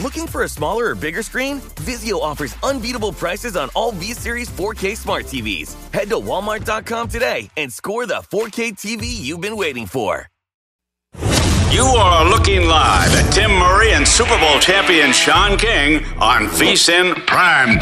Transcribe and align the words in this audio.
Looking 0.00 0.28
for 0.28 0.44
a 0.44 0.48
smaller 0.48 0.90
or 0.90 0.94
bigger 0.94 1.24
screen? 1.24 1.60
Vizio 1.82 2.20
offers 2.20 2.54
unbeatable 2.62 3.12
prices 3.12 3.56
on 3.56 3.68
all 3.74 3.90
V-Series 3.90 4.48
4K 4.48 4.96
smart 4.96 5.24
TVs. 5.24 5.74
Head 5.92 6.08
to 6.10 6.16
walmart.com 6.16 7.08
today 7.08 7.50
and 7.56 7.72
score 7.72 8.06
the 8.06 8.22
4K 8.30 8.74
TV 8.74 9.06
you've 9.06 9.40
been 9.40 9.56
waiting 9.56 9.86
for. 9.86 10.28
You 11.72 11.82
are 11.82 12.24
looking 12.30 12.66
live 12.66 13.12
at 13.12 13.30
Tim 13.32 13.50
Murray 13.50 13.92
and 13.92 14.06
Super 14.06 14.38
Bowl 14.38 14.58
champion 14.60 15.12
Sean 15.12 15.58
King 15.58 16.04
on 16.20 16.46
VSIN 16.46 17.26
Prime 17.26 17.78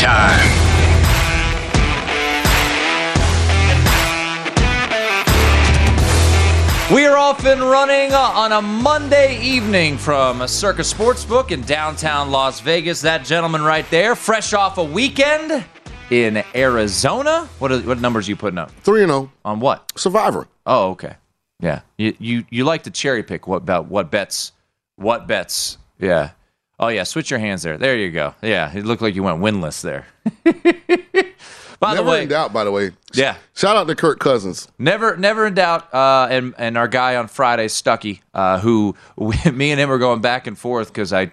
We 6.92 7.04
are 7.04 7.16
off 7.16 7.44
and 7.44 7.60
running 7.62 8.12
on 8.12 8.52
a 8.52 8.62
Monday 8.62 9.40
evening 9.40 9.98
from 9.98 10.46
Circa 10.46 10.82
Sportsbook 10.82 11.50
in 11.50 11.62
downtown 11.62 12.30
Las 12.30 12.60
Vegas. 12.60 13.00
That 13.00 13.24
gentleman 13.24 13.62
right 13.62 13.84
there, 13.90 14.14
fresh 14.14 14.52
off 14.52 14.78
a 14.78 14.84
weekend 14.84 15.64
in 16.10 16.44
Arizona. 16.54 17.48
What 17.58 17.72
are, 17.72 17.80
what 17.80 17.98
numbers 17.98 18.28
are 18.28 18.30
you 18.30 18.36
putting 18.36 18.58
up? 18.58 18.70
Three 18.82 19.02
and 19.02 19.10
zero 19.10 19.32
On 19.44 19.58
what? 19.58 19.98
Survivor. 19.98 20.46
Oh, 20.64 20.90
okay. 20.90 21.16
Yeah. 21.58 21.80
You 21.98 22.14
you 22.20 22.44
you 22.50 22.64
like 22.64 22.84
to 22.84 22.92
cherry 22.92 23.24
pick 23.24 23.48
what 23.48 23.56
about 23.56 23.88
what 23.88 24.12
bets? 24.12 24.52
What 24.94 25.26
bets? 25.26 25.78
Yeah. 25.98 26.30
Oh 26.78 26.88
yeah, 26.88 27.04
switch 27.04 27.30
your 27.30 27.40
hands 27.40 27.62
there. 27.62 27.78
There 27.78 27.96
you 27.96 28.10
go. 28.10 28.34
Yeah, 28.42 28.70
it 28.76 28.84
looked 28.84 29.00
like 29.02 29.14
you 29.14 29.22
went 29.22 29.40
winless 29.40 29.80
there. 29.80 30.06
By 31.78 31.94
Never 31.94 32.04
the 32.04 32.10
way, 32.10 32.22
in 32.22 32.28
doubt. 32.28 32.52
By 32.52 32.64
the 32.64 32.72
way. 32.72 32.90
Yeah. 33.12 33.36
Shout 33.54 33.76
out 33.76 33.86
to 33.86 33.94
Kirk 33.94 34.18
Cousins. 34.18 34.68
Never, 34.78 35.16
never 35.16 35.46
in 35.46 35.54
doubt. 35.54 35.92
Uh, 35.92 36.26
and 36.30 36.54
and 36.58 36.76
our 36.76 36.88
guy 36.88 37.16
on 37.16 37.28
Friday, 37.28 37.68
Stucky, 37.68 38.22
uh, 38.34 38.60
who 38.60 38.94
we, 39.16 39.36
me 39.52 39.70
and 39.70 39.80
him 39.80 39.88
were 39.88 39.98
going 39.98 40.20
back 40.20 40.46
and 40.46 40.58
forth 40.58 40.88
because 40.88 41.12
I 41.12 41.32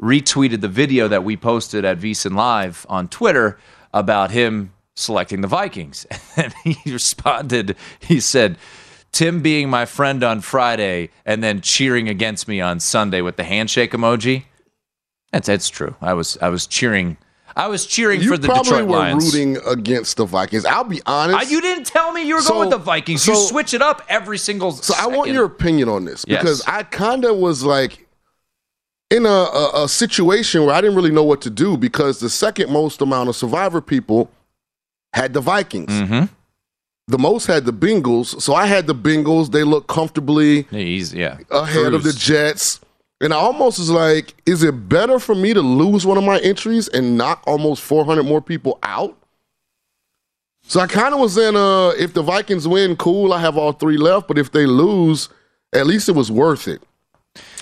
retweeted 0.00 0.60
the 0.60 0.68
video 0.68 1.08
that 1.08 1.24
we 1.24 1.36
posted 1.36 1.84
at 1.84 1.98
VSiN 1.98 2.34
Live 2.34 2.86
on 2.88 3.08
Twitter 3.08 3.58
about 3.92 4.30
him 4.32 4.72
selecting 4.96 5.40
the 5.40 5.48
Vikings, 5.48 6.06
and 6.36 6.52
he 6.64 6.76
responded. 6.92 7.76
He 8.00 8.20
said. 8.20 8.58
Tim 9.12 9.42
being 9.42 9.70
my 9.70 9.84
friend 9.84 10.24
on 10.24 10.40
Friday 10.40 11.10
and 11.24 11.40
then 11.40 11.60
cheering 11.60 12.08
against 12.08 12.48
me 12.48 12.60
on 12.60 12.80
Sunday 12.80 13.20
with 13.20 13.36
the 13.36 13.44
handshake 13.44 13.92
emoji. 13.92 14.42
That's 15.34 15.46
that's 15.48 15.68
true. 15.68 15.94
I 16.00 16.14
was 16.14 16.38
I 16.40 16.48
was 16.48 16.66
cheering 16.66 17.16
I 17.56 17.66
was 17.68 17.86
cheering 17.86 18.20
You 18.20 18.30
for 18.30 18.36
the 18.36 18.48
Detroit 18.48 18.88
Lions. 18.88 19.36
You 19.36 19.54
probably 19.54 19.60
were 19.60 19.60
rooting 19.62 19.78
against 19.78 20.16
the 20.16 20.24
Vikings. 20.24 20.64
I'll 20.64 20.84
be 20.84 21.00
honest. 21.06 21.50
You 21.50 21.60
didn't 21.60 21.84
tell 21.86 22.12
me 22.12 22.26
you 22.26 22.34
were 22.36 22.40
So- 22.40 22.50
going 22.54 22.68
with 22.68 22.78
the 22.78 22.84
Vikings. 22.84 23.26
you 23.26 23.34
switch 23.36 23.74
it 23.74 23.82
up 23.82 24.02
every 24.08 24.38
single. 24.38 24.72
So 24.72 24.94
I 24.98 25.06
want 25.08 25.30
your 25.30 25.44
opinion 25.44 25.88
on 25.88 26.04
this 26.04 26.24
Yes. 26.26 26.40
because 26.40 26.62
I 26.66 26.82
kind 26.84 27.24
of 27.24 27.36
was 27.36 27.62
like 27.64 28.06
in 29.10 29.26
a, 29.26 29.28
a, 29.28 29.84
a 29.84 29.88
situation 29.88 30.64
where 30.66 30.74
I 30.74 30.80
didn't 30.80 30.96
really 30.96 31.10
know 31.12 31.22
what 31.24 31.40
to 31.42 31.50
do 31.50 31.76
because 31.76 32.20
the 32.20 32.30
second 32.30 32.70
most 32.72 33.00
amount 33.00 33.28
of 33.28 33.36
Survivor 33.36 33.80
people 33.80 34.30
had 35.12 35.32
the 35.32 35.40
Vikings. 35.40 35.90
Mm-hmm. 35.92 36.24
The 37.06 37.18
most 37.18 37.46
had 37.46 37.66
the 37.66 37.72
Bengals, 37.72 38.40
so 38.40 38.54
I 38.54 38.66
had 38.66 38.86
the 38.86 38.94
Bengals. 38.94 39.52
They 39.52 39.62
look 39.62 39.86
comfortably 39.88 40.62
He's 40.70 41.12
yeah 41.12 41.38
ahead 41.50 41.92
of 41.92 42.02
the 42.02 42.12
Jets. 42.12 42.80
And 43.20 43.32
I 43.32 43.36
almost 43.36 43.78
was 43.78 43.90
like, 43.90 44.34
is 44.44 44.62
it 44.62 44.88
better 44.88 45.18
for 45.18 45.34
me 45.34 45.54
to 45.54 45.62
lose 45.62 46.04
one 46.04 46.18
of 46.18 46.24
my 46.24 46.38
entries 46.40 46.88
and 46.88 47.16
knock 47.16 47.42
almost 47.46 47.82
400 47.82 48.24
more 48.24 48.40
people 48.40 48.78
out? 48.82 49.16
So 50.66 50.80
I 50.80 50.86
kind 50.86 51.14
of 51.14 51.20
was 51.20 51.36
in, 51.36 51.56
uh, 51.56 51.90
if 51.90 52.14
the 52.14 52.22
Vikings 52.22 52.66
win, 52.66 52.96
cool, 52.96 53.32
I 53.32 53.40
have 53.40 53.56
all 53.56 53.72
three 53.72 53.96
left. 53.96 54.28
But 54.28 54.38
if 54.38 54.52
they 54.52 54.66
lose, 54.66 55.28
at 55.72 55.86
least 55.86 56.08
it 56.08 56.14
was 56.14 56.30
worth 56.30 56.66
it 56.66 56.82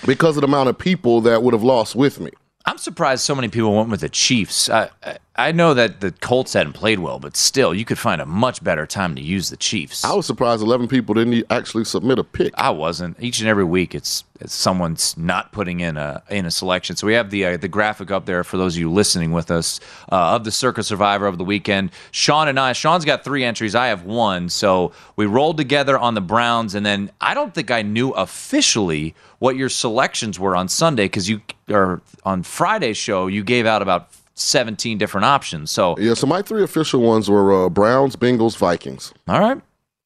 because 0.05 0.37
of 0.37 0.41
the 0.41 0.47
amount 0.47 0.69
of 0.69 0.77
people 0.77 1.21
that 1.21 1.43
would 1.43 1.53
have 1.53 1.63
lost 1.63 1.95
with 1.95 2.19
me. 2.19 2.31
I'm 2.65 2.77
surprised 2.77 3.23
so 3.23 3.35
many 3.35 3.49
people 3.49 3.75
went 3.75 3.89
with 3.89 4.01
the 4.01 4.09
Chiefs. 4.09 4.69
I, 4.69 4.89
I 5.03 5.17
I 5.35 5.51
know 5.51 5.73
that 5.73 5.99
the 5.99 6.11
Colts 6.11 6.53
hadn't 6.53 6.73
played 6.73 6.99
well, 6.99 7.17
but 7.17 7.35
still, 7.35 7.73
you 7.73 7.85
could 7.85 7.97
find 7.97 8.21
a 8.21 8.25
much 8.25 8.63
better 8.63 8.85
time 8.85 9.15
to 9.15 9.21
use 9.21 9.49
the 9.49 9.57
Chiefs. 9.57 10.05
I 10.05 10.13
was 10.13 10.27
surprised 10.27 10.61
11 10.61 10.87
people 10.87 11.15
didn't 11.15 11.43
actually 11.49 11.85
submit 11.85 12.19
a 12.19 12.23
pick. 12.23 12.53
I 12.55 12.69
wasn't. 12.69 13.17
Each 13.19 13.39
and 13.39 13.49
every 13.49 13.63
week, 13.63 13.95
it's, 13.95 14.25
it's 14.39 14.53
someone's 14.53 15.17
not 15.17 15.51
putting 15.51 15.79
in 15.79 15.97
a 15.97 16.21
in 16.29 16.45
a 16.45 16.51
selection. 16.51 16.95
So 16.97 17.07
we 17.07 17.13
have 17.13 17.31
the 17.31 17.45
uh, 17.45 17.57
the 17.57 17.67
graphic 17.67 18.11
up 18.11 18.27
there 18.27 18.43
for 18.43 18.57
those 18.57 18.75
of 18.75 18.79
you 18.79 18.91
listening 18.91 19.31
with 19.31 19.49
us 19.49 19.79
uh, 20.11 20.35
of 20.35 20.43
the 20.43 20.51
Circa 20.51 20.83
Survivor 20.83 21.25
of 21.25 21.39
the 21.39 21.43
weekend. 21.43 21.89
Sean 22.11 22.47
and 22.47 22.59
I. 22.59 22.73
Sean's 22.73 23.03
got 23.05 23.23
three 23.23 23.43
entries. 23.43 23.73
I 23.73 23.87
have 23.87 24.03
one. 24.03 24.49
So 24.49 24.91
we 25.15 25.25
rolled 25.25 25.57
together 25.57 25.97
on 25.97 26.13
the 26.13 26.21
Browns, 26.21 26.75
and 26.75 26.85
then 26.85 27.09
I 27.19 27.33
don't 27.33 27.55
think 27.55 27.71
I 27.71 27.81
knew 27.81 28.11
officially 28.11 29.15
what 29.39 29.55
your 29.55 29.69
selections 29.69 30.39
were 30.39 30.55
on 30.55 30.67
Sunday 30.67 31.05
because 31.05 31.27
you 31.27 31.41
or 31.69 32.01
on 32.23 32.43
Friday's 32.43 32.97
show 32.97 33.25
you 33.25 33.43
gave 33.43 33.65
out 33.65 33.81
about 33.81 34.09
17 34.35 34.97
different 34.97 35.25
options. 35.25 35.71
So 35.71 35.95
Yeah, 35.97 36.13
so 36.13 36.27
my 36.27 36.41
three 36.41 36.63
official 36.63 37.01
ones 37.01 37.29
were 37.29 37.65
uh, 37.65 37.69
Browns, 37.69 38.15
Bengals, 38.15 38.57
Vikings. 38.57 39.13
all 39.27 39.39
right, 39.39 39.61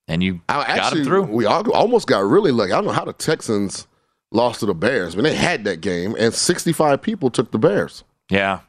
and 0.07 0.21
you 0.23 0.41
I 0.49 0.53
got 0.55 0.69
actually, 0.69 0.99
them 1.01 1.07
through. 1.07 1.23
We 1.23 1.45
al- 1.45 1.71
almost 1.71 2.07
got 2.07 2.23
really 2.23 2.51
lucky. 2.51 2.71
I 2.73 2.75
don't 2.77 2.85
know 2.85 2.91
how 2.91 3.05
the 3.05 3.13
Texans 3.13 3.87
lost 4.31 4.59
to 4.59 4.65
the 4.65 4.73
Bears. 4.73 5.13
I 5.13 5.17
mean, 5.17 5.23
they 5.23 5.35
had 5.35 5.63
that 5.65 5.81
game, 5.81 6.15
and 6.19 6.33
65 6.33 7.01
people 7.01 7.29
took 7.29 7.51
the 7.51 7.57
Bears. 7.59 8.03
Yeah. 8.29 8.59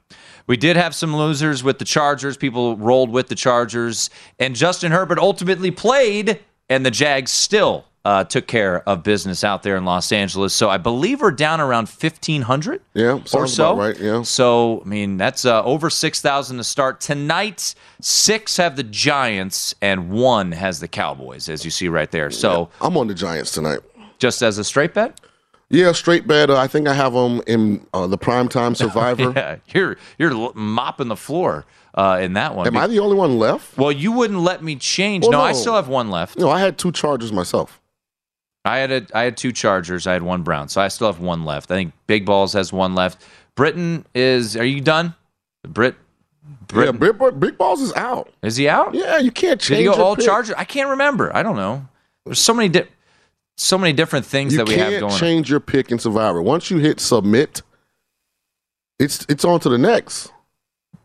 We 0.46 0.56
did 0.56 0.76
have 0.76 0.94
some 0.94 1.14
losers 1.14 1.62
with 1.64 1.78
the 1.78 1.84
Chargers. 1.84 2.36
People 2.36 2.76
rolled 2.76 3.10
with 3.10 3.28
the 3.28 3.34
Chargers. 3.34 4.08
And 4.38 4.54
Justin 4.54 4.92
Herbert 4.92 5.18
ultimately 5.18 5.70
played, 5.70 6.40
and 6.70 6.86
the 6.86 6.90
Jags 6.90 7.32
still 7.32 7.84
uh, 8.04 8.24
took 8.24 8.46
care 8.46 8.88
of 8.88 9.02
business 9.02 9.44
out 9.44 9.62
there 9.62 9.76
in 9.76 9.84
Los 9.84 10.12
Angeles. 10.12 10.54
So 10.54 10.70
I 10.70 10.78
believe 10.78 11.20
we're 11.20 11.30
down 11.30 11.60
around 11.60 11.88
1,500 11.88 12.80
Yeah, 12.94 13.18
or 13.34 13.46
so. 13.46 13.76
right. 13.76 13.98
Yeah. 13.98 14.22
So, 14.22 14.82
I 14.84 14.88
mean, 14.88 15.16
that's 15.18 15.44
uh, 15.44 15.62
over 15.64 15.90
6,000 15.90 16.56
to 16.56 16.64
start. 16.64 17.00
Tonight, 17.00 17.74
six 18.00 18.56
have 18.56 18.76
the 18.76 18.82
Giants, 18.84 19.74
and 19.82 20.10
one 20.10 20.52
has 20.52 20.80
the 20.80 20.88
Cowboys, 20.88 21.48
as 21.48 21.64
you 21.64 21.70
see 21.70 21.88
right 21.88 22.10
there. 22.10 22.30
So, 22.30 22.70
I'm 22.80 22.96
on 22.96 23.08
the 23.08 23.14
Giants 23.14 23.52
tonight. 23.52 23.80
Just 24.18 24.42
as 24.42 24.58
a 24.58 24.64
straight 24.64 24.94
bet? 24.94 25.20
Yeah, 25.70 25.92
straight 25.92 26.26
bet. 26.26 26.48
Uh, 26.48 26.56
I 26.56 26.66
think 26.66 26.88
I 26.88 26.94
have 26.94 27.12
them 27.12 27.42
in 27.46 27.86
uh, 27.92 28.06
the 28.06 28.16
primetime 28.16 28.74
Survivor. 28.84 29.32
yeah, 29.36 29.56
you're 29.74 29.98
you're 30.18 30.50
mopping 30.54 31.08
the 31.08 31.16
floor 31.16 31.66
uh, 31.94 32.18
in 32.22 32.32
that 32.32 32.54
one. 32.54 32.66
Am 32.66 32.76
I 32.78 32.86
the 32.86 33.00
only 33.00 33.16
one 33.16 33.38
left? 33.38 33.76
well, 33.76 33.92
you 33.92 34.10
wouldn't 34.12 34.40
let 34.40 34.62
me 34.64 34.76
change. 34.76 35.24
Well, 35.24 35.32
no, 35.32 35.40
I 35.42 35.52
still 35.52 35.74
have 35.74 35.88
one 35.88 36.10
left. 36.10 36.38
No, 36.38 36.48
I 36.48 36.58
had 36.60 36.78
two 36.78 36.90
Chargers 36.90 37.32
myself. 37.32 37.80
I 38.68 38.78
had 38.78 38.90
a, 38.92 39.06
I 39.14 39.22
had 39.22 39.36
two 39.36 39.52
Chargers. 39.52 40.06
I 40.06 40.12
had 40.12 40.22
one 40.22 40.42
Brown, 40.42 40.68
so 40.68 40.80
I 40.80 40.88
still 40.88 41.06
have 41.08 41.20
one 41.20 41.44
left. 41.44 41.70
I 41.70 41.74
think 41.74 41.92
Big 42.06 42.24
Balls 42.26 42.52
has 42.52 42.72
one 42.72 42.94
left. 42.94 43.22
Britton 43.54 44.04
is. 44.14 44.56
Are 44.56 44.64
you 44.64 44.80
done? 44.80 45.14
Brit. 45.66 45.96
Yeah, 46.74 46.92
Britton, 46.92 46.98
Big, 47.18 47.40
Big 47.40 47.58
Balls 47.58 47.80
is 47.80 47.92
out. 47.94 48.30
is 48.42 48.56
he 48.56 48.68
out? 48.68 48.94
Yeah, 48.94 49.18
you 49.18 49.30
can't 49.30 49.60
change. 49.60 49.78
Did 49.84 49.90
he 49.90 49.96
go 49.96 50.02
all 50.04 50.16
pick. 50.16 50.24
Charger? 50.26 50.54
I 50.56 50.64
can't 50.64 50.90
remember. 50.90 51.34
I 51.34 51.42
don't 51.42 51.56
know. 51.56 51.86
There's 52.24 52.38
so 52.38 52.52
many 52.54 52.68
di- 52.68 52.86
so 53.56 53.76
many 53.78 53.92
different 53.92 54.24
things 54.26 54.52
You 54.52 54.58
that 54.58 54.68
we 54.68 54.74
have 54.74 54.90
can't 54.90 55.00
going. 55.00 55.16
change 55.18 55.50
your 55.50 55.60
pick 55.60 55.90
in 55.90 55.98
Survivor. 55.98 56.40
Once 56.42 56.70
you 56.70 56.78
hit 56.78 57.00
submit, 57.00 57.62
it's 58.98 59.24
it's 59.28 59.44
on 59.44 59.60
to 59.60 59.68
the 59.68 59.78
next. 59.78 60.30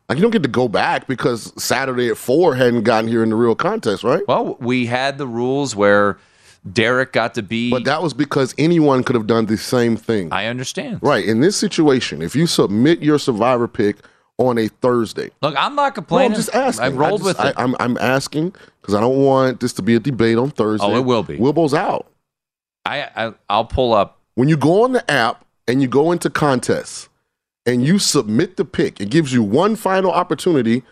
Like 0.09 0.17
you 0.17 0.21
don't 0.21 0.31
get 0.31 0.43
to 0.43 0.49
go 0.49 0.67
back 0.67 1.07
because 1.07 1.53
Saturday 1.61 2.09
at 2.09 2.17
four 2.17 2.55
hadn't 2.55 2.83
gotten 2.83 3.07
here 3.09 3.23
in 3.23 3.29
the 3.29 3.35
real 3.35 3.55
contest, 3.55 4.03
right? 4.03 4.21
Well, 4.27 4.57
we 4.59 4.85
had 4.85 5.17
the 5.17 5.27
rules 5.27 5.75
where 5.75 6.17
Derek 6.71 7.11
got 7.11 7.33
to 7.35 7.43
be. 7.43 7.69
But 7.69 7.85
that 7.85 8.01
was 8.01 8.13
because 8.13 8.55
anyone 8.57 9.03
could 9.03 9.15
have 9.15 9.27
done 9.27 9.47
the 9.47 9.57
same 9.57 9.97
thing. 9.97 10.31
I 10.31 10.45
understand. 10.45 10.99
Right. 11.01 11.25
In 11.25 11.41
this 11.41 11.57
situation, 11.57 12.21
if 12.21 12.35
you 12.35 12.47
submit 12.47 13.01
your 13.01 13.19
Survivor 13.19 13.67
pick 13.67 13.97
on 14.37 14.57
a 14.57 14.67
Thursday, 14.67 15.29
Look, 15.41 15.55
I'm 15.57 15.75
not 15.75 15.93
complaining. 15.93 16.31
I'm 16.31 16.35
just 16.35 16.53
asking. 16.55 16.85
I 16.85 16.89
rolled 16.89 17.21
just- 17.23 17.37
with 17.39 17.45
it. 17.45 17.53
I, 17.57 17.63
am 17.63 17.75
I'm 17.79 17.97
asking 17.97 18.55
because 18.81 18.95
I 18.95 19.01
don't 19.01 19.23
want 19.23 19.59
this 19.59 19.73
to 19.73 19.81
be 19.81 19.95
a 19.95 19.99
debate 19.99 20.37
on 20.37 20.51
Thursday. 20.51 20.87
Oh, 20.87 20.95
it 20.95 21.05
will 21.05 21.23
be. 21.23 21.37
Wilbo's 21.37 21.73
out. 21.73 22.07
I, 22.85 23.09
I 23.15 23.33
I'll 23.49 23.65
pull 23.65 23.93
up. 23.93 24.19
When 24.35 24.49
you 24.49 24.57
go 24.57 24.83
on 24.83 24.93
the 24.93 25.09
app 25.11 25.45
and 25.67 25.81
you 25.81 25.87
go 25.87 26.11
into 26.11 26.29
contests 26.29 27.09
and 27.65 27.85
you 27.85 27.99
submit 27.99 28.57
the 28.57 28.65
pick, 28.65 28.99
it 28.99 29.09
gives 29.09 29.33
you 29.33 29.43
one 29.43 29.75
final 29.75 30.11
opportunity 30.11 30.83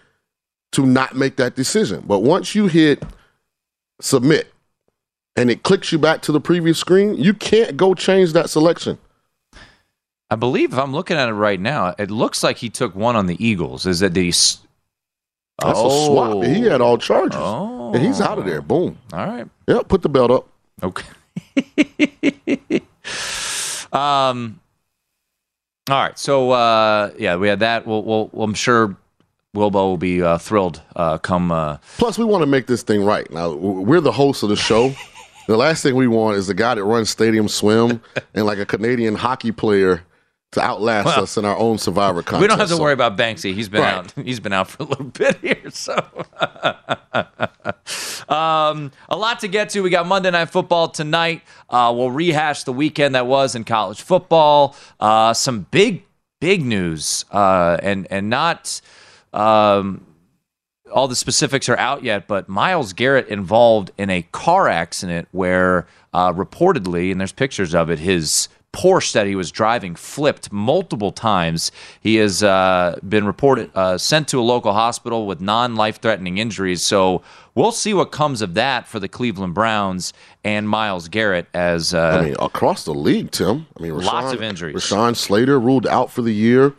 to 0.74 0.86
not 0.86 1.16
make 1.16 1.38
that 1.38 1.56
decision. 1.56 2.04
But 2.06 2.20
once 2.20 2.56
you 2.56 2.68
hit 2.68 3.04
submit 4.00 4.52
and 5.36 5.50
it 5.50 5.64
clicks 5.64 5.92
you 5.92 6.00
back 6.00 6.22
to 6.24 6.32
the 6.32 6.42
previous 6.42 6.78
screen, 6.80 7.16
you 7.16 7.34
can't 7.34 7.78
go 7.78 7.94
change 7.94 8.34
that 8.34 8.50
selection. 8.50 8.98
I 10.30 10.36
believe 10.36 10.72
if 10.72 10.80
I'm 10.80 10.94
looking 10.94 11.18
at 11.18 11.28
it 11.30 11.34
right 11.34 11.60
now, 11.60 11.94
it 11.98 12.10
looks 12.10 12.44
like 12.44 12.58
he 12.58 12.70
took 12.70 12.96
one 12.96 13.16
on 13.16 13.28
the 13.28 13.44
Eagles. 13.46 13.86
Is 13.86 14.00
that 14.00 14.14
the 14.14 14.30
s- 14.30 14.60
That's 15.60 15.78
oh. 15.78 15.88
a 15.88 16.06
swap. 16.06 16.44
He 16.46 16.62
had 16.62 16.80
all 16.80 16.98
charges. 16.98 17.38
Oh. 17.40 17.94
And 17.94 18.02
he's 18.02 18.22
out 18.22 18.40
of 18.40 18.46
there. 18.46 18.62
Boom. 18.62 18.98
All 19.12 19.26
right. 19.26 19.46
Yep, 19.68 19.90
put 19.90 20.02
the 20.02 20.10
belt 20.10 20.32
up. 20.32 20.48
Okay. 20.82 21.06
um. 23.92 24.60
All 25.90 25.98
right. 25.98 26.18
So 26.18 26.52
uh, 26.52 27.12
yeah, 27.18 27.36
we 27.36 27.50
had 27.50 27.60
that. 27.60 27.86
We'll, 27.86 28.04
we'll, 28.04 28.30
I'm 28.42 28.54
sure 28.54 28.96
Wilbo 29.54 29.74
will 29.74 29.98
be 29.98 30.22
uh, 30.22 30.38
thrilled. 30.38 30.82
Uh, 30.96 31.18
come. 31.18 31.52
Uh, 31.52 31.78
Plus, 31.98 32.18
we 32.18 32.24
want 32.24 32.42
to 32.42 32.48
make 32.48 32.68
this 32.68 32.84
thing 32.84 33.04
right. 33.04 33.30
Now, 33.32 33.54
we're 33.54 34.00
the 34.00 34.14
hosts 34.14 34.44
of 34.44 34.50
the 34.50 34.56
show. 34.56 34.96
the 35.52 35.58
last 35.58 35.84
thing 35.84 35.96
we 35.96 36.08
want 36.08 36.38
is 36.38 36.48
the 36.48 36.54
guy 36.54 36.76
that 36.76 36.84
runs 36.84 37.10
Stadium 37.10 37.48
Swim 37.48 38.02
and 38.34 38.46
like 38.46 38.58
a 38.58 38.66
Canadian 38.66 39.16
hockey 39.16 39.52
player 39.52 40.04
to 40.54 40.62
outlast 40.62 41.06
Well, 41.06 41.24
us 41.24 41.38
in 41.38 41.46
our 41.46 41.58
own 41.58 41.78
Survivor 41.78 42.22
contest. 42.24 42.42
we 42.42 42.48
don't 42.48 42.60
have 42.60 42.68
to 42.70 42.76
So- 42.76 42.82
worry 42.82 42.94
about 42.94 43.18
Banksy. 43.18 43.54
He's 43.54 43.70
been 43.70 43.82
Right. 43.82 43.94
out. 43.94 44.12
He's 44.26 44.40
been 44.40 44.52
out 44.54 44.70
for 44.70 44.84
a 44.84 44.86
little 44.86 45.06
bit 45.20 45.38
here. 45.38 45.70
So, 45.72 45.94
um, 48.30 48.92
a 49.10 49.16
lot 49.18 49.40
to 49.42 49.48
get 49.48 49.70
to. 49.72 49.82
We 49.82 49.90
got 49.90 50.08
Monday 50.08 50.32
Night 50.32 50.50
Football 50.50 50.90
tonight. 50.90 51.42
Uh, 51.70 51.94
we'll 51.96 52.12
rehash 52.12 52.64
the 52.64 52.74
weekend 52.74 53.16
that 53.16 53.28
was 53.28 53.56
in 53.56 53.64
college 53.64 54.02
football. 54.02 54.76
Uh, 55.00 55.34
some 55.34 55.68
big, 55.72 56.04
big 56.40 56.66
news, 56.66 57.26
uh, 57.32 57.78
and 57.82 58.08
and 58.10 58.30
not. 58.30 58.82
Um, 59.34 60.06
all 60.92 61.08
the 61.08 61.16
specifics 61.16 61.70
are 61.70 61.78
out 61.78 62.04
yet, 62.04 62.28
but 62.28 62.48
Myles 62.48 62.94
Garrett 62.94 63.28
involved 63.28 63.92
in 63.98 64.10
a 64.10 64.22
car 64.32 64.68
accident 64.68 65.28
where 65.32 65.88
uh, 66.14 66.34
reportedly, 66.34 67.12
and 67.12 67.20
there's 67.20 67.32
pictures 67.32 67.74
of 67.74 67.90
it, 67.90 68.00
his 68.00 68.50
Porsche 68.74 69.12
that 69.14 69.28
he 69.28 69.36
was 69.36 69.52
driving 69.52 69.96
flipped 69.96 70.52
multiple 70.52 71.12
times. 71.12 71.74
He 72.00 72.16
has 72.16 72.42
uh, 72.42 72.98
been 73.08 73.26
reported 73.26 73.70
uh, 73.76 73.98
sent 73.98 74.30
to 74.30 74.40
a 74.40 74.42
local 74.42 74.72
hospital 74.72 75.28
with 75.28 75.42
non-life-threatening 75.42 76.38
injuries. 76.38 76.82
So 76.82 77.22
we'll 77.54 77.74
see 77.74 77.94
what 77.94 78.14
comes 78.14 78.42
of 78.42 78.54
that 78.54 78.88
for 78.88 79.00
the 79.00 79.10
Cleveland 79.10 79.54
Browns 79.54 80.14
and 80.46 80.70
Myles 80.70 81.10
Garrett 81.10 81.48
as 81.54 81.94
uh, 81.94 82.20
I 82.22 82.26
mean, 82.28 82.36
across 82.40 82.86
the 82.86 82.94
league, 82.94 83.32
Tim. 83.32 83.68
I 83.78 83.84
mean, 83.84 83.98
Lots 83.98 84.32
of 84.32 84.42
injuries. 84.42 84.76
Rashawn 84.78 85.18
Slater 85.18 85.60
ruled 85.60 85.86
out 85.86 86.10
for 86.10 86.22
the 86.22 86.34
year. 86.34 86.74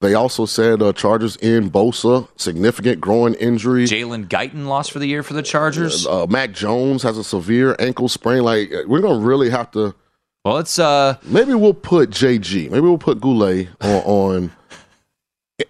They 0.00 0.14
also 0.14 0.46
said 0.46 0.80
uh, 0.80 0.92
Chargers 0.92 1.36
in 1.36 1.70
Bosa, 1.70 2.28
significant 2.36 3.00
growing 3.00 3.34
injury. 3.34 3.84
Jalen 3.84 4.28
Guyton 4.28 4.66
lost 4.66 4.92
for 4.92 5.00
the 5.00 5.06
year 5.06 5.24
for 5.24 5.34
the 5.34 5.42
Chargers. 5.42 6.06
Uh, 6.06 6.26
Mac 6.28 6.52
Jones 6.52 7.02
has 7.02 7.18
a 7.18 7.24
severe 7.24 7.74
ankle 7.80 8.08
sprain. 8.08 8.44
Like 8.44 8.72
uh, 8.72 8.82
we're 8.86 9.00
gonna 9.00 9.24
really 9.24 9.50
have 9.50 9.72
to. 9.72 9.94
Well, 10.44 10.58
it's 10.58 10.78
uh, 10.78 11.16
maybe 11.24 11.54
we'll 11.54 11.74
put 11.74 12.10
JG. 12.10 12.70
Maybe 12.70 12.80
we'll 12.80 12.96
put 12.96 13.20
Goulet 13.20 13.68
on, 13.80 14.02
on 14.04 14.52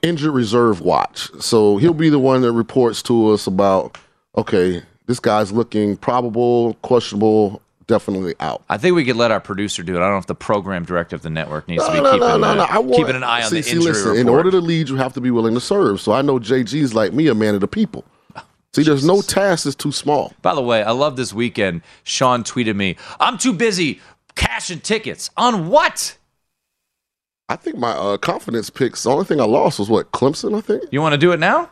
injured 0.03 0.35
reserve 0.35 0.83
watch. 0.83 1.31
So 1.41 1.79
he'll 1.79 1.95
be 1.95 2.11
the 2.11 2.19
one 2.19 2.43
that 2.43 2.53
reports 2.53 3.03
to 3.05 3.31
us 3.31 3.47
about. 3.47 3.97
Okay, 4.37 4.83
this 5.07 5.21
guy's 5.21 5.53
looking 5.53 5.97
probable, 5.97 6.75
questionable, 6.83 7.63
definitely 7.88 8.35
out. 8.38 8.62
I 8.69 8.79
think 8.79 8.94
we 8.94 9.05
could 9.05 9.17
let 9.17 9.32
our 9.32 9.40
producer 9.40 9.82
do 9.82 9.96
it. 9.96 9.99
I 9.99 10.02
don't 10.02 10.12
know 10.12 10.19
if 10.19 10.26
the 10.26 10.37
program 10.37 10.85
director 10.85 11.17
of 11.17 11.23
the 11.23 11.31
network 11.31 11.67
needs 11.67 11.85
to 11.85 11.90
be 11.90 11.96
No, 11.96 12.05
no, 12.05 12.11
keeping, 12.12 12.29
no, 12.29 12.37
no, 12.37 12.55
no. 12.55 12.81
Want, 12.81 12.94
keeping 12.94 13.17
an 13.17 13.25
eye 13.25 13.43
on 13.43 13.50
see, 13.50 13.56
the 13.56 13.62
see, 13.64 13.73
injury 13.73 13.93
listen, 13.93 14.11
report. 14.11 14.20
In 14.20 14.29
order 14.29 14.50
to 14.52 14.61
lead, 14.61 14.88
you 14.88 14.96
have 14.96 15.12
to 15.14 15.20
be 15.20 15.32
willing 15.32 15.55
to 15.55 15.61
serve. 15.61 16.00
So 16.00 16.12
I 16.12 16.23
know 16.23 16.38
JG's 16.38 16.94
like 16.94 17.12
me, 17.12 17.26
a 17.26 17.35
man 17.35 17.56
of 17.56 17.61
the 17.61 17.67
people. 17.69 18.05
See, 18.75 18.82
there's 18.82 19.05
no 19.05 19.23
task 19.23 19.64
that's 19.64 19.75
too 19.75 19.90
small. 19.90 20.32
By 20.43 20.55
the 20.55 20.62
way, 20.62 20.82
I 20.82 20.93
love 20.93 21.17
this 21.17 21.32
weekend. 21.32 21.82
Sean 22.05 22.44
tweeted 22.44 22.76
me, 22.76 22.96
"I'm 23.19 23.38
too 23.38 23.55
busy 23.55 24.00
cashing 24.37 24.81
tickets 24.81 25.31
on 25.37 25.69
what? 25.69 26.17
I 27.49 27.56
think 27.56 27.76
my 27.79 27.93
uh, 27.93 28.19
confidence 28.19 28.69
picks. 28.69 29.05
The 29.05 29.11
only 29.11 29.25
thing 29.25 29.40
I 29.40 29.44
lost 29.44 29.79
was 29.79 29.88
what 29.88 30.12
Clemson. 30.12 30.56
I 30.56 30.61
think. 30.61 30.85
You 30.90 31.00
want 31.00 31.14
to 31.14 31.19
do 31.19 31.32
it 31.32 31.40
now? 31.40 31.70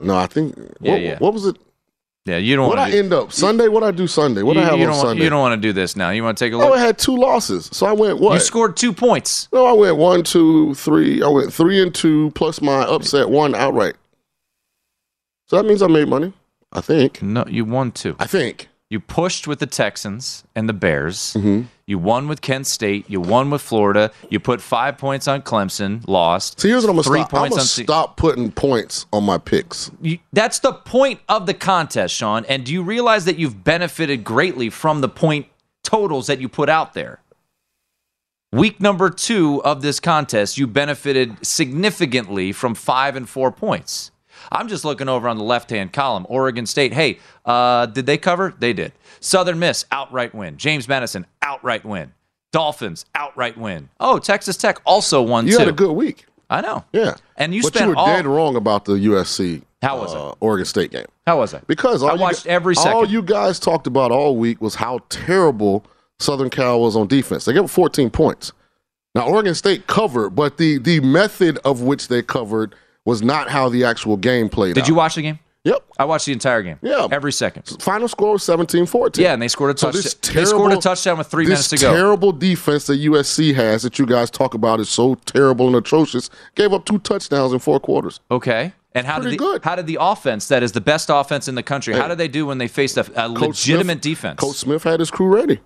No, 0.00 0.16
I 0.16 0.26
think. 0.26 0.54
Yeah, 0.80 0.92
what, 0.92 1.00
yeah. 1.00 1.18
what 1.18 1.32
was 1.32 1.46
it? 1.46 1.56
Yeah, 2.28 2.36
you 2.36 2.56
don't 2.56 2.68
want 2.68 2.76
to. 2.76 2.80
What 2.82 2.88
I 2.88 2.90
to. 2.90 2.98
end 2.98 3.12
up 3.14 3.32
Sunday? 3.32 3.68
What 3.68 3.82
I 3.82 3.90
do 3.90 4.06
Sunday? 4.06 4.42
What 4.42 4.56
you, 4.56 4.62
I 4.62 4.66
have 4.66 4.78
you 4.78 4.86
on 4.86 4.94
Sunday? 4.94 5.24
you 5.24 5.30
don't 5.30 5.40
want 5.40 5.60
to 5.60 5.66
do 5.68 5.72
this 5.72 5.96
now. 5.96 6.10
You 6.10 6.22
want 6.22 6.36
to 6.36 6.44
take 6.44 6.52
a 6.52 6.56
look. 6.58 6.68
Oh. 6.68 6.74
I 6.74 6.78
had 6.78 6.98
two 6.98 7.16
losses, 7.16 7.70
so 7.72 7.86
I 7.86 7.92
went 7.92 8.18
what? 8.18 8.34
You 8.34 8.40
scored 8.40 8.76
two 8.76 8.92
points. 8.92 9.48
no, 9.52 9.64
I 9.64 9.72
went 9.72 9.96
one, 9.96 10.22
two, 10.22 10.74
three. 10.74 11.22
I 11.22 11.28
went 11.28 11.52
three 11.52 11.82
and 11.82 11.94
two 11.94 12.30
plus 12.34 12.60
my 12.60 12.82
upset 12.82 13.30
one 13.30 13.54
outright. 13.54 13.94
So 15.46 15.56
that 15.56 15.66
means 15.66 15.82
I 15.82 15.86
made 15.86 16.08
money. 16.08 16.34
I 16.72 16.82
think. 16.82 17.22
No, 17.22 17.46
you 17.48 17.64
won 17.64 17.92
two. 17.92 18.14
I 18.18 18.26
think. 18.26 18.68
You 18.90 19.00
pushed 19.00 19.48
with 19.48 19.58
the 19.58 19.66
Texans 19.66 20.44
and 20.54 20.68
the 20.68 20.74
Bears. 20.74 21.34
Mm-hmm. 21.34 21.62
You 21.88 21.98
won 21.98 22.28
with 22.28 22.42
Kent 22.42 22.66
State. 22.66 23.08
You 23.08 23.18
won 23.18 23.48
with 23.48 23.62
Florida. 23.62 24.12
You 24.28 24.40
put 24.40 24.60
five 24.60 24.98
points 24.98 25.26
on 25.26 25.40
Clemson. 25.40 26.06
Lost. 26.06 26.60
So 26.60 26.68
here's 26.68 26.84
what 26.84 26.90
I'm 26.90 26.96
gonna 26.96 27.02
Three 27.04 27.20
stop. 27.20 27.32
I'm 27.32 27.48
gonna 27.48 27.62
on 27.62 27.66
C- 27.66 27.86
putting 28.16 28.52
points 28.52 29.06
on 29.10 29.24
my 29.24 29.38
picks. 29.38 29.90
You, 30.02 30.18
that's 30.34 30.58
the 30.58 30.74
point 30.74 31.20
of 31.30 31.46
the 31.46 31.54
contest, 31.54 32.14
Sean. 32.14 32.44
And 32.44 32.66
do 32.66 32.74
you 32.74 32.82
realize 32.82 33.24
that 33.24 33.38
you've 33.38 33.64
benefited 33.64 34.22
greatly 34.22 34.68
from 34.68 35.00
the 35.00 35.08
point 35.08 35.46
totals 35.82 36.26
that 36.26 36.42
you 36.42 36.48
put 36.50 36.68
out 36.68 36.92
there? 36.92 37.22
Week 38.52 38.82
number 38.82 39.08
two 39.08 39.62
of 39.64 39.80
this 39.80 39.98
contest, 39.98 40.58
you 40.58 40.66
benefited 40.66 41.38
significantly 41.46 42.52
from 42.52 42.74
five 42.74 43.16
and 43.16 43.26
four 43.26 43.50
points. 43.50 44.10
I'm 44.50 44.68
just 44.68 44.84
looking 44.84 45.08
over 45.08 45.28
on 45.28 45.36
the 45.38 45.44
left 45.44 45.70
hand 45.70 45.92
column. 45.92 46.26
Oregon 46.28 46.66
State, 46.66 46.92
hey, 46.92 47.18
uh, 47.44 47.86
did 47.86 48.06
they 48.06 48.18
cover? 48.18 48.54
They 48.58 48.72
did. 48.72 48.92
Southern 49.20 49.58
Miss, 49.58 49.84
outright 49.90 50.34
win. 50.34 50.56
James 50.56 50.88
Madison, 50.88 51.26
outright 51.42 51.84
win. 51.84 52.12
Dolphins, 52.52 53.04
outright 53.14 53.58
win. 53.58 53.90
Oh, 54.00 54.18
Texas 54.18 54.56
Tech 54.56 54.80
also 54.86 55.20
won 55.22 55.46
You 55.46 55.52
too. 55.54 55.58
had 55.58 55.68
a 55.68 55.72
good 55.72 55.92
week. 55.92 56.24
I 56.50 56.62
know. 56.62 56.84
Yeah. 56.92 57.14
And 57.36 57.54
you 57.54 57.62
but 57.62 57.74
spent 57.74 57.84
you 57.86 57.90
were 57.90 57.96
all. 57.96 58.06
dead 58.06 58.26
wrong 58.26 58.56
about 58.56 58.86
the 58.86 58.94
USC. 58.94 59.62
How 59.82 60.00
was 60.00 60.14
uh, 60.14 60.32
Oregon 60.40 60.64
State 60.64 60.90
game. 60.90 61.04
How 61.26 61.38
was 61.38 61.52
I? 61.54 61.60
Because 61.66 62.02
all 62.02 62.10
I 62.10 62.14
watched 62.14 62.46
every 62.46 62.74
All 62.76 62.82
second. 62.82 63.10
you 63.10 63.22
guys 63.22 63.60
talked 63.60 63.86
about 63.86 64.10
all 64.10 64.34
week 64.36 64.60
was 64.62 64.74
how 64.76 65.00
terrible 65.10 65.84
Southern 66.18 66.48
Cal 66.50 66.80
was 66.80 66.96
on 66.96 67.06
defense. 67.06 67.44
They 67.44 67.52
gave 67.52 67.64
up 67.64 67.70
14 67.70 68.10
points. 68.10 68.52
Now 69.14 69.28
Oregon 69.28 69.54
State 69.54 69.86
covered, 69.86 70.30
but 70.30 70.56
the 70.56 70.78
the 70.78 71.00
method 71.00 71.58
of 71.64 71.82
which 71.82 72.08
they 72.08 72.22
covered 72.22 72.74
was 73.08 73.22
not 73.22 73.48
how 73.48 73.68
the 73.70 73.84
actual 73.84 74.16
game 74.18 74.48
played 74.50 74.74
Did 74.74 74.82
out. 74.82 74.88
you 74.88 74.94
watch 74.94 75.14
the 75.14 75.22
game? 75.22 75.38
Yep. 75.64 75.82
I 75.98 76.04
watched 76.04 76.26
the 76.26 76.32
entire 76.32 76.62
game. 76.62 76.78
Yeah. 76.82 77.08
Every 77.10 77.32
second. 77.32 77.64
Final 77.80 78.06
score 78.06 78.32
was 78.32 78.42
17-14. 78.42 79.18
Yeah, 79.18 79.32
and 79.32 79.40
they 79.42 79.48
scored 79.48 79.74
a 79.74 79.78
So 79.78 79.86
touchdown. 79.90 80.02
this 80.02 80.14
they 80.34 80.44
scored 80.44 80.72
a 80.72 80.76
touchdown 80.76 81.18
with 81.18 81.26
three 81.26 81.44
minutes 81.44 81.68
to 81.70 81.76
go. 81.78 81.92
terrible 81.94 82.32
defense 82.32 82.86
that 82.86 83.00
USC 83.00 83.54
has 83.54 83.82
that 83.82 83.98
you 83.98 84.06
guys 84.06 84.30
talk 84.30 84.54
about 84.54 84.78
is 84.78 84.88
so 84.88 85.14
terrible 85.26 85.66
and 85.66 85.76
atrocious. 85.76 86.30
Gave 86.54 86.72
up 86.72 86.84
two 86.84 86.98
touchdowns 86.98 87.52
in 87.52 87.58
four 87.58 87.80
quarters. 87.80 88.20
okay. 88.30 88.72
And 88.94 89.06
how 89.06 89.20
did 89.20 89.32
the, 89.32 89.36
good. 89.36 89.62
how 89.62 89.76
did 89.76 89.86
the 89.86 89.98
offense 90.00 90.48
that 90.48 90.62
is 90.62 90.72
the 90.72 90.80
best 90.80 91.08
offense 91.12 91.46
in 91.46 91.54
the 91.54 91.62
country? 91.62 91.94
How 91.94 92.08
did 92.08 92.18
they 92.18 92.26
do 92.26 92.46
when 92.46 92.58
they 92.58 92.66
faced 92.68 92.96
a, 92.96 93.04
a 93.16 93.28
legitimate 93.28 93.84
Smith- 93.94 94.00
defense? 94.00 94.40
Coach 94.40 94.56
Smith 94.56 94.82
had 94.82 94.98
his 95.00 95.10
crew 95.10 95.28
ready. 95.28 95.60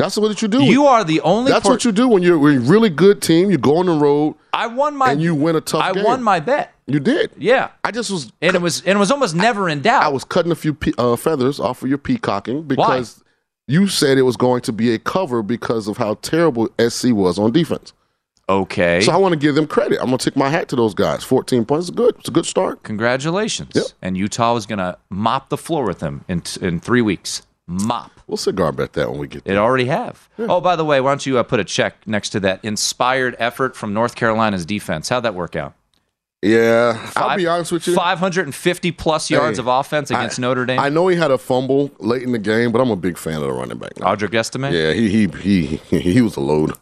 That's 0.00 0.16
what 0.16 0.42
you 0.42 0.48
do. 0.48 0.64
You 0.64 0.86
are 0.86 1.04
the 1.04 1.20
only. 1.20 1.52
That's 1.52 1.68
what 1.68 1.84
you 1.84 1.92
do 1.92 2.08
when 2.08 2.22
you're, 2.22 2.36
a 2.36 2.58
really 2.58 2.90
good 2.90 3.22
team. 3.22 3.50
You 3.50 3.58
go 3.58 3.76
on 3.78 3.86
the 3.86 3.92
road 3.92 4.34
I 4.52 4.66
won 4.66 4.96
my. 4.96 5.12
and 5.12 5.22
you 5.22 5.34
win 5.34 5.56
a 5.56 5.60
tough 5.60 5.82
I 5.82 5.92
game. 5.92 6.04
won 6.04 6.22
my 6.22 6.40
bet. 6.40 6.72
You 6.86 6.98
did. 7.00 7.30
Yeah, 7.38 7.70
I 7.84 7.90
just 7.92 8.10
was. 8.10 8.32
and 8.42 8.54
it 8.56 8.60
was 8.62 8.80
and 8.80 8.96
it 8.96 8.98
was 8.98 9.10
almost 9.10 9.34
never 9.34 9.68
in 9.68 9.80
doubt. 9.82 10.02
I 10.02 10.08
was 10.08 10.24
cutting 10.24 10.50
a 10.50 10.56
few 10.56 10.74
pe- 10.74 10.92
uh, 10.98 11.16
feathers 11.16 11.60
off 11.60 11.82
of 11.82 11.88
your 11.88 11.98
peacocking 11.98 12.62
because 12.64 13.22
you 13.68 13.86
said 13.86 14.18
it 14.18 14.22
was 14.22 14.36
going 14.36 14.62
to 14.62 14.72
be 14.72 14.92
a 14.92 14.98
cover 14.98 15.42
because 15.42 15.86
of 15.86 15.96
how 15.98 16.14
terrible 16.14 16.68
SC 16.80 17.10
was 17.12 17.38
on 17.38 17.52
defense. 17.52 17.92
okay. 18.48 19.00
So 19.02 19.12
I 19.12 19.16
want 19.16 19.32
to 19.34 19.38
give 19.38 19.54
them 19.54 19.68
credit. 19.68 20.00
I'm 20.00 20.06
going 20.06 20.18
to 20.18 20.24
take 20.30 20.36
my 20.36 20.48
hat 20.48 20.68
to 20.70 20.76
those 20.76 20.94
guys. 20.94 21.22
14 21.22 21.64
points 21.64 21.84
is 21.84 21.90
good. 21.90 22.16
It's 22.18 22.28
a 22.28 22.32
good 22.32 22.46
start. 22.46 22.82
Congratulations. 22.82 23.70
Yep. 23.74 23.84
And 24.02 24.16
Utah 24.16 24.56
is 24.56 24.66
going 24.66 24.80
to 24.80 24.98
mop 25.10 25.50
the 25.50 25.56
floor 25.56 25.84
with 25.86 26.00
them 26.00 26.24
in 26.26 26.42
in 26.60 26.80
three 26.80 27.02
weeks. 27.02 27.42
Mop. 27.68 28.10
We'll 28.30 28.36
cigar 28.36 28.70
bet 28.70 28.92
that 28.92 29.10
when 29.10 29.18
we 29.18 29.26
get 29.26 29.42
It 29.44 29.56
already 29.56 29.86
have. 29.86 30.28
Oh, 30.38 30.60
by 30.60 30.76
the 30.76 30.84
way, 30.84 31.00
why 31.00 31.10
don't 31.10 31.26
you 31.26 31.36
uh, 31.38 31.42
put 31.42 31.58
a 31.58 31.64
check 31.64 32.06
next 32.06 32.28
to 32.28 32.38
that 32.40 32.64
inspired 32.64 33.34
effort 33.40 33.74
from 33.74 33.92
North 33.92 34.14
Carolina's 34.14 34.64
defense? 34.64 35.08
How'd 35.08 35.24
that 35.24 35.34
work 35.34 35.56
out? 35.56 35.74
Yeah, 36.42 37.10
I'll 37.16 37.36
be 37.36 37.48
honest 37.48 37.72
with 37.72 37.88
you. 37.88 37.94
550 37.96 38.92
plus 38.92 39.30
yards 39.30 39.58
Hey, 39.58 39.62
of 39.62 39.66
offense 39.66 40.12
against 40.12 40.38
I- 40.38 40.42
Notre 40.42 40.64
Dame. 40.64 40.78
I 40.78 40.88
know 40.88 41.08
he 41.08 41.16
had 41.16 41.32
a 41.32 41.38
fumble 41.38 41.90
late 41.98 42.22
in 42.22 42.30
the 42.30 42.38
game, 42.38 42.70
but 42.70 42.80
I'm 42.80 42.90
a 42.92 42.96
big 42.96 43.18
fan 43.18 43.34
of 43.34 43.40
the 43.42 43.52
running 43.52 43.78
back. 43.78 43.98
now. 43.98 44.06
Audric 44.14 44.32
Estime? 44.32 44.72
Yeah, 44.72 44.92
he 44.92 45.26
he 45.26 45.26
he 45.90 45.98
he 45.98 46.22
was 46.22 46.36
a 46.36 46.40
load. 46.40 46.72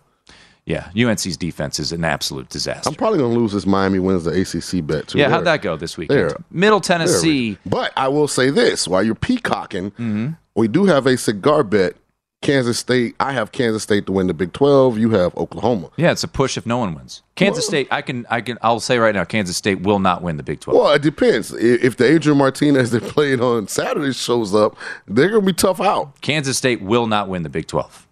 Yeah, 0.67 0.91
UNC's 0.95 1.39
defense 1.39 1.81
is 1.81 1.93
an 1.93 2.05
absolute 2.05 2.51
disaster. 2.51 2.91
I'm 2.91 2.95
probably 2.95 3.19
going 3.21 3.33
to 3.33 3.39
lose 3.41 3.53
this 3.53 3.65
Miami 3.65 3.99
wins 3.99 4.25
the 4.25 4.33
ACC 4.39 4.87
bet 4.87 5.09
too. 5.09 5.17
yeah, 5.19 5.25
They're- 5.25 5.31
how'd 5.37 5.47
that 5.47 5.63
go 5.63 5.77
this 5.77 5.97
weekend? 5.97 6.19
they're- 6.31 6.37
Middle 6.51 6.81
Tennessee. 6.83 7.57
But 7.65 7.91
I 7.97 8.09
will 8.09 8.29
say 8.29 8.51
this: 8.51 8.87
while 8.87 9.03
you're 9.03 9.15
peacocking, 9.15 9.91
Mm-hmm. 9.93 10.29
We 10.59 10.69
do 10.69 10.87
have 10.87 11.07
a 11.07 11.17
cigar 11.17 11.63
bet. 11.63 11.95
Kansas 12.41 12.79
State. 12.79 13.17
I 13.19 13.33
have 13.33 13.51
Kansas 13.51 13.83
State 13.83 14.07
to 14.07 14.13
win 14.13 14.29
the 14.29 14.35
Big 14.35 14.53
12. 14.53 14.97
You 14.97 15.11
have 15.11 15.37
Oklahoma. 15.37 15.91
Yeah, 15.97 16.13
it's 16.13 16.23
a 16.23 16.29
push 16.29 16.57
if 16.57 16.67
no 16.67 16.79
one 16.79 16.95
wins. 16.95 17.23
Kansas 17.35 17.67
State, 17.67 17.89
I 17.91 18.01
can, 18.01 18.27
I 18.31 18.41
can, 18.41 18.59
I'll 18.63 18.79
say 18.79 18.99
right 18.99 19.15
now, 19.15 19.25
Kansas 19.25 19.57
State 19.57 19.81
will 19.81 19.99
not 19.99 20.23
win 20.23 20.37
the 20.37 20.45
Big 20.45 20.61
12. 20.61 20.79
Well, 20.79 20.93
it 20.93 21.03
depends. 21.03 21.53
If 21.53 21.97
the 21.97 22.07
Adrian 22.09 22.39
Martinez 22.39 22.93
they 22.93 23.01
played 23.01 23.41
on 23.41 23.67
Saturday 23.67 24.13
shows 24.13 24.55
up, 24.55 24.77
they're 25.07 25.31
going 25.31 25.43
to 25.43 25.47
be 25.47 25.53
tough 25.53 25.81
out. 25.81 26.21
Kansas 26.21 26.57
State 26.57 26.81
will 26.81 27.09
not 27.09 27.29
win 27.29 27.43
the 27.43 27.49
Big 27.49 27.67
12. 27.67 28.08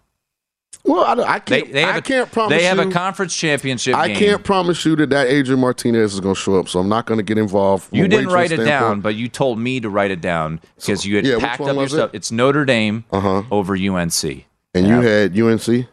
Well, 0.87 1.21
I, 1.21 1.33
I 1.35 1.39
can't. 1.39 1.71
they 1.71 1.83
I 1.83 1.97
a, 1.97 2.01
can't 2.01 2.31
promise. 2.31 2.57
They 2.57 2.63
have 2.63 2.77
you, 2.77 2.89
a 2.89 2.91
conference 2.91 3.35
championship 3.35 3.93
I 3.93 4.07
game. 4.07 4.17
can't 4.17 4.43
promise 4.43 4.85
you 4.85 4.95
that 4.95 5.09
that 5.09 5.27
Adrian 5.27 5.59
Martinez 5.59 6.13
is 6.13 6.19
going 6.21 6.33
to 6.35 6.39
show 6.41 6.57
up. 6.59 6.69
So 6.69 6.79
I'm 6.79 6.87
not 6.89 7.05
going 7.05 7.17
to 7.17 7.23
get 7.23 7.37
involved. 7.37 7.89
You 7.91 8.07
didn't 8.07 8.29
write 8.29 8.51
it 8.51 8.63
down, 8.63 9.01
but 9.01 9.15
you 9.15 9.27
told 9.27 9.59
me 9.59 9.79
to 9.81 9.89
write 9.89 10.11
it 10.11 10.21
down 10.21 10.61
because 10.77 11.05
you 11.05 11.17
had 11.17 11.25
yeah, 11.25 11.39
packed 11.39 11.61
up 11.61 11.67
your 11.67 11.75
was 11.75 11.93
it? 11.93 11.97
stuff. 11.97 12.11
It's 12.13 12.31
Notre 12.31 12.63
Dame 12.65 13.03
Uh-huh. 13.11 13.43
over 13.51 13.75
UNC. 13.75 14.45
And 14.73 14.87
you 14.87 15.01
had 15.01 15.37
UNC. 15.37 15.87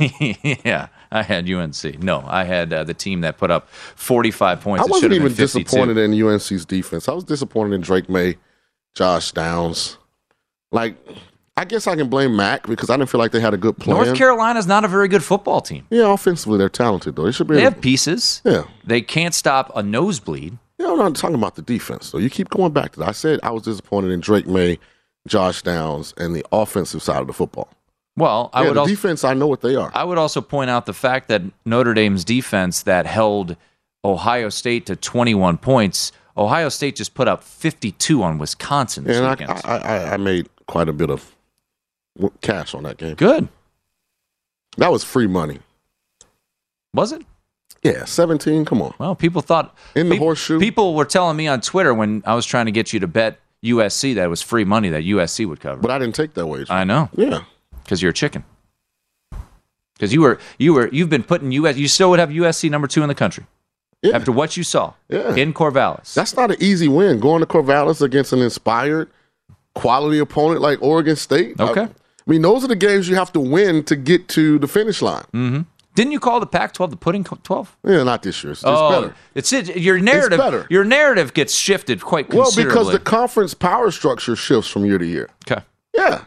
yeah, 0.64 0.88
I 1.12 1.22
had 1.22 1.48
UNC. 1.48 2.02
No, 2.02 2.24
I 2.26 2.44
had 2.44 2.72
uh, 2.72 2.84
the 2.84 2.94
team 2.94 3.20
that 3.20 3.36
put 3.38 3.50
up 3.50 3.68
45 3.68 4.60
points. 4.62 4.82
I 4.86 4.90
wasn't 4.90 5.12
even 5.12 5.28
52. 5.32 5.42
disappointed 5.64 5.98
in 5.98 6.14
UNC's 6.22 6.64
defense. 6.64 7.08
I 7.08 7.12
was 7.12 7.24
disappointed 7.24 7.74
in 7.74 7.82
Drake 7.82 8.08
Maye, 8.08 8.36
Josh 8.94 9.32
Downs. 9.32 9.98
Like, 10.72 10.96
I 11.60 11.64
guess 11.66 11.86
I 11.86 11.94
can 11.94 12.08
blame 12.08 12.34
Mac 12.36 12.66
because 12.66 12.88
I 12.88 12.96
didn't 12.96 13.10
feel 13.10 13.18
like 13.18 13.32
they 13.32 13.40
had 13.40 13.52
a 13.52 13.58
good 13.58 13.76
plan. 13.76 13.94
North 13.94 14.16
Carolina's 14.16 14.66
not 14.66 14.82
a 14.82 14.88
very 14.88 15.08
good 15.08 15.22
football 15.22 15.60
team. 15.60 15.86
Yeah, 15.90 16.10
offensively 16.10 16.56
they're 16.56 16.70
talented 16.70 17.16
though. 17.16 17.24
They 17.24 17.32
should 17.32 17.48
be. 17.48 17.56
They 17.56 17.60
able- 17.60 17.72
have 17.72 17.82
pieces. 17.82 18.40
yeah. 18.46 18.62
They 18.82 19.02
can't 19.02 19.34
stop 19.34 19.70
a 19.76 19.82
nosebleed. 19.82 20.56
Yeah, 20.78 20.92
I'm 20.92 20.96
not 20.96 21.16
talking 21.16 21.34
about 21.34 21.56
the 21.56 21.62
defense 21.62 22.12
though. 22.12 22.18
You 22.18 22.30
keep 22.30 22.48
going 22.48 22.72
back 22.72 22.92
to 22.92 23.00
that. 23.00 23.10
I 23.10 23.12
said 23.12 23.40
I 23.42 23.50
was 23.50 23.64
disappointed 23.64 24.10
in 24.10 24.20
Drake 24.20 24.46
Maye, 24.46 24.78
Josh 25.28 25.60
Downs, 25.60 26.14
and 26.16 26.34
the 26.34 26.46
offensive 26.50 27.02
side 27.02 27.20
of 27.20 27.26
the 27.26 27.34
football. 27.34 27.68
Well, 28.16 28.48
I 28.54 28.62
yeah, 28.62 28.68
would 28.68 28.76
the 28.76 28.80
also 28.80 28.90
defense. 28.92 29.22
I 29.22 29.34
know 29.34 29.46
what 29.46 29.60
they 29.60 29.76
are. 29.76 29.90
I 29.94 30.04
would 30.04 30.16
also 30.16 30.40
point 30.40 30.70
out 30.70 30.86
the 30.86 30.94
fact 30.94 31.28
that 31.28 31.42
Notre 31.66 31.92
Dame's 31.92 32.24
defense 32.24 32.84
that 32.84 33.04
held 33.04 33.56
Ohio 34.02 34.48
State 34.48 34.86
to 34.86 34.96
21 34.96 35.58
points. 35.58 36.10
Ohio 36.38 36.70
State 36.70 36.96
just 36.96 37.12
put 37.12 37.28
up 37.28 37.44
52 37.44 38.22
on 38.22 38.38
Wisconsin 38.38 39.04
this 39.04 39.18
and 39.18 39.26
I, 39.26 39.30
weekend. 39.32 39.50
I, 39.50 39.76
I, 39.76 40.14
I 40.14 40.16
made 40.16 40.48
quite 40.66 40.88
a 40.88 40.94
bit 40.94 41.10
of 41.10 41.34
cash 42.40 42.74
on 42.74 42.82
that 42.84 42.96
game. 42.96 43.14
Good. 43.14 43.48
That 44.76 44.90
was 44.92 45.02
free 45.04 45.26
money. 45.26 45.58
Was 46.94 47.12
it? 47.12 47.22
Yeah, 47.82 48.04
17. 48.04 48.64
Come 48.64 48.82
on. 48.82 48.94
Well, 48.98 49.14
people 49.14 49.40
thought 49.42 49.74
In 49.94 50.08
the 50.08 50.14
peop- 50.16 50.20
horseshoe. 50.22 50.58
People 50.60 50.94
were 50.94 51.04
telling 51.04 51.36
me 51.36 51.48
on 51.48 51.60
Twitter 51.60 51.94
when 51.94 52.22
I 52.26 52.34
was 52.34 52.44
trying 52.44 52.66
to 52.66 52.72
get 52.72 52.92
you 52.92 53.00
to 53.00 53.06
bet 53.06 53.38
USC 53.64 54.14
that 54.14 54.24
it 54.24 54.28
was 54.28 54.42
free 54.42 54.64
money 54.64 54.88
that 54.90 55.02
USC 55.04 55.46
would 55.48 55.60
cover. 55.60 55.80
But 55.80 55.90
I 55.90 55.98
didn't 55.98 56.14
take 56.14 56.34
that 56.34 56.46
wager. 56.46 56.72
I 56.72 56.84
know 56.84 57.08
yeah. 57.16 57.42
because 57.84 58.02
you're 58.02 58.10
a 58.10 58.14
chicken. 58.14 58.44
Because 59.94 60.12
you 60.14 60.22
were 60.22 60.38
you 60.58 60.72
were 60.74 60.88
you've 60.88 61.10
been 61.10 61.22
putting 61.22 61.52
US 61.52 61.76
you 61.76 61.86
still 61.88 62.08
would 62.10 62.18
have 62.18 62.30
USC 62.30 62.70
number 62.70 62.88
two 62.88 63.02
in 63.02 63.08
the 63.08 63.14
country 63.14 63.44
Yeah. 64.02 64.16
after 64.16 64.32
what 64.32 64.56
you 64.56 64.62
saw 64.64 64.94
Yeah. 65.10 65.34
in 65.34 65.52
Corvallis. 65.52 66.14
That's 66.14 66.34
not 66.34 66.50
an 66.50 66.56
easy 66.60 66.88
win. 66.88 67.20
Going 67.20 67.40
to 67.40 67.46
Corvallis 67.46 68.00
against 68.00 68.32
an 68.32 68.38
inspired, 68.40 69.10
quality 69.74 70.18
opponent 70.18 70.62
like 70.62 70.80
Oregon 70.80 71.16
State. 71.16 71.60
Okay. 71.60 71.82
I, 71.82 71.88
I 72.26 72.30
mean, 72.30 72.42
those 72.42 72.64
are 72.64 72.68
the 72.68 72.76
games 72.76 73.08
you 73.08 73.16
have 73.16 73.32
to 73.32 73.40
win 73.40 73.84
to 73.84 73.96
get 73.96 74.28
to 74.28 74.58
the 74.58 74.68
finish 74.68 75.02
line. 75.02 75.24
Mm. 75.32 75.66
Didn't 75.94 76.12
you 76.12 76.20
call 76.20 76.38
the 76.38 76.46
Pac-12 76.46 76.90
the 76.90 76.96
pudding 76.96 77.24
12? 77.24 77.76
Yeah, 77.84 78.02
not 78.04 78.22
this 78.22 78.42
year. 78.44 78.52
It's, 78.52 78.60
it's 78.60 78.68
oh, 78.68 78.90
better. 79.02 79.14
it's 79.34 79.52
it. 79.52 79.76
Your 79.76 79.98
narrative, 79.98 80.38
better. 80.38 80.66
your 80.70 80.84
narrative 80.84 81.34
gets 81.34 81.54
shifted 81.54 82.00
quite 82.00 82.32
Well, 82.32 82.50
because 82.54 82.92
the 82.92 82.98
conference 83.00 83.54
power 83.54 83.90
structure 83.90 84.36
shifts 84.36 84.70
from 84.70 84.84
year 84.84 84.98
to 84.98 85.06
year. 85.06 85.28
okay. 85.50 85.62
Yeah. 85.94 86.24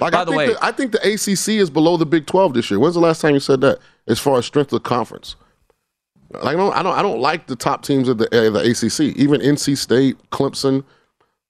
Like 0.00 0.12
By 0.12 0.20
I 0.20 0.24
the 0.24 0.30
think 0.30 0.38
way- 0.38 0.52
the, 0.54 0.64
I 0.64 0.72
think 0.72 0.92
the 0.92 0.98
ACC 1.06 1.60
is 1.60 1.68
below 1.70 1.96
the 1.96 2.06
Big 2.06 2.26
12 2.26 2.54
this 2.54 2.70
year. 2.70 2.80
When's 2.80 2.94
the 2.94 3.00
last 3.00 3.20
time 3.20 3.34
you 3.34 3.40
said 3.40 3.60
that? 3.60 3.78
As 4.06 4.18
far 4.18 4.38
as 4.38 4.46
strength 4.46 4.72
of 4.72 4.82
conference. 4.84 5.36
Like, 6.30 6.54
I 6.54 6.58
don't 6.58 6.74
I 6.74 6.82
don't 6.82 6.98
I 6.98 7.02
don't 7.02 7.20
like 7.20 7.46
the 7.46 7.56
top 7.56 7.82
teams 7.82 8.08
of 8.08 8.18
the 8.18 8.26
uh, 8.26 8.50
the 8.50 8.60
ACC. 8.70 9.16
Even 9.16 9.40
NC 9.40 9.76
State, 9.76 10.16
Clemson, 10.30 10.84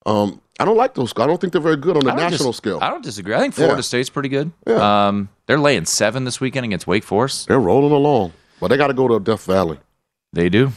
um 0.07 0.41
I 0.59 0.65
don't 0.65 0.77
like 0.77 0.95
those. 0.95 1.13
I 1.17 1.27
don't 1.27 1.41
think 1.41 1.53
they're 1.53 1.63
very 1.63 1.77
good 1.77 1.97
on 1.97 2.05
the 2.05 2.13
national 2.15 2.51
dis- 2.51 2.57
scale. 2.57 2.79
I 2.83 2.91
don't 2.91 3.03
disagree. 3.05 3.35
I 3.35 3.39
think 3.39 3.55
Florida 3.55 3.77
Yeah. 3.77 3.83
State's 3.83 4.11
pretty 4.11 4.29
good. 4.29 4.51
Yeah. 4.67 5.07
Um, 5.09 5.29
they're 5.47 5.59
laying 5.59 5.85
seven 5.85 6.25
this 6.25 6.41
weekend 6.41 6.65
against 6.67 6.87
Wake 6.87 7.05
Forest. 7.05 7.47
They're 7.49 7.61
rolling 7.61 7.93
along, 7.93 8.33
but 8.61 8.69
they 8.69 8.77
got 8.77 8.89
to 8.89 8.95
go 8.95 9.07
to 9.09 9.21
Death 9.21 9.45
Valley. 9.47 9.79
They 10.33 10.49
do. 10.49 10.73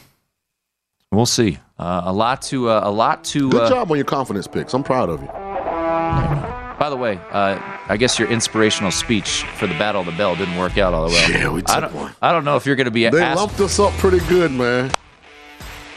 We'll 1.11 1.25
see. 1.25 1.57
Uh, 1.79 2.03
a 2.05 2.13
lot 2.13 2.41
to 2.43 2.69
uh, 2.69 2.81
a 2.83 2.91
lot 2.91 3.23
to. 3.25 3.50
Good 3.50 3.63
uh, 3.63 3.69
job 3.69 3.89
on 3.91 3.97
your 3.97 4.05
confidence 4.05 4.47
picks. 4.47 4.73
I'm 4.73 4.83
proud 4.83 5.09
of 5.09 5.19
you. 5.21 5.27
By 5.27 6.89
the 6.89 6.95
way, 6.97 7.19
uh, 7.31 7.59
I 7.89 7.97
guess 7.97 8.17
your 8.17 8.29
inspirational 8.29 8.91
speech 8.91 9.43
for 9.57 9.67
the 9.67 9.77
Battle 9.77 10.01
of 10.01 10.07
the 10.07 10.13
Bell 10.13 10.35
didn't 10.35 10.57
work 10.57 10.77
out 10.77 10.93
all 10.93 11.07
the 11.07 11.13
well. 11.13 11.31
Yeah, 11.31 11.50
we 11.50 11.61
I 11.67 11.79
took 11.79 11.91
don't, 11.91 11.95
one. 11.95 12.15
I 12.21 12.31
don't 12.31 12.43
know 12.45 12.55
if 12.55 12.65
you're 12.65 12.75
going 12.75 12.85
to 12.85 12.91
be 12.91 13.07
They 13.09 13.21
asked. 13.21 13.39
lumped 13.39 13.59
us 13.59 13.77
up 13.79 13.91
pretty 13.93 14.19
good, 14.27 14.51
man. 14.51 14.91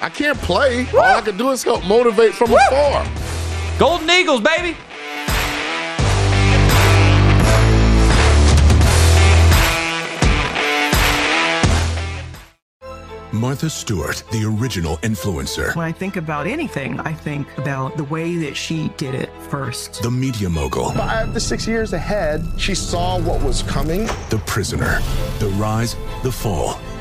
I 0.03 0.09
can't 0.11 0.37
play. 0.39 0.87
All 0.93 1.01
I 1.01 1.21
can 1.23 1.37
do 1.39 1.51
is 1.53 1.63
help 1.63 1.87
motivate 1.87 2.35
from 2.35 2.53
afar. 2.53 3.07
Golden 3.79 4.09
Eagles, 4.09 4.41
baby. 4.41 4.77
Martha 13.33 13.69
Stewart, 13.69 14.23
the 14.31 14.45
original 14.45 14.97
influencer. 14.99 15.75
When 15.75 15.85
I 15.85 15.91
think 15.91 16.17
about 16.17 16.47
anything, 16.47 17.01
I 17.01 17.13
think 17.13 17.49
about 17.59 17.97
the 17.97 18.05
way 18.05 18.37
that 18.37 18.57
she 18.57 18.91
did 18.97 19.15
it 19.15 19.29
first. 19.51 20.03
The 20.03 20.11
media 20.11 20.49
mogul. 20.49 20.93
Five 20.93 21.35
to 21.35 21.41
six 21.41 21.67
years 21.67 21.93
ahead, 21.93 22.47
she 22.57 22.77
saw 22.77 23.19
what 23.21 23.43
was 23.43 23.65
coming. 23.65 24.07
The 24.31 24.41
prisoner. 24.47 25.01
The 25.41 25.49
rise, 25.57 25.97
the 26.23 26.31
fall, 26.31 26.79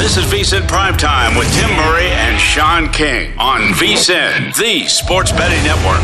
This 0.00 0.16
is 0.16 0.24
VSIN 0.24 0.62
Primetime 0.62 1.38
with 1.38 1.52
Tim 1.52 1.70
Murray 1.76 2.06
and 2.06 2.40
Sean 2.40 2.88
King 2.90 3.38
on 3.38 3.60
VSIN, 3.74 4.56
the 4.56 4.88
sports 4.88 5.30
betting 5.30 5.62
network. 5.62 6.00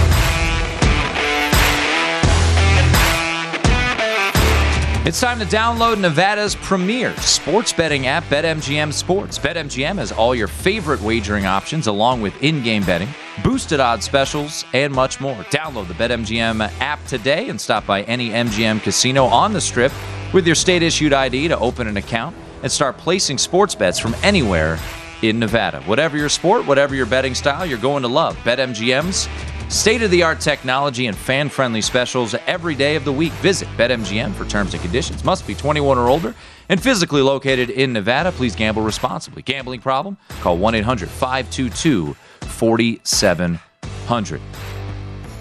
It's 5.07 5.19
time 5.19 5.39
to 5.39 5.47
download 5.47 5.99
Nevada's 5.99 6.55
premier 6.57 7.17
sports 7.17 7.73
betting 7.73 8.07
app, 8.07 8.25
BetMGM 8.25 8.93
Sports. 8.93 9.39
BetMGM 9.39 9.97
has 9.97 10.13
all 10.13 10.35
your 10.35 10.49
favorite 10.49 11.01
wagering 11.01 11.47
options, 11.47 11.87
along 11.87 12.21
with 12.21 12.41
in 12.43 12.63
game 12.63 12.85
betting, 12.85 13.09
boosted 13.43 13.81
odds 13.81 14.05
specials, 14.05 14.67
and 14.75 14.93
much 14.93 15.23
more. 15.23 15.43
Download 15.45 15.89
the 15.89 15.95
BetMGM 15.95 16.71
app 16.81 17.03
today 17.07 17.49
and 17.49 17.59
stop 17.59 17.87
by 17.87 18.03
any 18.03 18.29
MGM 18.29 18.83
casino 18.83 19.25
on 19.25 19.55
the 19.55 19.61
strip 19.61 19.91
with 20.35 20.45
your 20.45 20.55
state 20.55 20.83
issued 20.83 21.15
ID 21.15 21.49
to 21.49 21.59
open 21.59 21.87
an 21.87 21.97
account 21.97 22.37
and 22.63 22.71
start 22.71 22.97
placing 22.99 23.39
sports 23.39 23.75
bets 23.75 23.99
from 23.99 24.15
anywhere 24.23 24.79
in 25.23 25.39
Nevada. 25.39 25.81
Whatever 25.83 26.17
your 26.17 26.29
sport, 26.29 26.67
whatever 26.67 26.95
your 26.95 27.07
betting 27.07 27.35
style, 27.35 27.65
you're 27.65 27.79
going 27.79 28.03
to 28.03 28.09
love 28.09 28.37
BetMGM's 28.39 29.29
state 29.69 30.03
of 30.03 30.11
the 30.11 30.23
art 30.23 30.41
technology 30.41 31.07
and 31.07 31.17
fan 31.17 31.49
friendly 31.49 31.81
specials 31.81 32.35
every 32.47 32.75
day 32.75 32.97
of 32.97 33.05
the 33.05 33.13
week. 33.13 33.33
Visit 33.35 33.69
BetMGM 33.77 34.35
for 34.35 34.45
terms 34.45 34.75
and 34.75 34.83
conditions. 34.83 35.25
Must 35.25 35.47
be 35.47 35.55
21 35.55 35.99
or 35.99 36.09
older 36.09 36.35
and 36.69 36.83
physically 36.83 37.23
located 37.23 37.71
in 37.71 37.93
Nevada. 37.93 38.33
Please 38.33 38.55
gamble 38.55 38.83
responsibly. 38.83 39.43
Gambling 39.43 39.81
problem? 39.81 40.17
Call 40.41 40.59
1 40.59 40.75
800 40.77 41.09
522 41.09 42.15
4700. 42.43 44.41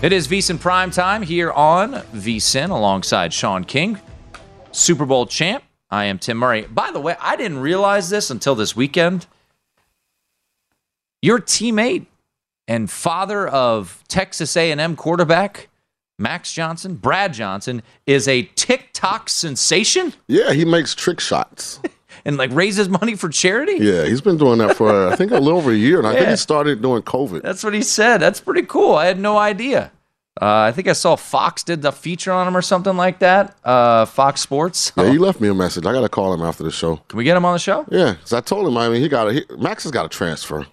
It 0.02 0.12
is 0.12 0.28
VSIN 0.28 0.60
Prime 0.60 0.92
Time 0.92 1.22
here 1.22 1.52
on 1.52 1.94
VSIN 1.94 2.70
alongside 2.70 3.34
Sean 3.34 3.64
King, 3.64 4.00
Super 4.72 5.06
Bowl 5.06 5.26
champ. 5.26 5.64
I 5.90 6.06
am 6.06 6.20
Tim 6.20 6.38
Murray. 6.38 6.64
By 6.64 6.92
the 6.92 7.00
way, 7.00 7.16
I 7.20 7.36
didn't 7.36 7.60
realize 7.60 8.10
this 8.10 8.30
until 8.30 8.56
this 8.56 8.76
weekend. 8.76 9.28
Your 11.22 11.40
teammate 11.40 12.06
and 12.68 12.90
father 12.90 13.48
of 13.48 14.04
Texas 14.08 14.56
A&M 14.58 14.96
quarterback 14.96 15.70
Max 16.18 16.54
Johnson, 16.54 16.96
Brad 16.96 17.34
Johnson, 17.34 17.84
is 18.06 18.28
a 18.28 18.44
TikTok 18.56 19.30
sensation. 19.30 20.14
Yeah, 20.28 20.54
he 20.54 20.64
makes 20.64 20.96
trick 20.96 21.20
shots. 21.20 21.80
and 22.26 22.38
like 22.38 22.52
raises 22.54 22.88
money 22.88 23.16
for 23.16 23.30
charity. 23.30 23.78
Yeah, 23.84 24.06
he's 24.06 24.22
been 24.22 24.38
doing 24.38 24.60
that 24.60 24.78
for 24.78 25.10
I 25.10 25.16
think 25.16 25.32
a 25.32 25.40
little 25.40 25.58
over 25.58 25.72
a 25.72 25.76
year, 25.76 25.98
and 26.00 26.08
I 26.08 26.16
think 26.16 26.30
he 26.30 26.36
started 26.38 26.82
doing 26.82 27.02
COVID. 27.02 27.42
That's 27.42 27.64
what 27.64 27.74
he 27.74 27.82
said. 27.82 28.20
That's 28.20 28.40
pretty 28.40 28.64
cool. 28.64 28.96
I 28.96 29.06
had 29.08 29.20
no 29.20 29.38
idea. 29.38 29.92
Uh, 30.42 30.68
I 30.68 30.74
think 30.74 30.90
I 30.90 30.94
saw 30.94 31.16
Fox 31.16 31.64
did 31.64 31.82
the 31.82 31.92
feature 31.94 32.32
on 32.32 32.46
him 32.48 32.58
or 32.58 32.62
something 32.62 32.98
like 32.98 33.20
that. 33.20 33.56
Uh, 33.64 34.04
Fox 34.06 34.42
Sports. 34.42 34.92
Yeah, 34.98 35.10
he 35.10 35.18
left 35.18 35.40
me 35.40 35.48
a 35.48 35.54
message. 35.54 35.86
I 35.86 35.94
got 35.94 36.02
to 36.02 36.10
call 36.10 36.34
him 36.34 36.42
after 36.42 36.64
the 36.64 36.72
show. 36.72 36.98
Can 37.08 37.18
we 37.18 37.24
get 37.24 37.38
him 37.38 37.46
on 37.46 37.54
the 37.54 37.60
show? 37.60 37.86
Yeah, 37.90 38.14
because 38.14 38.34
I 38.34 38.42
told 38.42 38.68
him. 38.68 38.78
I 38.78 38.90
mean, 38.90 39.02
he 39.02 39.08
got 39.08 39.32
he, 39.32 39.46
Max 39.58 39.84
has 39.84 39.92
got 39.94 40.04
to 40.04 40.18
transfer. 40.18 40.66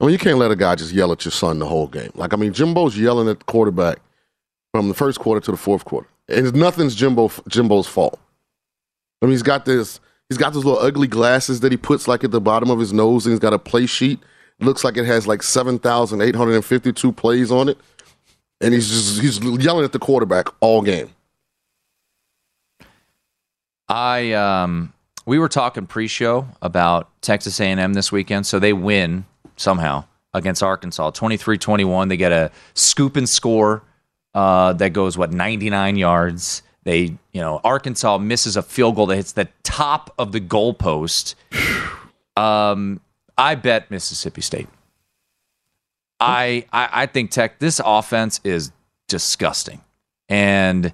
I 0.00 0.04
mean, 0.04 0.12
you 0.12 0.18
can't 0.18 0.38
let 0.38 0.50
a 0.50 0.56
guy 0.56 0.76
just 0.76 0.92
yell 0.92 1.12
at 1.12 1.26
your 1.26 1.32
son 1.32 1.58
the 1.58 1.66
whole 1.66 1.86
game. 1.88 2.10
Like, 2.14 2.32
I 2.32 2.36
mean, 2.36 2.54
Jimbo's 2.54 2.96
yelling 2.98 3.28
at 3.28 3.40
the 3.40 3.44
quarterback 3.44 3.98
from 4.72 4.88
the 4.88 4.94
first 4.94 5.18
quarter 5.18 5.42
to 5.42 5.50
the 5.50 5.58
fourth 5.58 5.84
quarter, 5.84 6.08
and 6.28 6.54
nothing's 6.54 6.94
Jimbo 6.94 7.30
Jimbo's 7.48 7.86
fault. 7.86 8.18
I 9.20 9.26
mean, 9.26 9.32
he's 9.32 9.42
got 9.42 9.66
this. 9.66 10.00
He's 10.30 10.38
got 10.38 10.54
those 10.54 10.64
little 10.64 10.80
ugly 10.80 11.08
glasses 11.08 11.60
that 11.60 11.70
he 11.72 11.76
puts 11.76 12.08
like 12.08 12.24
at 12.24 12.30
the 12.30 12.40
bottom 12.40 12.70
of 12.70 12.78
his 12.78 12.94
nose, 12.94 13.26
and 13.26 13.32
he's 13.34 13.40
got 13.40 13.52
a 13.52 13.58
play 13.58 13.84
sheet. 13.84 14.20
looks 14.60 14.84
like 14.84 14.96
it 14.96 15.04
has 15.04 15.26
like 15.26 15.42
seven 15.42 15.78
thousand 15.78 16.22
eight 16.22 16.34
hundred 16.36 16.54
and 16.54 16.64
fifty-two 16.64 17.12
plays 17.12 17.50
on 17.50 17.68
it, 17.68 17.76
and 18.60 18.74
he's 18.74 18.88
just 18.88 19.20
he's 19.20 19.38
yelling 19.62 19.84
at 19.84 19.92
the 19.92 19.98
quarterback 19.98 20.48
all 20.60 20.82
game. 20.82 21.10
I 23.88 24.32
um 24.32 24.92
we 25.26 25.38
were 25.38 25.48
talking 25.48 25.86
pre-show 25.86 26.48
about 26.62 27.08
Texas 27.20 27.60
A&M 27.60 27.92
this 27.94 28.10
weekend, 28.10 28.46
so 28.46 28.58
they 28.58 28.72
win 28.72 29.24
somehow 29.56 30.04
against 30.32 30.62
Arkansas, 30.62 31.10
23-21. 31.10 32.08
They 32.08 32.16
get 32.16 32.32
a 32.32 32.50
scoop 32.74 33.16
and 33.16 33.28
score 33.28 33.82
uh, 34.34 34.72
that 34.74 34.90
goes 34.92 35.18
what 35.18 35.32
99 35.32 35.96
yards. 35.96 36.62
They, 36.84 37.16
you 37.32 37.40
know, 37.40 37.60
Arkansas 37.62 38.18
misses 38.18 38.56
a 38.56 38.62
field 38.62 38.96
goal 38.96 39.06
that 39.06 39.16
hits 39.16 39.32
the 39.32 39.48
top 39.62 40.14
of 40.18 40.32
the 40.32 40.40
goalpost. 40.40 41.34
Um, 42.36 43.00
I 43.36 43.54
bet 43.54 43.90
Mississippi 43.90 44.40
State. 44.40 44.68
I, 46.20 46.66
I 46.72 46.88
I 46.92 47.06
think 47.06 47.30
Tech 47.30 47.58
this 47.58 47.80
offense 47.84 48.40
is 48.44 48.72
disgusting, 49.08 49.80
and 50.28 50.92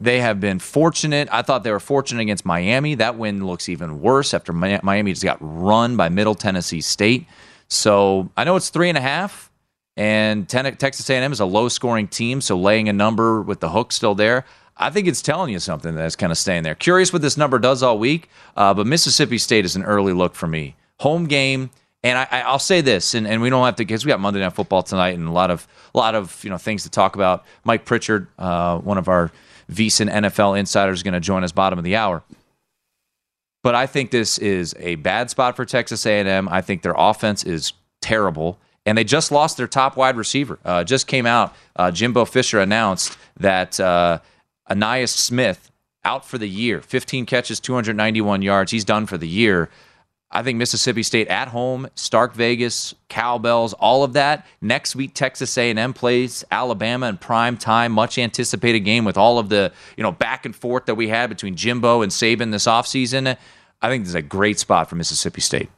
they 0.00 0.20
have 0.20 0.40
been 0.40 0.58
fortunate. 0.58 1.28
I 1.30 1.42
thought 1.42 1.62
they 1.62 1.70
were 1.70 1.80
fortunate 1.80 2.22
against 2.22 2.44
Miami. 2.44 2.96
That 2.96 3.16
win 3.16 3.46
looks 3.46 3.68
even 3.68 4.00
worse 4.00 4.34
after 4.34 4.52
Miami 4.52 5.12
just 5.12 5.22
got 5.22 5.38
run 5.40 5.96
by 5.96 6.08
Middle 6.08 6.34
Tennessee 6.34 6.80
State. 6.80 7.26
So 7.68 8.30
I 8.36 8.44
know 8.44 8.56
it's 8.56 8.70
three 8.70 8.88
and 8.88 8.98
a 8.98 9.02
half, 9.02 9.50
and 9.96 10.48
Texas 10.48 11.08
A&M 11.08 11.32
is 11.32 11.40
a 11.40 11.44
low-scoring 11.46 12.08
team. 12.08 12.40
So 12.40 12.58
laying 12.58 12.88
a 12.88 12.92
number 12.92 13.40
with 13.42 13.60
the 13.60 13.70
hook 13.70 13.92
still 13.92 14.14
there, 14.14 14.44
I 14.76 14.90
think 14.90 15.06
it's 15.06 15.22
telling 15.22 15.52
you 15.52 15.58
something 15.58 15.94
that's 15.94 16.16
kind 16.16 16.32
of 16.32 16.38
staying 16.38 16.64
there. 16.64 16.74
Curious 16.74 17.12
what 17.12 17.22
this 17.22 17.36
number 17.36 17.58
does 17.58 17.82
all 17.82 17.98
week, 17.98 18.28
uh, 18.56 18.74
but 18.74 18.86
Mississippi 18.86 19.38
State 19.38 19.64
is 19.64 19.76
an 19.76 19.84
early 19.84 20.12
look 20.12 20.34
for 20.34 20.46
me. 20.46 20.76
Home 21.00 21.26
game. 21.26 21.70
And 22.04 22.18
I, 22.18 22.26
I- 22.30 22.40
I'll 22.42 22.58
say 22.58 22.80
this, 22.80 23.14
and, 23.14 23.26
and 23.26 23.40
we 23.40 23.48
don't 23.50 23.64
have 23.64 23.76
to 23.76 23.82
because 23.84 24.04
we 24.04 24.08
got 24.10 24.20
Monday 24.20 24.40
Night 24.40 24.52
Football 24.54 24.82
tonight, 24.82 25.14
and 25.16 25.28
a 25.28 25.32
lot 25.32 25.50
of 25.50 25.66
a 25.94 25.98
lot 25.98 26.14
of 26.14 26.42
you 26.42 26.50
know 26.50 26.58
things 26.58 26.82
to 26.84 26.90
talk 26.90 27.14
about. 27.14 27.44
Mike 27.64 27.84
Pritchard, 27.84 28.26
uh, 28.38 28.78
one 28.78 28.98
of 28.98 29.08
our 29.08 29.30
VSiN 29.70 30.10
NFL 30.10 30.58
insiders, 30.58 30.98
is 30.98 31.02
going 31.02 31.14
to 31.14 31.20
join 31.20 31.44
us 31.44 31.52
bottom 31.52 31.78
of 31.78 31.84
the 31.84 31.96
hour. 31.96 32.22
But 33.62 33.76
I 33.76 33.86
think 33.86 34.10
this 34.10 34.38
is 34.38 34.74
a 34.80 34.96
bad 34.96 35.30
spot 35.30 35.54
for 35.54 35.64
Texas 35.64 36.04
A&M. 36.04 36.48
I 36.48 36.60
think 36.62 36.82
their 36.82 36.96
offense 36.96 37.44
is 37.44 37.72
terrible, 38.00 38.58
and 38.84 38.98
they 38.98 39.04
just 39.04 39.30
lost 39.30 39.56
their 39.56 39.68
top 39.68 39.96
wide 39.96 40.16
receiver. 40.16 40.58
Uh, 40.64 40.82
just 40.82 41.06
came 41.06 41.26
out. 41.26 41.54
Uh, 41.76 41.92
Jimbo 41.92 42.24
Fisher 42.24 42.58
announced 42.58 43.16
that 43.38 43.78
uh, 43.78 44.18
Ainias 44.68 45.10
Smith 45.10 45.70
out 46.04 46.24
for 46.24 46.38
the 46.38 46.48
year. 46.48 46.80
15 46.80 47.24
catches, 47.26 47.60
291 47.60 48.42
yards. 48.42 48.72
He's 48.72 48.84
done 48.84 49.06
for 49.06 49.16
the 49.16 49.28
year. 49.28 49.70
I 50.32 50.42
think 50.42 50.58
Mississippi 50.58 51.02
State 51.02 51.28
at 51.28 51.48
home, 51.48 51.88
Stark 51.94 52.34
Vegas, 52.34 52.94
cowbells, 53.08 53.74
all 53.74 54.02
of 54.02 54.14
that. 54.14 54.46
Next 54.60 54.96
week, 54.96 55.14
Texas 55.14 55.56
A&M 55.58 55.92
plays 55.92 56.44
Alabama 56.50 57.08
in 57.08 57.18
prime 57.18 57.56
time, 57.56 57.92
much 57.92 58.18
anticipated 58.18 58.80
game 58.80 59.04
with 59.04 59.18
all 59.18 59.38
of 59.38 59.48
the 59.50 59.72
you 59.96 60.02
know 60.02 60.12
back 60.12 60.46
and 60.46 60.56
forth 60.56 60.86
that 60.86 60.94
we 60.94 61.08
had 61.08 61.28
between 61.28 61.54
Jimbo 61.54 62.02
and 62.02 62.10
Saban 62.10 62.50
this 62.50 62.64
offseason. 62.64 63.36
I 63.82 63.88
think 63.88 64.04
this 64.04 64.10
is 64.10 64.14
a 64.14 64.22
great 64.22 64.58
spot 64.58 64.88
for 64.88 64.96
Mississippi 64.96 65.40
State. 65.40 65.68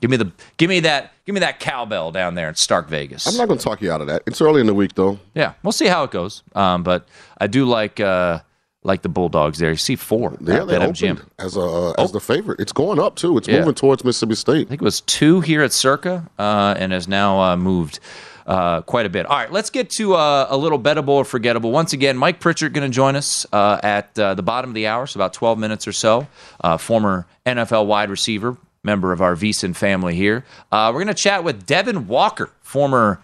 Give 0.00 0.10
me 0.10 0.16
the 0.16 0.32
give 0.56 0.70
me 0.70 0.80
that 0.80 1.12
give 1.26 1.34
me 1.34 1.40
that 1.40 1.60
cowbell 1.60 2.10
down 2.10 2.34
there 2.34 2.48
in 2.48 2.54
Stark 2.54 2.88
Vegas. 2.88 3.26
I'm 3.26 3.36
not 3.36 3.48
going 3.48 3.58
to 3.58 3.64
talk 3.64 3.82
you 3.82 3.92
out 3.92 4.00
of 4.00 4.06
that. 4.06 4.22
It's 4.26 4.40
early 4.40 4.60
in 4.60 4.66
the 4.66 4.74
week, 4.74 4.94
though. 4.94 5.18
Yeah, 5.34 5.52
we'll 5.62 5.72
see 5.72 5.86
how 5.86 6.04
it 6.04 6.10
goes. 6.10 6.42
Um, 6.54 6.82
but 6.82 7.06
I 7.38 7.46
do 7.46 7.66
like 7.66 8.00
uh, 8.00 8.40
like 8.82 9.02
the 9.02 9.08
Bulldogs 9.08 9.58
there. 9.58 9.70
You 9.70 9.76
see 9.76 9.96
four 9.96 10.36
Yeah, 10.40 10.64
they 10.64 10.76
opened 10.76 11.22
as 11.38 11.56
a 11.56 11.60
uh, 11.60 11.92
as 12.02 12.12
the 12.12 12.20
favorite. 12.20 12.60
It's 12.60 12.72
going 12.72 12.98
up 12.98 13.16
too. 13.16 13.36
It's 13.36 13.46
Yeah. 13.48 13.60
moving 13.60 13.74
towards 13.74 14.04
Mississippi 14.04 14.34
State. 14.34 14.66
I 14.66 14.70
think 14.70 14.80
it 14.80 14.84
was 14.84 15.00
two 15.02 15.40
here 15.40 15.62
at 15.62 15.72
Circa, 15.72 16.28
uh, 16.38 16.74
and 16.78 16.92
has 16.92 17.06
now 17.06 17.40
uh, 17.40 17.56
moved 17.56 18.00
uh, 18.46 18.80
quite 18.80 19.06
a 19.06 19.08
bit. 19.10 19.26
All 19.26 19.36
right, 19.36 19.52
let's 19.52 19.70
get 19.70 19.90
to 19.90 20.14
uh, 20.14 20.46
a 20.48 20.56
little 20.56 20.78
bettable 20.78 21.10
or 21.10 21.24
forgettable. 21.24 21.70
Once 21.70 21.92
again, 21.92 22.16
Mike 22.16 22.40
Pritchard 22.40 22.72
going 22.72 22.90
to 22.90 22.92
join 22.94 23.14
us 23.16 23.46
uh, 23.52 23.78
at 23.82 24.18
uh, 24.18 24.34
the 24.34 24.42
bottom 24.42 24.70
of 24.70 24.74
the 24.74 24.86
hour, 24.86 25.06
so 25.06 25.18
about 25.18 25.32
12 25.34 25.58
minutes 25.58 25.86
or 25.86 25.92
so. 25.92 26.26
Uh, 26.60 26.76
former 26.76 27.26
NFL 27.46 27.86
wide 27.86 28.10
receiver, 28.10 28.56
member 28.82 29.12
of 29.12 29.20
our 29.20 29.36
VSiN 29.36 29.76
family 29.76 30.14
here. 30.16 30.44
Uh, 30.72 30.90
we're 30.92 31.00
going 31.04 31.14
to 31.14 31.22
chat 31.22 31.44
with 31.44 31.64
Devin 31.66 32.08
Walker, 32.08 32.50
former. 32.62 33.20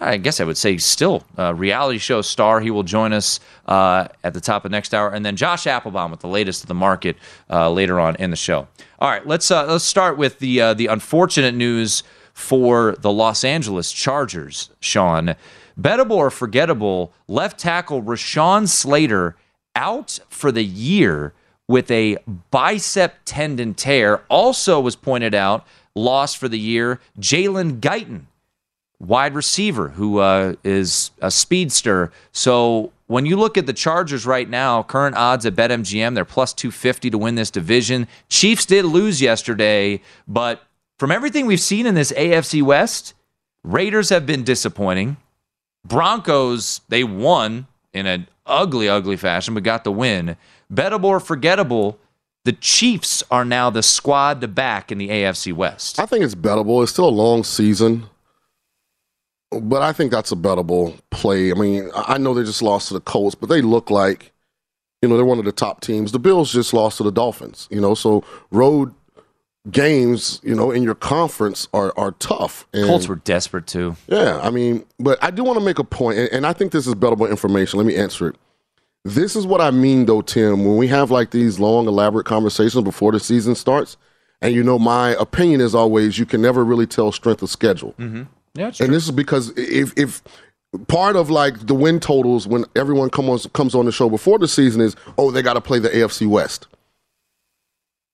I 0.00 0.16
guess 0.16 0.40
I 0.40 0.44
would 0.44 0.56
say 0.56 0.76
still 0.78 1.22
a 1.36 1.54
reality 1.54 1.98
show 1.98 2.20
star. 2.20 2.60
He 2.60 2.70
will 2.72 2.82
join 2.82 3.12
us 3.12 3.38
uh, 3.66 4.08
at 4.24 4.34
the 4.34 4.40
top 4.40 4.64
of 4.64 4.72
next 4.72 4.92
hour, 4.92 5.10
and 5.10 5.24
then 5.24 5.36
Josh 5.36 5.64
Appelbaum 5.64 6.10
with 6.10 6.20
the 6.20 6.28
latest 6.28 6.62
of 6.62 6.68
the 6.68 6.74
market 6.74 7.16
uh, 7.48 7.70
later 7.70 8.00
on 8.00 8.16
in 8.16 8.30
the 8.30 8.36
show. 8.36 8.66
All 8.98 9.08
right, 9.08 9.24
let's 9.24 9.50
uh, 9.52 9.66
let's 9.66 9.84
start 9.84 10.18
with 10.18 10.40
the 10.40 10.60
uh, 10.60 10.74
the 10.74 10.88
unfortunate 10.88 11.54
news 11.54 12.02
for 12.32 12.96
the 12.98 13.12
Los 13.12 13.44
Angeles 13.44 13.92
Chargers. 13.92 14.70
Sean, 14.80 15.36
bettable 15.80 16.16
or 16.16 16.30
forgettable? 16.30 17.12
Left 17.28 17.56
tackle 17.56 18.02
Rashawn 18.02 18.68
Slater 18.68 19.36
out 19.76 20.18
for 20.28 20.50
the 20.50 20.64
year 20.64 21.34
with 21.68 21.88
a 21.92 22.18
bicep 22.50 23.18
tendon 23.24 23.74
tear. 23.74 24.24
Also 24.28 24.80
was 24.80 24.96
pointed 24.96 25.34
out 25.34 25.64
lost 25.94 26.36
for 26.36 26.48
the 26.48 26.58
year. 26.58 27.00
Jalen 27.20 27.78
Guyton 27.78 28.26
wide 29.06 29.34
receiver 29.34 29.88
who 29.90 30.18
uh, 30.18 30.54
is 30.64 31.10
a 31.20 31.30
speedster. 31.30 32.12
So 32.32 32.92
when 33.06 33.26
you 33.26 33.36
look 33.36 33.58
at 33.58 33.66
the 33.66 33.72
Chargers 33.72 34.26
right 34.26 34.48
now, 34.48 34.82
current 34.82 35.16
odds 35.16 35.44
at 35.46 35.54
BetMGM, 35.54 36.14
they're 36.14 36.24
plus 36.24 36.52
250 36.52 37.10
to 37.10 37.18
win 37.18 37.34
this 37.34 37.50
division. 37.50 38.08
Chiefs 38.28 38.66
did 38.66 38.84
lose 38.84 39.20
yesterday, 39.20 40.00
but 40.26 40.62
from 40.98 41.10
everything 41.10 41.46
we've 41.46 41.60
seen 41.60 41.86
in 41.86 41.94
this 41.94 42.12
AFC 42.12 42.62
West, 42.62 43.14
Raiders 43.62 44.10
have 44.10 44.26
been 44.26 44.44
disappointing. 44.44 45.16
Broncos, 45.86 46.80
they 46.88 47.04
won 47.04 47.66
in 47.92 48.06
an 48.06 48.28
ugly, 48.46 48.88
ugly 48.88 49.16
fashion, 49.16 49.54
but 49.54 49.62
got 49.62 49.84
the 49.84 49.92
win. 49.92 50.36
Bettable 50.72 51.04
or 51.04 51.20
forgettable, 51.20 51.98
the 52.44 52.52
Chiefs 52.52 53.22
are 53.30 53.44
now 53.44 53.70
the 53.70 53.82
squad 53.82 54.40
to 54.42 54.48
back 54.48 54.92
in 54.92 54.98
the 54.98 55.08
AFC 55.08 55.52
West. 55.52 55.98
I 55.98 56.06
think 56.06 56.24
it's 56.24 56.34
bettable. 56.34 56.82
It's 56.82 56.92
still 56.92 57.08
a 57.08 57.10
long 57.10 57.42
season, 57.44 58.04
but 59.60 59.82
I 59.82 59.92
think 59.92 60.10
that's 60.10 60.32
a 60.32 60.36
bettable 60.36 60.98
play. 61.10 61.50
I 61.50 61.54
mean, 61.54 61.90
I 61.94 62.18
know 62.18 62.34
they 62.34 62.44
just 62.44 62.62
lost 62.62 62.88
to 62.88 62.94
the 62.94 63.00
Colts, 63.00 63.34
but 63.34 63.48
they 63.48 63.62
look 63.62 63.90
like, 63.90 64.32
you 65.02 65.08
know, 65.08 65.16
they're 65.16 65.24
one 65.24 65.38
of 65.38 65.44
the 65.44 65.52
top 65.52 65.80
teams. 65.80 66.12
The 66.12 66.18
Bills 66.18 66.52
just 66.52 66.72
lost 66.72 66.98
to 66.98 67.02
the 67.02 67.12
Dolphins, 67.12 67.68
you 67.70 67.80
know, 67.80 67.94
so 67.94 68.24
road 68.50 68.94
games, 69.70 70.40
you 70.42 70.54
know, 70.54 70.70
in 70.70 70.82
your 70.82 70.94
conference 70.94 71.68
are 71.72 71.92
are 71.96 72.12
tough. 72.12 72.66
And 72.72 72.86
Colts 72.86 73.08
were 73.08 73.16
desperate 73.16 73.66
too. 73.66 73.96
yeah, 74.08 74.40
I 74.42 74.50
mean, 74.50 74.84
but 74.98 75.22
I 75.22 75.30
do 75.30 75.44
want 75.44 75.58
to 75.58 75.64
make 75.64 75.78
a 75.78 75.84
point, 75.84 76.18
and, 76.18 76.28
and 76.32 76.46
I 76.46 76.52
think 76.52 76.72
this 76.72 76.86
is 76.86 76.94
bettable 76.94 77.28
information. 77.28 77.78
Let 77.78 77.86
me 77.86 77.96
answer 77.96 78.28
it. 78.28 78.36
This 79.04 79.36
is 79.36 79.46
what 79.46 79.60
I 79.60 79.70
mean, 79.70 80.06
though, 80.06 80.22
Tim. 80.22 80.64
When 80.64 80.76
we 80.76 80.88
have 80.88 81.10
like 81.10 81.30
these 81.30 81.58
long, 81.58 81.86
elaborate 81.86 82.24
conversations 82.26 82.82
before 82.84 83.12
the 83.12 83.20
season 83.20 83.54
starts, 83.54 83.96
and 84.40 84.54
you 84.54 84.62
know, 84.62 84.78
my 84.78 85.10
opinion 85.10 85.60
is 85.60 85.74
always 85.74 86.18
you 86.18 86.26
can 86.26 86.40
never 86.42 86.64
really 86.64 86.86
tell 86.86 87.12
strength 87.12 87.42
of 87.42 87.50
schedule. 87.50 87.94
Mm-hmm. 87.98 88.24
Yeah, 88.54 88.68
it's 88.68 88.80
And 88.80 88.92
this 88.92 89.04
is 89.04 89.10
because 89.10 89.50
if 89.56 89.92
if 89.98 90.22
part 90.88 91.16
of 91.16 91.30
like 91.30 91.66
the 91.66 91.74
win 91.74 92.00
totals 92.00 92.46
when 92.46 92.64
everyone 92.76 93.10
comes 93.10 93.46
comes 93.52 93.74
on 93.74 93.84
the 93.86 93.92
show 93.92 94.08
before 94.08 94.38
the 94.38 94.48
season 94.48 94.80
is 94.80 94.96
oh 95.18 95.30
they 95.30 95.42
got 95.42 95.54
to 95.54 95.60
play 95.60 95.78
the 95.78 95.88
AFC 95.88 96.26
West. 96.26 96.66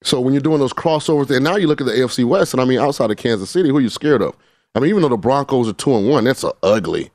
So 0.02 0.18
when 0.20 0.32
you're 0.32 0.40
doing 0.40 0.60
those 0.60 0.72
crossovers, 0.72 1.30
and 1.34 1.44
now 1.44 1.56
you 1.56 1.66
look 1.66 1.80
at 1.82 1.86
the 1.86 1.92
AFC 1.92 2.24
West, 2.24 2.54
and 2.54 2.60
I 2.60 2.64
mean 2.64 2.78
outside 2.78 3.10
of 3.10 3.16
Kansas 3.18 3.50
City, 3.50 3.68
who 3.68 3.76
are 3.76 3.80
you 3.82 3.90
scared 3.90 4.22
of? 4.22 4.34
I 4.74 4.80
mean, 4.80 4.88
even 4.88 5.02
though 5.02 5.08
the 5.08 5.16
Broncos 5.18 5.68
are 5.68 5.72
two 5.74 5.94
and 5.94 6.08
one, 6.08 6.24
that's 6.24 6.44
a 6.44 6.52
ugly 6.62 7.10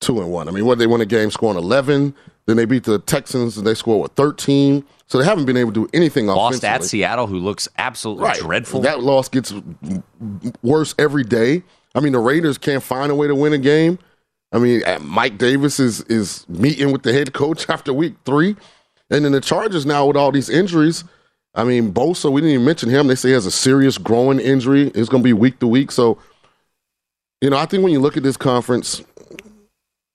two 0.00 0.20
and 0.20 0.30
one. 0.32 0.48
I 0.48 0.50
mean, 0.50 0.66
what 0.66 0.78
they 0.78 0.86
won 0.88 1.00
a 1.00 1.06
game 1.06 1.30
scoring 1.30 1.58
eleven, 1.58 2.14
then 2.46 2.56
they 2.56 2.64
beat 2.64 2.84
the 2.84 2.98
Texans 2.98 3.56
and 3.56 3.64
they 3.66 3.74
scored 3.74 4.02
with 4.02 4.12
thirteen. 4.12 4.84
So 5.06 5.18
they 5.18 5.24
haven't 5.24 5.44
been 5.44 5.56
able 5.58 5.70
to 5.72 5.84
do 5.84 5.90
anything 5.92 6.26
Lost 6.26 6.56
offensively. 6.64 6.68
at 6.68 6.82
Seattle, 6.84 7.26
who 7.28 7.38
looks 7.38 7.68
absolutely 7.78 8.24
Right. 8.24 8.38
dreadful. 8.38 8.80
That 8.80 9.02
loss 9.02 9.28
gets 9.28 9.52
worse 10.62 10.94
every 10.98 11.24
day. 11.24 11.62
I 11.94 12.00
mean, 12.00 12.12
the 12.12 12.18
Raiders 12.18 12.58
can't 12.58 12.82
find 12.82 13.10
a 13.10 13.14
way 13.14 13.26
to 13.26 13.34
win 13.34 13.52
a 13.52 13.58
game. 13.58 13.98
I 14.52 14.58
mean, 14.58 14.82
uh, 14.84 14.98
Mike 15.00 15.38
Davis 15.38 15.80
is 15.80 16.02
is 16.02 16.48
meeting 16.48 16.92
with 16.92 17.02
the 17.02 17.12
head 17.12 17.32
coach 17.32 17.68
after 17.68 17.92
week 17.92 18.14
three, 18.24 18.56
and 19.10 19.24
then 19.24 19.32
the 19.32 19.40
Chargers 19.40 19.86
now 19.86 20.06
with 20.06 20.16
all 20.16 20.32
these 20.32 20.48
injuries. 20.48 21.04
I 21.56 21.64
mean, 21.64 21.92
Bosa, 21.92 22.30
we 22.32 22.40
didn't 22.40 22.54
even 22.54 22.66
mention 22.66 22.90
him. 22.90 23.06
They 23.06 23.14
say 23.14 23.28
he 23.28 23.34
has 23.34 23.46
a 23.46 23.50
serious 23.50 23.96
growing 23.96 24.40
injury. 24.40 24.88
It's 24.88 25.08
going 25.08 25.22
to 25.22 25.24
be 25.24 25.32
week 25.32 25.60
to 25.60 25.68
week. 25.68 25.92
So, 25.92 26.18
you 27.40 27.48
know, 27.48 27.56
I 27.56 27.66
think 27.66 27.84
when 27.84 27.92
you 27.92 28.00
look 28.00 28.16
at 28.16 28.24
this 28.24 28.36
conference, 28.36 29.04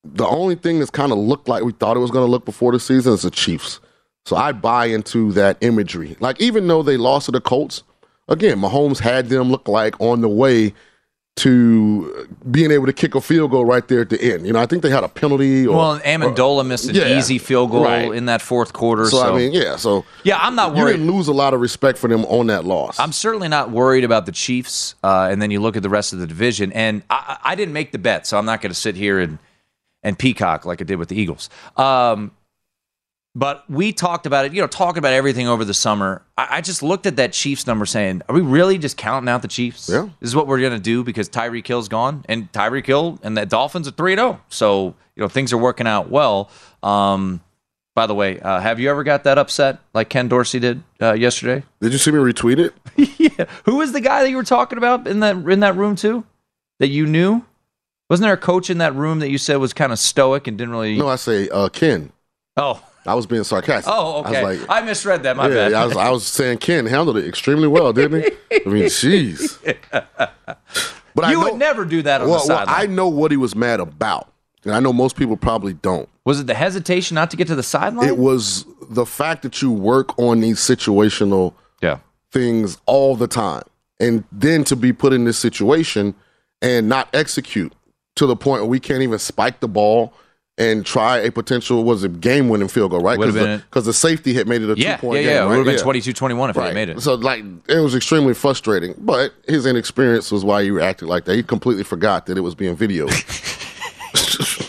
the 0.04 0.28
only 0.28 0.56
thing 0.56 0.80
that's 0.80 0.92
kind 0.92 1.14
of 1.14 1.18
looked 1.18 1.48
like 1.48 1.64
we 1.64 1.72
thought 1.72 1.96
it 1.96 2.02
was 2.02 2.12
going 2.12 2.26
to 2.26 2.32
look 2.32 2.44
before 2.44 2.74
the 2.74 2.80
season 2.80 3.14
is 3.14 3.22
the 3.22 3.32
Chiefs. 3.32 3.80
So 4.26 4.36
I 4.36 4.52
buy 4.52 4.88
into 4.88 5.32
that 5.34 5.58
imagery. 5.62 6.18
Like 6.20 6.42
even 6.42 6.68
though 6.68 6.84
they 6.84 6.98
lost 6.98 7.28
to 7.28 7.32
the 7.32 7.42
Colts, 7.42 7.84
again, 8.28 8.60
Mahomes 8.60 9.00
had 9.00 9.30
them 9.30 9.50
look 9.50 9.68
like 9.68 10.00
on 10.02 10.20
the 10.20 10.30
way 10.30 10.74
to 11.40 12.28
being 12.52 12.72
able 12.72 12.86
to 12.86 12.94
kick 12.94 13.16
a 13.16 13.22
field 13.22 13.52
goal 13.52 13.66
right 13.66 13.88
there 13.88 14.02
at 14.02 14.10
the 14.10 14.22
end. 14.22 14.46
You 14.48 14.54
know, 14.54 14.60
I 14.60 14.66
think 14.66 14.84
they 14.84 14.90
had 14.90 15.04
a 15.04 15.08
penalty. 15.08 15.66
Or, 15.68 15.76
well, 15.78 16.00
Ammendola 16.00 16.66
missed 16.66 16.88
an 16.90 16.96
Yeah. 16.96 17.18
easy 17.18 17.38
field 17.38 17.72
goal 17.72 17.84
Right. 17.86 18.12
in 18.14 18.26
that 18.26 18.42
fourth 18.42 18.74
quarter. 18.74 19.06
So, 19.06 19.18
So, 19.18 19.34
I 19.34 19.38
mean, 19.38 19.52
yeah. 19.52 19.76
So 19.76 20.06
yeah, 20.24 20.38
I'm 20.42 20.56
not 20.56 20.76
worried. 20.76 20.92
you 20.94 20.98
didn't 20.98 21.12
lose 21.16 21.28
a 21.28 21.34
lot 21.34 21.54
of 21.54 21.62
respect 21.62 21.98
for 21.98 22.08
them 22.08 22.26
on 22.26 22.48
that 22.48 22.66
loss. 22.66 23.00
I'm 23.00 23.12
certainly 23.12 23.48
not 23.48 23.72
worried 23.72 24.04
about 24.04 24.26
the 24.26 24.32
Chiefs. 24.32 24.96
Uh, 25.04 25.28
and 25.32 25.42
then 25.42 25.52
you 25.52 25.60
look 25.60 25.76
at 25.76 25.84
the 25.84 25.90
rest 25.90 26.14
of 26.14 26.20
the 26.20 26.28
division, 26.28 26.72
and 26.74 27.04
I, 27.10 27.38
I 27.44 27.52
I 27.52 27.56
didn't 27.56 27.74
make 27.74 27.92
the 27.92 27.98
bet, 27.98 28.28
so 28.28 28.38
I'm 28.38 28.46
not 28.46 28.62
going 28.62 28.72
to 28.72 28.80
sit 28.80 28.96
here 28.96 29.20
and 29.20 29.40
and 30.04 30.18
peacock 30.18 30.66
like 30.66 30.80
I 30.82 30.86
did 30.86 30.98
with 30.98 31.10
the 31.10 31.20
Eagles. 31.20 31.50
Um, 31.76 32.32
but 33.36 33.70
we 33.70 33.94
talked 33.94 34.26
about 34.26 34.46
it, 34.46 34.54
you 34.54 34.62
know, 34.62 34.68
talking 34.68 35.00
about 35.00 35.14
everything 35.14 35.48
over 35.48 35.64
the 35.64 35.74
summer. 35.74 36.24
I, 36.38 36.48
I 36.58 36.62
just 36.62 36.82
looked 36.82 37.06
at 37.06 37.16
that 37.18 37.34
Chiefs 37.34 37.68
number, 37.68 37.86
saying, 37.86 38.22
"Are 38.28 38.36
we 38.36 38.42
really 38.42 38.78
just 38.78 38.98
counting 38.98 39.30
out 39.30 39.42
the 39.42 39.48
Chiefs? 39.48 39.90
Yeah. 39.90 40.10
this 40.20 40.30
is 40.30 40.36
what 40.36 40.48
we're 40.48 40.60
going 40.60 40.74
to 40.74 40.80
do 40.80 41.04
because 41.04 41.30
Tyreek 41.30 41.68
Hill's 41.68 41.88
gone, 41.90 42.26
and 42.28 42.52
Tyreek 42.52 42.86
Hill 42.86 43.20
and 43.24 43.38
the 43.38 43.46
Dolphins 43.46 43.88
are 43.88 43.92
3 43.92 44.16
0. 44.16 44.42
So 44.50 44.96
you 45.16 45.22
know 45.24 45.30
things 45.30 45.54
are 45.54 45.58
working 45.58 45.88
out 45.88 46.10
well." 46.10 46.50
Um, 46.84 47.42
by 47.96 48.08
the 48.08 48.16
way, 48.16 48.40
uh, 48.40 48.62
have 48.62 48.80
you 48.80 48.90
ever 48.90 49.04
got 49.04 49.26
that 49.26 49.38
upset 49.38 49.80
like 49.94 50.08
Ken 50.10 50.30
Dorsey 50.30 50.60
did 50.60 50.82
uh, 51.02 51.14
yesterday? 51.14 51.66
Did 51.82 51.92
you 51.92 51.98
see 51.98 52.12
me 52.12 52.20
retweet 52.20 52.58
it? 52.58 52.74
yeah. 53.20 53.46
Who 53.66 53.76
was 53.76 53.92
the 53.92 54.00
guy 54.00 54.24
that 54.24 54.30
you 54.30 54.38
were 54.38 54.44
talking 54.44 54.78
about 54.78 55.06
in 55.06 55.20
that 55.20 55.36
in 55.36 55.60
that 55.60 55.76
room 55.76 55.96
too? 55.96 56.24
That 56.80 56.88
you 56.88 57.06
knew? 57.06 57.44
Wasn't 58.10 58.24
there 58.24 58.34
a 58.34 58.38
coach 58.38 58.70
in 58.70 58.78
that 58.78 58.96
room 58.96 59.20
that 59.20 59.30
you 59.30 59.38
said 59.38 59.58
was 59.58 59.74
kind 59.74 59.92
of 59.92 60.00
stoic 60.00 60.48
and 60.48 60.58
didn't 60.58 60.72
really? 60.72 60.98
No, 60.98 61.10
I 61.10 61.18
say 61.18 61.50
uh, 61.50 61.68
Ken. 61.70 62.12
Oh, 62.56 62.82
I 63.06 63.16
was 63.16 63.26
being 63.26 63.44
sarcastic. 63.44 63.92
oh, 63.96 64.20
okay. 64.22 64.38
I 64.38 64.44
was 64.44 64.60
like, 64.60 64.70
I 64.70 64.82
misread 64.82 65.24
that. 65.24 65.38
My 65.38 65.48
yeah, 65.48 65.70
bad. 65.70 65.74
I 65.74 65.86
was, 65.86 65.98
I 65.98 66.10
was 66.10 66.28
saying 66.28 66.60
Ken 66.60 66.86
handled 66.86 67.18
it 67.18 67.26
extremely 67.26 67.68
well, 67.68 67.94
didn't 67.94 68.24
he? 68.24 68.32
I 68.66 68.70
mean, 68.70 68.84
jeez. 68.86 69.58
But 71.16 71.26
I 71.26 71.32
you 71.32 71.38
know, 71.38 71.52
would 71.52 71.60
never 71.60 71.86
do 71.86 72.02
that 72.04 72.22
on 72.22 72.30
well, 72.30 72.40
the 72.40 72.48
well, 72.48 72.60
sideline. 72.66 72.82
I 72.82 72.86
know 72.86 73.10
what 73.10 73.32
he 73.32 73.38
was 73.38 73.56
mad 73.56 73.80
about, 73.80 74.32
and 74.64 74.74
I 74.74 74.80
know 74.80 74.94
most 74.94 75.16
people 75.16 75.38
probably 75.38 75.74
don't. 75.74 76.08
was 76.24 76.40
it 76.40 76.48
the 76.48 76.54
hesitation 76.54 77.16
not 77.16 77.32
to 77.32 77.38
get 77.38 77.48
to 77.48 77.56
the 77.56 77.64
sideline? 77.64 78.08
It 78.08 78.18
was 78.18 78.66
the 78.90 79.06
fact 79.06 79.42
that 79.44 79.62
you 79.62 79.72
work 79.72 80.18
on 80.18 80.40
these 80.40 80.60
situational 80.60 81.54
yeah. 81.82 82.00
things 82.32 82.78
all 82.86 83.16
the 83.16 83.28
time, 83.28 83.64
and 84.00 84.24
then 84.32 84.64
to 84.66 84.76
be 84.76 84.94
put 84.94 85.14
in 85.14 85.26
this 85.26 85.38
situation 85.38 86.16
and 86.62 86.88
not 86.88 87.10
execute 87.14 87.74
to 88.16 88.26
the 88.26 88.36
point 88.36 88.62
where 88.62 88.70
we 88.70 88.80
can't 88.80 89.02
even 89.02 89.20
spike 89.20 89.60
the 89.60 89.68
ball 89.68 90.14
and 90.60 90.86
try 90.86 91.18
a 91.20 91.32
potential 91.32 91.84
was 91.84 92.04
a 92.04 92.10
game 92.10 92.50
winning 92.50 92.68
field 92.68 92.92
goal, 92.92 93.00
right? 93.00 93.18
Because 93.18 93.34
the, 93.34 93.64
the 93.82 93.94
safety 93.94 94.34
had 94.36 94.48
made 94.48 94.62
it 94.62 94.70
a 94.70 94.78
Yeah, 94.80 94.98
two 94.98 95.02
point 95.02 95.24
yeah, 95.24 95.30
game. 95.30 95.36
yeah. 95.38 95.44
It 95.46 95.58
would 95.58 95.68
have 95.68 95.78
been 95.78 96.04
22-21 96.04 96.50
if 96.50 96.56
they 96.56 96.60
Right. 96.62 96.66
had 96.68 96.76
made 96.76 96.90
it. 96.90 97.02
So 97.02 97.16
like 97.16 97.44
it 97.68 97.80
was 97.80 97.96
extremely 97.96 98.34
frustrating, 98.34 98.94
but 98.98 99.34
his 99.48 99.66
inexperience 99.66 100.32
was 100.32 100.44
why 100.46 100.64
he 100.64 100.70
reacted 100.70 101.08
like 101.08 101.26
that. 101.26 101.36
He 101.36 101.42
completely 101.44 101.84
forgot 101.84 102.26
that 102.28 102.38
it 102.38 102.42
was 102.42 102.54
being 102.56 102.76
videoed. 102.78 103.10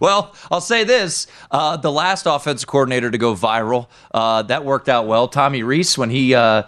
Well, 0.00 0.34
I'll 0.50 0.60
say 0.60 0.84
this: 0.84 1.26
uh, 1.50 1.76
the 1.76 1.90
last 1.92 2.26
offensive 2.26 2.66
coordinator 2.68 3.10
to 3.10 3.18
go 3.18 3.34
viral 3.34 3.88
uh, 4.12 4.42
that 4.42 4.64
worked 4.64 4.88
out 4.88 5.06
well. 5.06 5.28
Tommy 5.28 5.62
Rees 5.62 5.96
when 5.98 6.10
he 6.10 6.34
uh, 6.34 6.62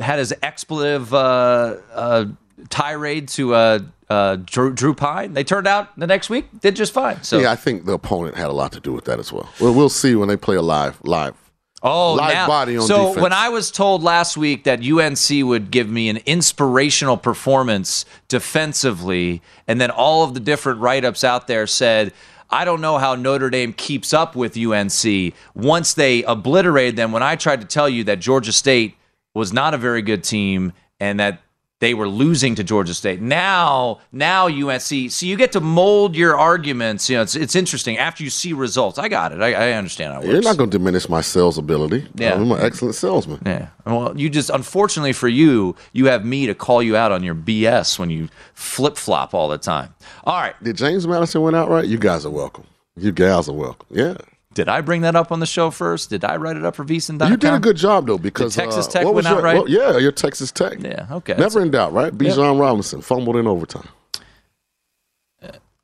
had 0.00 0.18
his 0.18 0.32
expletive 0.42 1.12
uh, 1.12 1.76
uh, 1.92 2.24
tirade 2.68 3.28
to 3.28 3.54
uh, 3.54 3.78
uh, 4.08 4.36
Drew, 4.36 4.72
Drew 4.72 4.94
Pyne. 4.94 5.34
They 5.34 5.44
turned 5.44 5.66
out 5.66 5.98
the 5.98 6.06
next 6.06 6.30
week 6.30 6.46
did 6.60 6.76
just 6.76 6.92
fine. 6.92 7.22
So 7.22 7.38
yeah, 7.38 7.52
I 7.52 7.56
think 7.56 7.84
the 7.84 7.92
opponent 7.92 8.36
had 8.36 8.48
a 8.48 8.52
lot 8.52 8.72
to 8.72 8.80
do 8.80 8.92
with 8.92 9.04
that 9.06 9.18
as 9.18 9.32
well. 9.32 9.48
Well, 9.60 9.74
we'll 9.74 9.88
see 9.88 10.14
when 10.14 10.28
they 10.28 10.36
play 10.36 10.56
a 10.56 10.62
live 10.62 11.00
live. 11.04 11.34
Oh, 11.82 12.14
live 12.14 12.32
now- 12.32 12.46
body 12.46 12.76
on 12.78 12.86
so 12.86 13.08
defense. 13.08 13.22
when 13.22 13.32
I 13.32 13.48
was 13.50 13.70
told 13.70 14.02
last 14.02 14.36
week 14.36 14.64
that 14.64 14.80
UNC 14.80 15.46
would 15.46 15.70
give 15.70 15.88
me 15.88 16.08
an 16.08 16.18
inspirational 16.26 17.16
performance 17.16 18.04
defensively, 18.28 19.42
and 19.68 19.80
then 19.80 19.90
all 19.90 20.24
of 20.24 20.34
the 20.34 20.40
different 20.40 20.80
write-ups 20.80 21.22
out 21.22 21.46
there 21.46 21.66
said, 21.66 22.12
I 22.48 22.64
don't 22.64 22.80
know 22.80 22.98
how 22.98 23.14
Notre 23.14 23.50
Dame 23.50 23.72
keeps 23.72 24.14
up 24.14 24.34
with 24.34 24.56
UNC 24.56 25.34
once 25.54 25.94
they 25.94 26.22
obliterated 26.22 26.96
them. 26.96 27.12
When 27.12 27.22
I 27.22 27.36
tried 27.36 27.60
to 27.60 27.66
tell 27.66 27.88
you 27.88 28.04
that 28.04 28.20
Georgia 28.20 28.52
State 28.52 28.96
was 29.34 29.52
not 29.52 29.74
a 29.74 29.78
very 29.78 30.00
good 30.00 30.24
team 30.24 30.72
and 30.98 31.20
that 31.20 31.40
they 31.78 31.92
were 31.92 32.08
losing 32.08 32.54
to 32.54 32.64
Georgia 32.64 32.94
State. 32.94 33.20
Now, 33.20 34.00
now 34.10 34.46
UNC. 34.46 35.10
So 35.10 35.26
you 35.26 35.36
get 35.36 35.52
to 35.52 35.60
mold 35.60 36.16
your 36.16 36.38
arguments. 36.38 37.10
You 37.10 37.16
know, 37.16 37.22
it's 37.22 37.36
it's 37.36 37.54
interesting 37.54 37.98
after 37.98 38.24
you 38.24 38.30
see 38.30 38.54
results. 38.54 38.98
I 38.98 39.08
got 39.08 39.32
it. 39.32 39.42
I, 39.42 39.52
I 39.52 39.72
understand 39.72 40.14
how 40.14 40.20
it 40.20 40.22
works. 40.22 40.32
You're 40.32 40.42
not 40.42 40.56
going 40.56 40.70
to 40.70 40.78
diminish 40.78 41.08
my 41.08 41.20
sales 41.20 41.58
ability. 41.58 42.06
Yeah. 42.14 42.34
I'm 42.34 42.50
an 42.50 42.60
excellent 42.60 42.94
salesman. 42.94 43.40
Yeah. 43.44 43.68
Well, 43.84 44.18
you 44.18 44.30
just 44.30 44.48
unfortunately 44.48 45.12
for 45.12 45.28
you, 45.28 45.76
you 45.92 46.06
have 46.06 46.24
me 46.24 46.46
to 46.46 46.54
call 46.54 46.82
you 46.82 46.96
out 46.96 47.12
on 47.12 47.22
your 47.22 47.34
BS 47.34 47.98
when 47.98 48.08
you 48.08 48.28
flip 48.54 48.96
flop 48.96 49.34
all 49.34 49.48
the 49.48 49.58
time. 49.58 49.94
All 50.24 50.40
right. 50.40 50.54
Did 50.62 50.76
James 50.76 51.06
Madison 51.06 51.42
win 51.42 51.54
outright? 51.54 51.86
You 51.86 51.98
guys 51.98 52.24
are 52.24 52.30
welcome. 52.30 52.64
You 52.96 53.12
gals 53.12 53.50
are 53.50 53.52
welcome. 53.52 53.86
Yeah. 53.90 54.16
Did 54.56 54.70
I 54.70 54.80
bring 54.80 55.02
that 55.02 55.14
up 55.14 55.32
on 55.32 55.40
the 55.40 55.46
show 55.46 55.70
first? 55.70 56.08
Did 56.08 56.24
I 56.24 56.36
write 56.36 56.56
it 56.56 56.64
up 56.64 56.74
for 56.74 56.84
VSiN.com? 56.84 57.30
You 57.30 57.36
did 57.36 57.52
a 57.52 57.58
good 57.58 57.76
job 57.76 58.06
though 58.06 58.16
because 58.16 58.54
Did 58.54 58.62
Texas 58.62 58.86
uh, 58.86 58.90
Tech 58.90 59.04
was 59.04 59.14
win 59.14 59.24
your, 59.26 59.34
outright? 59.36 59.56
well, 59.56 59.68
yeah, 59.68 59.98
your 59.98 60.12
Texas 60.12 60.50
Tech. 60.50 60.78
Yeah. 60.80 61.06
Okay. 61.10 61.34
Never 61.34 61.60
in 61.60 61.70
doubt, 61.70 61.92
right? 61.92 62.10
Bijan 62.10 62.58
Robinson 62.58 63.02
fumbled 63.02 63.36
in 63.36 63.46
overtime. 63.46 63.86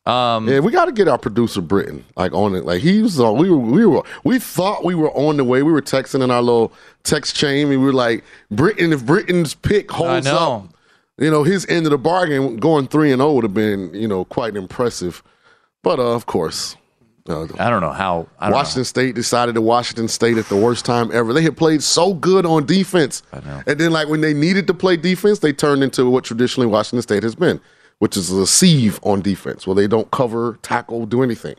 Um, 0.05 0.49
yeah, 0.49 0.59
we 0.59 0.73
got 0.73 0.87
to 0.87 0.93
get 0.93 1.07
our 1.07 1.19
producer 1.19 1.61
Britton 1.61 2.05
like 2.17 2.33
on 2.33 2.57
it. 2.57 2.65
Like 2.65 2.81
he 2.81 3.03
was 3.03 3.21
on. 3.21 3.39
We 3.39 3.51
were, 3.51 3.59
we 3.59 3.87
were, 3.87 4.03
we 4.25 4.39
thought 4.39 4.85
we 4.85 4.95
were 4.95 5.13
on 5.13 5.37
the 5.37 5.45
way. 5.45 5.63
We 5.63 5.71
were 5.71 5.83
texting 5.83 6.25
in 6.25 6.31
our 6.31 6.43
little 6.43 6.73
text 7.05 7.37
chain. 7.37 7.61
And 7.61 7.69
we 7.69 7.77
were 7.77 7.93
like, 7.93 8.25
Britton. 8.51 8.93
If 8.93 9.07
Britton's 9.07 9.55
pick 9.55 9.93
holds 9.93 10.27
know. 10.27 10.37
up, 10.37 10.75
you 11.19 11.31
know, 11.31 11.45
his 11.45 11.67
end 11.67 11.87
of 11.87 11.93
the 11.93 11.99
bargain, 11.99 12.57
going 12.57 12.89
three 12.89 13.13
and 13.13 13.21
zero 13.21 13.35
would 13.35 13.45
have 13.45 13.55
been, 13.55 13.95
you 13.95 14.09
know, 14.09 14.25
quite 14.25 14.57
impressive. 14.57 15.23
But 15.85 16.01
uh, 16.01 16.15
of 16.15 16.27
course, 16.27 16.77
uh, 17.29 17.47
I 17.59 17.71
don't 17.71 17.81
know 17.81 17.93
how. 17.93 18.27
I 18.39 18.47
don't 18.47 18.55
Washington 18.55 18.85
State 18.85 19.15
decided 19.15 19.55
to 19.55 19.61
Washington 19.61 20.09
State 20.09 20.39
at 20.39 20.47
the 20.47 20.57
worst 20.57 20.85
time 20.85 21.11
ever. 21.13 21.33
They 21.33 21.43
had 21.43 21.57
played 21.57 21.83
so 21.83 22.15
good 22.15 22.45
on 22.45 22.67
defense, 22.67 23.23
and 23.33 23.79
then 23.79 23.93
like 23.93 24.09
when 24.09 24.21
they 24.21 24.35
needed 24.35 24.67
to 24.67 24.75
play 24.75 24.97
defense, 24.97 25.39
they 25.39 25.53
turned 25.53 25.83
into 25.85 26.09
what 26.11 26.25
traditionally 26.25 26.67
Washington 26.67 27.03
State 27.03 27.23
has 27.23 27.35
been, 27.35 27.61
which 28.01 28.17
is 28.17 28.31
a 28.31 28.47
sieve 28.47 28.99
on 29.03 29.23
defense, 29.23 29.67
where 29.67 29.77
they 29.77 29.87
don't 29.87 30.11
cover, 30.11 30.59
tackle, 30.63 31.07
do 31.07 31.23
anything. 31.23 31.55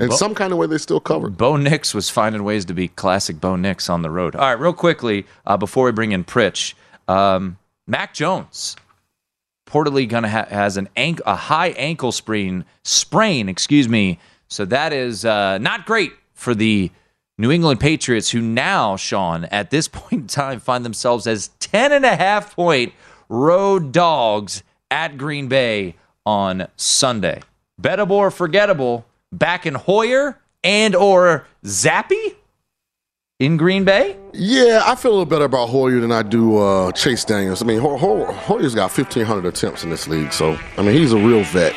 In 0.00 0.08
Bo- 0.08 0.16
some 0.16 0.34
kind 0.34 0.52
of 0.52 0.58
way, 0.58 0.66
they 0.66 0.78
still 0.78 1.00
cover. 1.00 1.28
Bo 1.28 1.56
Nix 1.56 1.94
was 1.94 2.08
finding 2.08 2.42
ways 2.44 2.64
to 2.64 2.74
be 2.74 2.88
classic 2.88 3.40
Bo 3.40 3.56
Nix 3.56 3.90
on 3.90 4.02
the 4.02 4.10
road. 4.10 4.34
All 4.34 4.40
right, 4.40 4.58
real 4.58 4.72
quickly 4.72 5.26
uh, 5.46 5.56
before 5.56 5.84
we 5.84 5.92
bring 5.92 6.12
in 6.12 6.24
Pritch, 6.24 6.74
um, 7.08 7.58
Mac 7.86 8.14
Jones 8.14 8.74
reportedly 9.68 10.08
gonna 10.08 10.28
ha- 10.28 10.46
has 10.48 10.76
an 10.76 10.88
ank- 10.96 11.20
a 11.26 11.34
high 11.36 11.70
ankle 11.70 12.10
sprain 12.12 12.64
sprain, 12.84 13.48
excuse 13.48 13.88
me. 13.88 14.18
So 14.52 14.64
that 14.66 14.92
is 14.92 15.24
uh, 15.24 15.58
not 15.58 15.86
great 15.86 16.12
for 16.34 16.54
the 16.54 16.90
New 17.38 17.50
England 17.50 17.80
Patriots, 17.80 18.30
who 18.30 18.40
now, 18.40 18.96
Sean, 18.96 19.44
at 19.46 19.70
this 19.70 19.88
point 19.92 20.12
in 20.12 20.26
time, 20.26 20.60
find 20.60 20.84
themselves 20.84 21.26
as 21.26 21.48
10 21.60 21.92
and 21.92 22.04
a 22.04 22.14
half 22.16 22.54
point 22.54 22.92
road 23.28 23.92
dogs 23.92 24.62
at 24.90 25.16
Green 25.16 25.48
Bay 25.48 25.96
on 26.26 26.68
Sunday. 26.76 27.40
Bettable 27.80 28.10
or 28.12 28.30
forgettable, 28.30 29.06
back 29.32 29.64
in 29.66 29.74
Hoyer 29.74 30.38
and 30.62 30.94
or 30.94 31.46
Zappe 31.64 32.34
in 33.40 33.56
Green 33.56 33.84
Bay? 33.84 34.16
Yeah, 34.34 34.82
I 34.84 34.94
feel 34.94 35.10
a 35.10 35.14
little 35.14 35.26
better 35.26 35.46
about 35.46 35.68
Hoyer 35.70 35.98
than 36.00 36.12
I 36.12 36.22
do 36.22 36.58
uh, 36.58 36.92
Chase 36.92 37.24
Daniels. 37.24 37.62
I 37.62 37.64
mean, 37.64 37.80
Ho- 37.80 37.96
Ho- 37.96 38.30
Hoyer's 38.32 38.74
got 38.74 38.96
1,500 38.96 39.46
attempts 39.46 39.82
in 39.82 39.90
this 39.90 40.06
league, 40.06 40.32
so 40.32 40.56
I 40.76 40.82
mean, 40.82 40.94
he's 40.94 41.12
a 41.12 41.18
real 41.18 41.42
vet. 41.44 41.74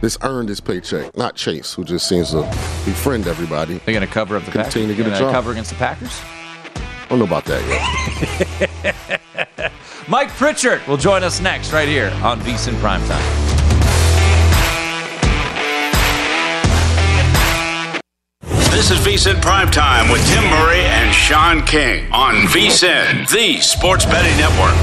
This 0.00 0.16
earned 0.22 0.48
his 0.48 0.60
paycheck, 0.60 1.16
not 1.16 1.34
Chase, 1.34 1.74
who 1.74 1.82
just 1.84 2.08
seems 2.08 2.30
to 2.30 2.42
befriend 2.84 3.26
everybody. 3.26 3.78
They're 3.78 3.94
going 3.94 4.06
to 4.06 4.12
cover 4.12 4.36
up 4.36 4.44
the 4.44 4.52
Packers. 4.52 4.72
Continue 4.74 4.94
to 4.94 5.02
get 5.02 5.06
a 5.06 5.10
Gonna 5.10 5.20
job. 5.24 5.32
cover 5.32 5.50
against 5.52 5.70
the 5.70 5.76
Packers. 5.76 6.20
I 6.76 7.06
don't 7.08 7.18
know 7.18 7.24
about 7.24 7.44
that 7.46 8.70
yet. 9.10 9.72
Mike 10.08 10.28
Pritchard 10.30 10.86
will 10.86 10.96
join 10.96 11.24
us 11.24 11.40
next 11.40 11.72
right 11.72 11.88
here 11.88 12.10
on 12.22 12.40
VSiN 12.42 12.74
Primetime. 12.74 13.24
This 18.70 18.90
is 18.92 18.98
VSiN 19.04 19.40
Primetime 19.40 20.10
with 20.12 20.24
Tim 20.28 20.44
Murray 20.44 20.80
and 20.80 21.12
Sean 21.12 21.62
King 21.66 22.10
on 22.12 22.34
VSiN, 22.46 23.28
the 23.32 23.60
sports 23.60 24.04
betting 24.06 24.36
network. 24.38 24.76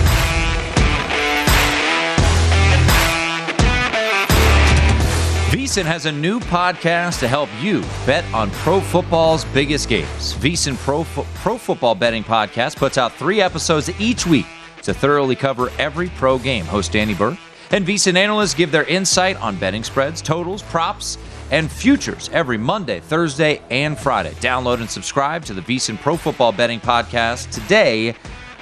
VSiN 5.56 5.86
has 5.86 6.06
a 6.06 6.12
new 6.12 6.42
podcast 6.42 7.22
to 7.22 7.30
help 7.30 7.48
you 7.62 7.80
bet 8.06 8.26
on 8.34 8.52
pro 8.52 8.82
football's 8.82 9.46
biggest 9.46 9.88
games. 9.88 10.34
VSiN 10.34 10.76
Pro, 10.76 11.06
Fo- 11.06 11.26
Pro 11.36 11.58
Football 11.58 11.96
Betting 11.96 12.26
Podcast 12.26 12.76
puts 12.76 12.98
out 12.98 13.14
three 13.14 13.40
episodes 13.40 13.90
each 13.98 14.28
week 14.28 14.46
to 14.82 14.94
thoroughly 14.94 15.34
cover 15.34 15.70
every 15.80 16.10
pro 16.10 16.38
game. 16.38 16.66
Host 16.66 16.92
Danny 16.92 17.14
Burke 17.14 17.38
and 17.72 17.88
VSiN 17.88 18.18
analysts 18.18 18.54
give 18.54 18.70
their 18.70 18.84
insight 18.84 19.38
on 19.38 19.56
betting 19.56 19.82
spreads, 19.82 20.22
totals, 20.22 20.62
props, 20.62 21.18
and 21.52 21.72
futures 21.72 22.30
every 22.34 22.58
Monday, 22.58 23.00
Thursday, 23.00 23.62
and 23.72 23.98
Friday. 23.98 24.32
Download 24.42 24.82
and 24.82 24.90
subscribe 24.90 25.46
to 25.46 25.54
the 25.54 25.62
VSiN 25.62 25.98
Pro 26.02 26.18
Football 26.18 26.52
Betting 26.52 26.82
Podcast 26.82 27.50
today, 27.52 28.14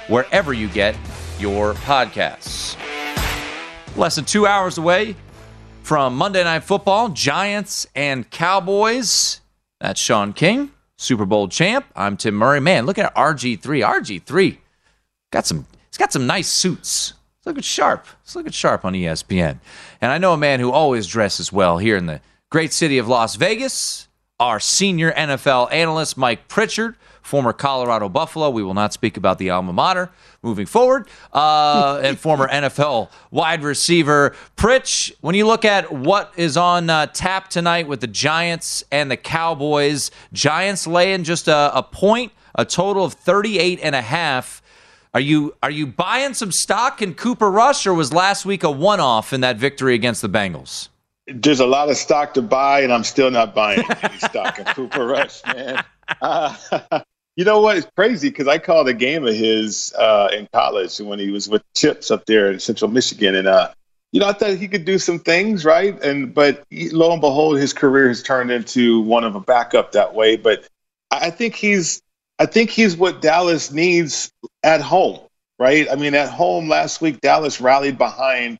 wherever 0.06 0.52
you 0.52 0.68
get 0.68 0.94
your 1.40 1.74
podcasts. 1.74 2.76
Less 3.96 4.14
than 4.14 4.24
two 4.24 4.46
hours 4.46 4.78
away 4.78 5.16
from 5.84 6.16
Monday 6.16 6.42
Night 6.42 6.64
Football, 6.64 7.10
Giants 7.10 7.86
and 7.94 8.28
Cowboys. 8.30 9.42
That's 9.80 10.00
Sean 10.00 10.32
King, 10.32 10.70
Super 10.96 11.26
Bowl 11.26 11.46
champ. 11.46 11.84
I'm 11.94 12.16
Tim 12.16 12.34
Murray. 12.34 12.58
Man, 12.58 12.86
look 12.86 12.98
at 12.98 13.14
RG3. 13.14 13.60
RG3 13.60 14.56
got 15.30 15.46
some. 15.46 15.66
He's 15.90 15.98
got 15.98 16.12
some 16.12 16.26
nice 16.26 16.48
suits. 16.48 17.12
It's 17.36 17.46
looking 17.46 17.62
sharp. 17.62 18.06
It's 18.22 18.34
looking 18.34 18.50
sharp 18.50 18.84
on 18.86 18.94
ESPN. 18.94 19.58
And 20.00 20.10
I 20.10 20.16
know 20.16 20.32
a 20.32 20.38
man 20.38 20.58
who 20.58 20.72
always 20.72 21.06
dresses 21.06 21.52
well 21.52 21.76
here 21.76 21.96
in 21.96 22.06
the 22.06 22.20
great 22.50 22.72
city 22.72 22.96
of 22.96 23.06
Las 23.06 23.36
Vegas. 23.36 24.08
Our 24.40 24.58
senior 24.58 25.12
NFL 25.12 25.70
analyst, 25.70 26.16
Mike 26.16 26.48
Pritchard, 26.48 26.96
former 27.24 27.52
Colorado 27.52 28.08
Buffalo. 28.08 28.50
We 28.50 28.62
will 28.62 28.74
not 28.74 28.92
speak 28.92 29.16
about 29.16 29.38
the 29.38 29.50
alma 29.50 29.72
mater 29.72 30.10
moving 30.42 30.66
forward. 30.66 31.08
Uh, 31.32 32.00
and 32.04 32.18
former 32.18 32.46
NFL 32.46 33.10
wide 33.30 33.62
receiver. 33.62 34.36
Pritch, 34.56 35.12
when 35.20 35.34
you 35.34 35.46
look 35.46 35.64
at 35.64 35.90
what 35.90 36.32
is 36.36 36.56
on 36.56 36.90
uh, 36.90 37.06
tap 37.06 37.48
tonight 37.48 37.88
with 37.88 38.00
the 38.00 38.06
Giants 38.06 38.84
and 38.92 39.10
the 39.10 39.16
Cowboys, 39.16 40.10
Giants 40.32 40.86
laying 40.86 41.24
just 41.24 41.48
a, 41.48 41.76
a 41.76 41.82
point, 41.82 42.32
a 42.54 42.64
total 42.64 43.04
of 43.04 43.14
38 43.14 43.80
and 43.82 43.94
a 43.94 44.02
half. 44.02 44.62
Are 45.14 45.20
you 45.20 45.54
are 45.62 45.70
you 45.70 45.86
buying 45.86 46.34
some 46.34 46.50
stock 46.50 47.00
in 47.00 47.14
Cooper 47.14 47.48
Rush, 47.48 47.86
or 47.86 47.94
was 47.94 48.12
last 48.12 48.44
week 48.44 48.64
a 48.64 48.70
one-off 48.70 49.32
in 49.32 49.42
that 49.42 49.58
victory 49.58 49.94
against 49.94 50.22
the 50.22 50.28
Bengals? 50.28 50.88
There's 51.28 51.60
a 51.60 51.66
lot 51.66 51.88
of 51.88 51.96
stock 51.96 52.34
to 52.34 52.42
buy, 52.42 52.80
and 52.80 52.92
I'm 52.92 53.04
still 53.04 53.30
not 53.30 53.54
buying 53.54 53.84
any 54.02 54.18
stock 54.18 54.58
in 54.58 54.64
Cooper 54.74 55.06
Rush, 55.06 55.40
man. 55.46 55.84
Uh, 56.20 56.56
you 57.36 57.44
know 57.44 57.60
what? 57.60 57.76
It's 57.76 57.88
crazy 57.96 58.28
because 58.28 58.46
I 58.46 58.58
called 58.58 58.88
a 58.88 58.94
game 58.94 59.26
of 59.26 59.34
his 59.34 59.92
uh, 59.98 60.28
in 60.32 60.48
college 60.52 60.98
when 60.98 61.18
he 61.18 61.30
was 61.30 61.48
with 61.48 61.62
Chips 61.74 62.10
up 62.10 62.26
there 62.26 62.50
in 62.50 62.60
Central 62.60 62.90
Michigan, 62.90 63.34
and 63.34 63.48
uh, 63.48 63.70
you 64.12 64.20
know 64.20 64.28
I 64.28 64.32
thought 64.32 64.56
he 64.56 64.68
could 64.68 64.84
do 64.84 64.98
some 64.98 65.18
things, 65.18 65.64
right? 65.64 66.00
And 66.02 66.32
but 66.32 66.64
he, 66.70 66.90
lo 66.90 67.12
and 67.12 67.20
behold, 67.20 67.58
his 67.58 67.72
career 67.72 68.08
has 68.08 68.22
turned 68.22 68.50
into 68.50 69.00
one 69.00 69.24
of 69.24 69.34
a 69.34 69.40
backup 69.40 69.92
that 69.92 70.14
way. 70.14 70.36
But 70.36 70.68
I 71.10 71.30
think 71.30 71.56
he's 71.56 72.02
I 72.38 72.46
think 72.46 72.70
he's 72.70 72.96
what 72.96 73.20
Dallas 73.20 73.72
needs 73.72 74.32
at 74.62 74.80
home, 74.80 75.20
right? 75.58 75.88
I 75.90 75.96
mean, 75.96 76.14
at 76.14 76.30
home 76.30 76.68
last 76.68 77.00
week, 77.00 77.20
Dallas 77.20 77.60
rallied 77.60 77.98
behind 77.98 78.58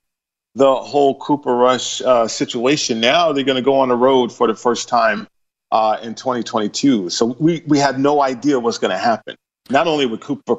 the 0.56 0.74
whole 0.74 1.18
Cooper 1.18 1.54
Rush 1.54 2.00
uh, 2.02 2.26
situation. 2.26 3.00
Now 3.00 3.32
they're 3.32 3.44
going 3.44 3.56
to 3.56 3.62
go 3.62 3.76
on 3.76 3.88
the 3.88 3.96
road 3.96 4.32
for 4.32 4.46
the 4.46 4.54
first 4.54 4.88
time 4.88 5.26
uh, 5.74 5.98
in 6.02 6.14
2022. 6.14 7.10
So 7.10 7.36
we 7.40 7.62
we 7.66 7.78
had 7.78 7.98
no 7.98 8.22
idea 8.22 8.60
what's 8.60 8.78
going 8.78 8.92
to 8.92 8.98
happen. 8.98 9.34
Not 9.70 9.88
only 9.88 10.06
with 10.06 10.20
Cooper 10.20 10.56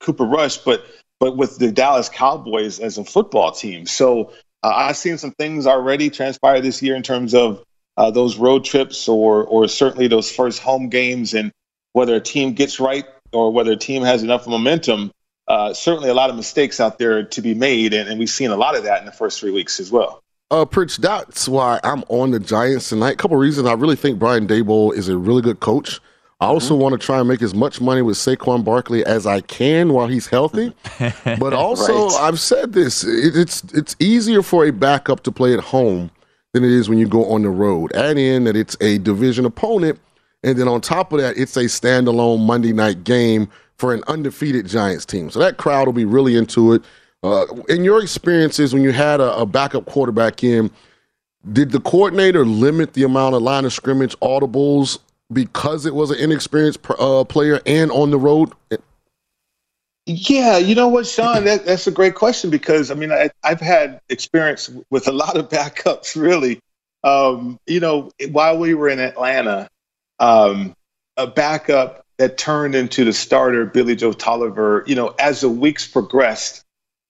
Cooper 0.00 0.24
Rush, 0.24 0.58
but 0.58 0.84
but 1.20 1.36
with 1.36 1.58
the 1.58 1.70
Dallas 1.70 2.08
Cowboys 2.08 2.80
as 2.80 2.98
a 2.98 3.04
football 3.04 3.52
team. 3.52 3.86
So 3.86 4.32
uh, 4.64 4.72
I've 4.74 4.96
seen 4.96 5.18
some 5.18 5.30
things 5.30 5.68
already 5.68 6.10
transpire 6.10 6.60
this 6.60 6.82
year 6.82 6.96
in 6.96 7.04
terms 7.04 7.32
of 7.32 7.62
uh, 7.96 8.10
those 8.10 8.36
road 8.38 8.64
trips 8.64 9.08
or 9.08 9.44
or 9.44 9.68
certainly 9.68 10.08
those 10.08 10.32
first 10.32 10.58
home 10.58 10.88
games 10.88 11.32
and 11.32 11.52
whether 11.92 12.16
a 12.16 12.20
team 12.20 12.52
gets 12.52 12.80
right 12.80 13.04
or 13.32 13.52
whether 13.52 13.72
a 13.72 13.76
team 13.76 14.02
has 14.02 14.24
enough 14.24 14.48
momentum. 14.48 15.12
Uh, 15.46 15.72
certainly 15.72 16.10
a 16.10 16.14
lot 16.14 16.28
of 16.28 16.34
mistakes 16.34 16.80
out 16.80 16.98
there 16.98 17.22
to 17.22 17.40
be 17.40 17.54
made, 17.54 17.94
and, 17.94 18.08
and 18.08 18.18
we've 18.18 18.28
seen 18.28 18.50
a 18.50 18.56
lot 18.56 18.74
of 18.74 18.82
that 18.82 18.98
in 18.98 19.06
the 19.06 19.12
first 19.12 19.38
three 19.38 19.52
weeks 19.52 19.78
as 19.78 19.92
well. 19.92 20.24
Uh, 20.50 20.64
Pritch, 20.64 20.98
that's 20.98 21.48
why 21.48 21.80
I'm 21.82 22.04
on 22.08 22.30
the 22.30 22.38
Giants 22.38 22.88
tonight. 22.90 23.14
A 23.14 23.16
couple 23.16 23.36
reasons. 23.36 23.66
I 23.66 23.72
really 23.72 23.96
think 23.96 24.18
Brian 24.18 24.46
Daboll 24.46 24.94
is 24.94 25.08
a 25.08 25.16
really 25.16 25.42
good 25.42 25.58
coach. 25.60 26.00
I 26.40 26.46
also 26.46 26.74
Mm-hmm. 26.74 26.82
want 26.82 27.00
to 27.00 27.04
try 27.04 27.18
and 27.18 27.26
make 27.28 27.42
as 27.42 27.54
much 27.54 27.80
money 27.80 28.02
with 28.02 28.16
Saquon 28.16 28.62
Barkley 28.64 29.04
as 29.06 29.26
I 29.26 29.40
can 29.40 29.92
while 29.92 30.06
he's 30.06 30.26
healthy. 30.28 30.72
But 31.24 31.52
also, 31.52 32.08
Right. 32.08 32.18
I've 32.20 32.38
said 32.38 32.74
this: 32.74 33.02
it, 33.04 33.36
it's 33.36 33.64
it's 33.74 33.96
easier 33.98 34.42
for 34.42 34.66
a 34.66 34.70
backup 34.70 35.22
to 35.24 35.32
play 35.32 35.52
at 35.54 35.60
home 35.60 36.10
than 36.52 36.62
it 36.62 36.70
is 36.70 36.88
when 36.88 36.98
you 36.98 37.08
go 37.08 37.24
on 37.30 37.42
the 37.42 37.48
road. 37.50 37.92
Add 37.96 38.16
in 38.18 38.44
that 38.44 38.54
it's 38.56 38.76
a 38.80 38.98
division 38.98 39.46
opponent, 39.46 39.98
and 40.44 40.56
then 40.58 40.68
on 40.68 40.80
top 40.80 41.12
of 41.12 41.18
that, 41.20 41.36
it's 41.38 41.56
a 41.56 41.64
standalone 41.64 42.44
Monday 42.46 42.72
night 42.72 43.02
game 43.02 43.48
for 43.78 43.92
an 43.94 44.02
undefeated 44.06 44.66
Giants 44.66 45.04
team. 45.06 45.30
So 45.30 45.38
that 45.40 45.56
crowd 45.56 45.86
will 45.88 45.92
be 45.92 46.04
really 46.04 46.36
into 46.36 46.72
it. 46.74 46.82
Uh, 47.26 47.44
in 47.68 47.82
your 47.82 48.00
experiences, 48.00 48.72
when 48.72 48.84
you 48.84 48.92
had 48.92 49.20
a, 49.20 49.36
a 49.38 49.44
backup 49.46 49.84
quarterback 49.86 50.44
in, 50.44 50.70
did 51.52 51.72
the 51.72 51.80
coordinator 51.80 52.46
limit 52.46 52.92
the 52.92 53.02
amount 53.02 53.34
of 53.34 53.42
line 53.42 53.64
of 53.64 53.72
scrimmage 53.72 54.16
audibles 54.20 55.00
because 55.32 55.86
it 55.86 55.94
was 55.94 56.10
an 56.12 56.18
inexperienced 56.18 56.78
uh, 56.88 57.24
player 57.24 57.60
and 57.66 57.90
on 57.90 58.10
the 58.10 58.18
road? 58.18 58.52
Yeah, 60.06 60.58
you 60.58 60.76
know 60.76 60.86
what, 60.86 61.04
Sean? 61.04 61.44
That, 61.44 61.66
that's 61.66 61.88
a 61.88 61.90
great 61.90 62.14
question 62.14 62.48
because 62.48 62.92
I 62.92 62.94
mean, 62.94 63.10
I, 63.10 63.30
I've 63.42 63.60
had 63.60 64.00
experience 64.08 64.70
with 64.90 65.08
a 65.08 65.12
lot 65.12 65.36
of 65.36 65.48
backups. 65.50 66.14
Really, 66.20 66.60
um, 67.02 67.58
you 67.66 67.80
know, 67.80 68.12
while 68.30 68.56
we 68.56 68.74
were 68.74 68.88
in 68.88 69.00
Atlanta, 69.00 69.68
um, 70.20 70.76
a 71.16 71.26
backup 71.26 72.06
that 72.18 72.38
turned 72.38 72.76
into 72.76 73.04
the 73.04 73.12
starter, 73.12 73.66
Billy 73.66 73.96
Joe 73.96 74.12
Tolliver. 74.12 74.84
You 74.86 74.94
know, 74.94 75.14
as 75.18 75.40
the 75.40 75.48
weeks 75.48 75.88
progressed, 75.88 76.62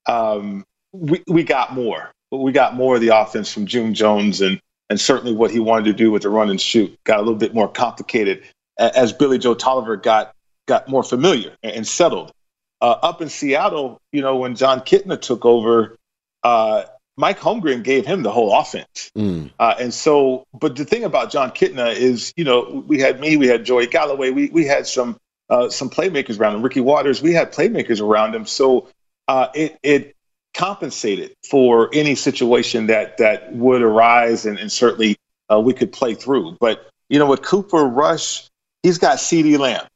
um, 0.07 0.65
we 0.93 1.23
we 1.27 1.43
got 1.45 1.75
more. 1.75 2.11
We 2.31 2.53
got 2.53 2.75
more 2.75 2.97
of 2.97 3.01
the 3.01 3.17
offense 3.17 3.53
from 3.53 3.67
June 3.67 3.95
Jones, 3.95 4.41
and 4.41 4.61
and 4.91 5.01
certainly 5.01 5.35
what 5.35 5.51
he 5.51 5.59
wanted 5.59 5.85
to 5.87 5.93
do 5.93 6.11
with 6.11 6.23
the 6.23 6.29
run 6.29 6.51
and 6.51 6.61
shoot 6.61 6.97
got 7.05 7.19
a 7.19 7.23
little 7.23 7.35
bit 7.35 7.55
more 7.55 7.69
complicated 7.69 8.43
as 8.79 9.13
Billy 9.13 9.39
Joe 9.39 9.55
Tolliver 9.55 9.97
got 9.97 10.35
got 10.67 10.89
more 10.89 11.03
familiar 11.03 11.53
and 11.63 11.87
settled. 11.87 12.33
Uh, 12.81 12.97
up 13.03 13.23
in 13.23 13.29
Seattle, 13.29 13.99
you 14.13 14.21
know, 14.21 14.37
when 14.37 14.55
Jon 14.55 14.81
Kitna 14.81 15.19
took 15.19 15.47
over, 15.47 15.97
uh, 16.43 16.83
Mike 17.17 17.41
Holmgren 17.41 17.83
gave 17.83 18.05
him 18.05 18.23
the 18.23 18.31
whole 18.31 18.55
offense. 18.55 19.11
Mm. 19.17 19.51
Uh, 19.59 19.75
and 19.81 19.95
so, 19.95 20.45
but 20.53 20.77
the 20.77 20.85
thing 20.85 21.05
about 21.05 21.31
Jon 21.31 21.51
Kitna 21.51 21.95
is, 21.95 22.35
you 22.37 22.45
know, 22.45 22.85
we 22.87 23.01
had 23.01 23.19
me, 23.19 23.39
we 23.39 23.47
had 23.47 23.65
Joey 23.65 23.87
Galloway, 23.87 24.31
we 24.31 24.51
we 24.51 24.67
had 24.67 24.87
some 24.87 25.17
uh, 25.49 25.71
some 25.71 25.89
playmakers 25.89 26.39
around 26.39 26.57
him. 26.57 26.63
Ricky 26.63 26.81
Watters, 26.81 27.23
we 27.23 27.33
had 27.33 27.53
playmakers 27.53 28.03
around 28.03 28.35
him. 28.35 28.45
So 28.45 28.89
uh, 29.29 29.49
it 29.55 29.79
it 29.83 30.17
compensated 30.55 31.35
for 31.49 31.91
any 31.93 32.15
situation 32.15 32.87
that 32.87 33.19
that 33.19 33.53
would 33.53 33.83
arise, 33.83 34.47
and, 34.47 34.59
and 34.59 34.73
certainly 34.73 35.17
uh, 35.53 35.61
we 35.61 35.73
could 35.73 35.93
play 35.93 36.15
through. 36.15 36.57
But 36.61 36.89
you 37.09 37.19
know, 37.19 37.27
with 37.27 37.43
Cooper 37.43 37.85
Rush, 37.85 38.49
he's 38.83 38.99
got 38.99 39.19
CeeDee 39.19 39.59
Lamb. 39.59 39.87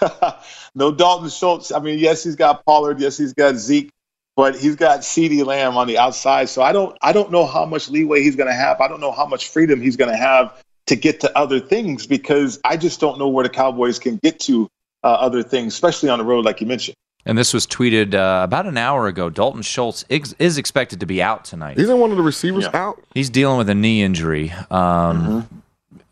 no 0.74 0.92
Dalton 0.92 1.30
Schultz. 1.30 1.72
I 1.72 1.78
mean, 1.78 1.98
yes, 1.98 2.24
he's 2.24 2.36
got 2.36 2.64
Pollard. 2.64 3.00
Yes, 3.00 3.16
he's 3.16 3.32
got 3.32 3.56
Zeke, 3.56 3.90
but 4.36 4.56
he's 4.56 4.76
got 4.76 5.00
CeeDee 5.00 5.44
Lamb 5.44 5.76
on 5.76 5.86
the 5.86 5.98
outside. 5.98 6.48
So 6.48 6.62
I 6.62 6.72
don't, 6.72 6.96
I 7.00 7.12
don't 7.12 7.30
know 7.30 7.46
how 7.46 7.64
much 7.64 7.88
leeway 7.88 8.22
he's 8.22 8.36
going 8.36 8.48
to 8.48 8.54
have. 8.54 8.80
I 8.80 8.88
don't 8.88 9.00
know 9.00 9.12
how 9.12 9.26
much 9.26 9.48
freedom 9.48 9.80
he's 9.80 9.96
going 9.96 10.10
to 10.10 10.16
have 10.16 10.62
to 10.86 10.96
get 10.96 11.20
to 11.20 11.38
other 11.38 11.60
things 11.60 12.06
because 12.06 12.60
I 12.64 12.76
just 12.76 13.00
don't 13.00 13.18
know 13.18 13.28
where 13.28 13.44
the 13.44 13.50
Cowboys 13.50 13.98
can 13.98 14.16
get 14.16 14.40
to 14.40 14.68
uh, 15.02 15.08
other 15.08 15.42
things, 15.42 15.72
especially 15.74 16.10
on 16.10 16.18
the 16.18 16.24
road, 16.24 16.44
like 16.44 16.60
you 16.60 16.66
mentioned. 16.66 16.96
And 17.26 17.38
this 17.38 17.54
was 17.54 17.66
tweeted 17.66 18.14
uh, 18.14 18.44
about 18.44 18.66
an 18.66 18.76
hour 18.76 19.06
ago. 19.06 19.30
Dalton 19.30 19.62
Schultz 19.62 20.04
ex- 20.10 20.34
is 20.38 20.58
expected 20.58 21.00
to 21.00 21.06
be 21.06 21.22
out 21.22 21.44
tonight. 21.44 21.78
Isn't 21.78 21.98
one 21.98 22.10
of 22.10 22.16
the 22.16 22.22
receivers 22.22 22.66
out? 22.66 23.02
He's 23.14 23.30
dealing 23.30 23.56
with 23.58 23.68
a 23.70 23.74
knee 23.74 24.02
injury. 24.02 24.52
Um, 24.70 25.48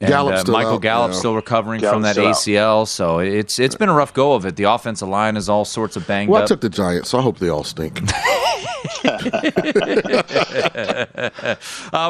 and, 0.02 0.10
Gallup's 0.10 0.48
uh, 0.48 0.52
Michael 0.52 0.74
out, 0.74 0.82
Gallup's 0.82 1.14
yeah. 1.14 1.20
still 1.20 1.34
recovering 1.34 1.80
from 1.80 2.02
that 2.02 2.12
still 2.12 2.28
out. 2.28 2.34
ACL, 2.34 2.88
so 2.88 3.18
it's 3.18 3.58
it's 3.58 3.74
been 3.74 3.88
a 3.88 3.94
rough 3.94 4.12
go 4.12 4.34
of 4.34 4.46
it. 4.46 4.56
The 4.56 4.64
offensive 4.64 5.08
line 5.08 5.36
is 5.36 5.48
all 5.48 5.64
sorts 5.64 5.96
of 5.96 6.06
banged 6.06 6.30
Well, 6.30 6.40
I 6.40 6.44
up. 6.44 6.48
took 6.48 6.60
the 6.60 6.68
Giants, 6.68 7.10
so 7.10 7.18
I 7.18 7.22
hope 7.22 7.38
they 7.38 7.48
all 7.48 7.64
stink. 7.64 8.00
uh, 9.04 9.16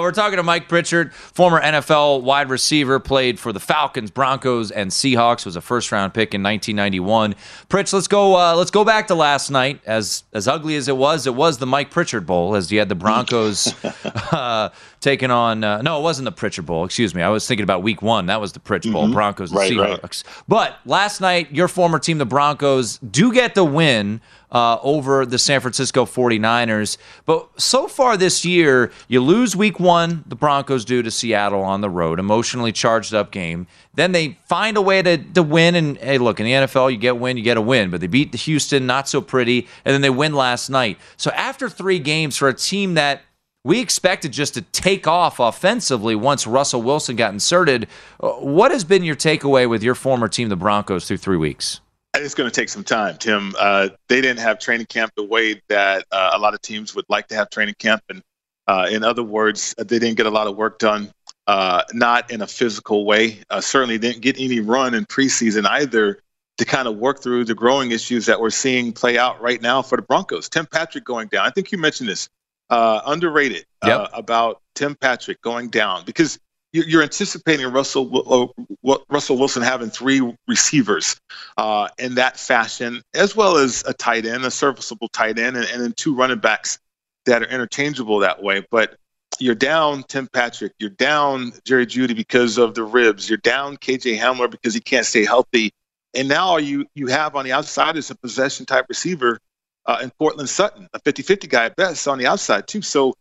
we're 0.00 0.12
talking 0.12 0.37
to 0.37 0.42
Mike 0.42 0.68
Pritchard, 0.68 1.14
former 1.14 1.61
NFL 1.61 2.22
wide 2.22 2.48
receiver, 2.48 2.98
played 2.98 3.38
for 3.38 3.52
the 3.52 3.61
Falcons, 3.61 4.11
Broncos, 4.11 4.70
and 4.70 4.90
Seahawks. 4.90 5.44
Was 5.44 5.57
a 5.57 5.61
first 5.61 5.92
round 5.92 6.14
pick 6.14 6.35
in 6.35 6.42
1991. 6.42 7.35
Pritch, 7.68 7.92
let's 7.92 8.09
go. 8.09 8.37
Uh, 8.37 8.55
let's 8.57 8.70
go 8.70 8.85
back 8.85 9.09
to 9.09 9.14
last 9.14 9.50
night. 9.50 9.81
As 9.87 10.24
as 10.33 10.48
ugly 10.48 10.76
as 10.76 10.88
it 10.88 10.96
was, 10.96 11.26
it 11.26 11.35
was 11.35 11.59
the 11.59 11.66
Mike 11.66 11.90
Pritchard 11.90 12.26
Bowl. 12.26 12.55
As 12.55 12.72
you 12.72 12.78
had 12.78 12.88
the 12.88 12.94
Broncos 12.94 13.74
uh, 14.33 14.70
taking 15.00 15.31
on. 15.31 15.64
Uh, 15.64 15.83
no, 15.83 15.98
it 15.98 16.02
wasn't 16.02 16.24
the 16.24 16.33
Pritchard 16.33 16.66
Bowl. 16.66 16.85
Excuse 16.85 17.14
me. 17.14 17.22
I 17.22 17.28
was 17.28 17.46
thinking 17.46 17.64
about 17.64 17.82
Week 17.83 18.01
One. 18.03 18.27
That 18.27 18.40
was 18.40 18.53
the 18.53 18.61
Pritch 18.61 18.90
Bowl. 18.90 19.09
Mhm. 19.09 19.12
Broncos 19.12 19.51
and 19.51 19.59
Right, 19.59 19.77
right. 19.77 20.01
Seahawks. 20.03 20.25
But 20.49 20.79
last 20.87 21.21
night, 21.21 21.53
your 21.53 21.68
former 21.68 21.99
team, 21.99 22.18
the 22.18 22.25
Broncos, 22.27 22.99
do 22.99 23.33
get 23.33 23.55
the 23.55 23.64
win 23.64 24.21
uh, 24.51 24.79
over 24.83 25.25
the 25.25 25.38
San 25.38 25.61
Francisco 25.62 26.05
49ers. 26.05 26.99
But 27.25 27.49
so 27.59 27.88
far 27.88 28.18
this 28.18 28.45
year, 28.45 28.90
you 29.09 29.21
lose 29.23 29.57
week 29.57 29.81
one, 29.81 30.25
the 30.27 30.37
Broncos 30.37 30.85
do 30.85 31.03
to 31.03 31.11
Seattle 31.11 31.62
on 31.62 31.81
the 31.81 31.88
road, 31.88 32.18
emotionally 32.21 32.71
charged 32.71 33.14
up 33.14 33.31
game. 33.31 33.66
Then 33.95 34.12
they 34.12 34.37
find 34.49 34.77
a 34.77 34.83
way 34.83 35.01
to, 35.03 35.16
to 35.16 35.42
win. 35.42 35.75
And 35.75 35.97
hey, 35.99 36.18
look, 36.18 36.38
in 36.38 36.45
the 36.45 36.53
NFL, 36.53 36.90
you 36.92 36.99
get 36.99 37.16
win, 37.16 37.38
you 37.38 37.42
get 37.42 37.57
a 37.57 37.62
win. 37.62 37.90
But 37.90 38.01
they 38.03 38.07
beat 38.07 38.33
the 38.33 38.38
Houston, 38.38 38.87
not 38.87 39.09
so 39.09 39.23
pretty. 39.23 39.66
And 39.87 39.95
then 39.95 40.03
they 40.03 40.11
win 40.11 40.35
last 40.35 40.68
night. 40.68 40.99
So 41.16 41.31
after 41.31 41.71
three 41.71 41.99
games 41.99 42.37
for 42.37 42.49
a 42.49 42.55
team 42.55 42.95
that 42.95 43.23
we 43.64 43.81
expected 43.81 44.33
just 44.33 44.55
to 44.55 44.62
take 44.62 45.07
off 45.07 45.38
offensively 45.38 46.14
once 46.14 46.46
Russell 46.46 46.83
Wilson 46.83 47.16
got 47.16 47.33
inserted. 47.33 47.87
Uh, 48.20 48.31
What 48.33 48.72
has 48.72 48.85
been 48.85 49.05
your 49.05 49.16
takeaway 49.16 49.68
with 49.68 49.83
your 49.83 49.94
former 49.94 50.29
team, 50.29 50.48
the 50.48 50.57
Broncos, 50.57 51.07
through 51.07 51.18
three 51.18 51.37
weeks? 51.37 51.81
It's 52.14 52.35
going 52.35 52.51
to 52.51 52.55
take 52.55 52.68
some 52.68 52.85
time, 52.85 53.16
Tim. 53.18 53.55
Uh, 53.59 53.88
they 54.09 54.20
didn't 54.20 54.40
have 54.40 54.59
training 54.59 54.87
camp 54.87 55.12
the 55.16 55.25
way 55.25 55.62
that 55.68 56.05
uh, 56.12 56.33
a 56.35 56.38
lot 56.38 56.53
of 56.53 56.61
teams 56.61 56.94
would 56.94 57.07
like 57.09 57.29
to 57.29 57.35
have 57.35 57.48
training 57.48 57.75
camp, 57.79 58.03
and 58.11 58.22
uh, 58.66 58.87
in 58.90 59.03
other 59.03 59.22
words, 59.22 59.75
they 59.79 59.98
didn't 59.98 60.16
get 60.16 60.27
a 60.27 60.31
lot 60.31 60.46
of 60.46 60.57
work 60.57 60.79
done. 60.79 61.11
Uh, 61.46 61.83
not 61.92 62.31
in 62.31 62.40
a 62.40 62.46
physical 62.46 63.05
way. 63.05 63.40
Uh, 63.51 63.61
certainly 63.61 63.98
didn't 63.98 64.20
get 64.20 64.38
any 64.38 64.61
run 64.61 64.94
in 64.94 65.05
preseason 65.07 65.66
either 65.66 66.20
to 66.59 66.64
kind 66.64 66.87
of 66.87 66.96
work 66.96 67.20
through 67.20 67.44
the 67.44 67.55
growing 67.55 67.90
issues 67.90 68.27
that 68.27 68.40
we're 68.40 68.51
seeing 68.51 68.92
play 68.92 69.18
out 69.18 69.40
right 69.40 69.61
now 69.61 69.83
for 69.83 69.96
the 69.96 70.03
Broncos. 70.03 70.48
Tim 70.48 70.66
Patrick 70.66 71.05
going 71.05 71.29
down. 71.29 71.44
I 71.44 71.51
think 71.51 71.72
you 71.72 71.79
mentioned 71.79 72.09
this. 72.09 72.29
Uh, 72.73 73.03
underrated 73.05 73.67
uh, 73.83 74.09
about 74.15 74.63
Tim 74.75 74.95
Patrick 74.95 75.43
going 75.43 75.69
down 75.69 76.07
because 76.07 76.39
you- 76.73 76.85
you're 76.87 77.03
anticipating 77.03 77.67
Russell 77.67 78.53
uh, 78.87 78.97
Russell 79.11 79.37
Wilson 79.37 79.63
having 79.63 79.91
three 79.91 80.23
receivers 80.49 81.21
uh, 81.59 81.89
in 81.99 82.15
that 82.15 82.39
fashion, 82.39 83.03
as 83.13 83.37
well 83.37 83.59
as 83.59 83.85
a 83.87 83.93
tight 83.93 84.25
end, 84.25 84.47
a 84.47 84.51
serviceable 84.51 85.09
tight 85.09 85.39
end, 85.39 85.59
and, 85.59 85.67
and 85.67 85.83
then 85.83 85.93
two 85.93 86.15
running 86.15 86.39
backs 86.39 86.79
that 87.27 87.43
are 87.43 87.47
interchangeable 87.47 88.21
that 88.21 88.43
way. 88.43 88.65
But 88.71 88.97
you're 89.39 89.55
down 89.55 90.03
Tim 90.05 90.27
Patrick, 90.33 90.73
you're 90.79 90.89
down 90.89 91.53
Jerry 91.67 91.85
Jeudy 91.87 92.17
because 92.17 92.57
of 92.57 92.75
the 92.75 92.85
ribs, 92.85 93.29
you're 93.29 93.37
down 93.37 93.77
KJ 93.77 94.19
Hamler 94.19 94.51
because 94.51 94.73
he 94.73 94.81
can't 94.81 95.05
stay 95.05 95.27
healthy, 95.27 95.73
and 96.15 96.27
now 96.27 96.47
all 96.47 96.61
you 96.61 96.87
you 96.95 97.09
have 97.09 97.37
on 97.37 97.45
the 97.45 97.53
outside 97.53 97.99
is 97.99 98.11
a 98.11 98.15
possession 98.15 98.65
type 98.65 98.87
receiver 98.89 99.39
uh, 99.87 99.99
in 100.03 100.11
Courtland 100.18 100.49
Sutton, 100.49 100.88
a 100.92 101.01
50-50 101.01 101.49
guy 101.49 101.66
at 101.66 101.77
best 101.77 102.07
on 102.07 102.18
the 102.18 102.27
outside 102.27 102.66
too. 102.66 102.83
So 102.83 103.14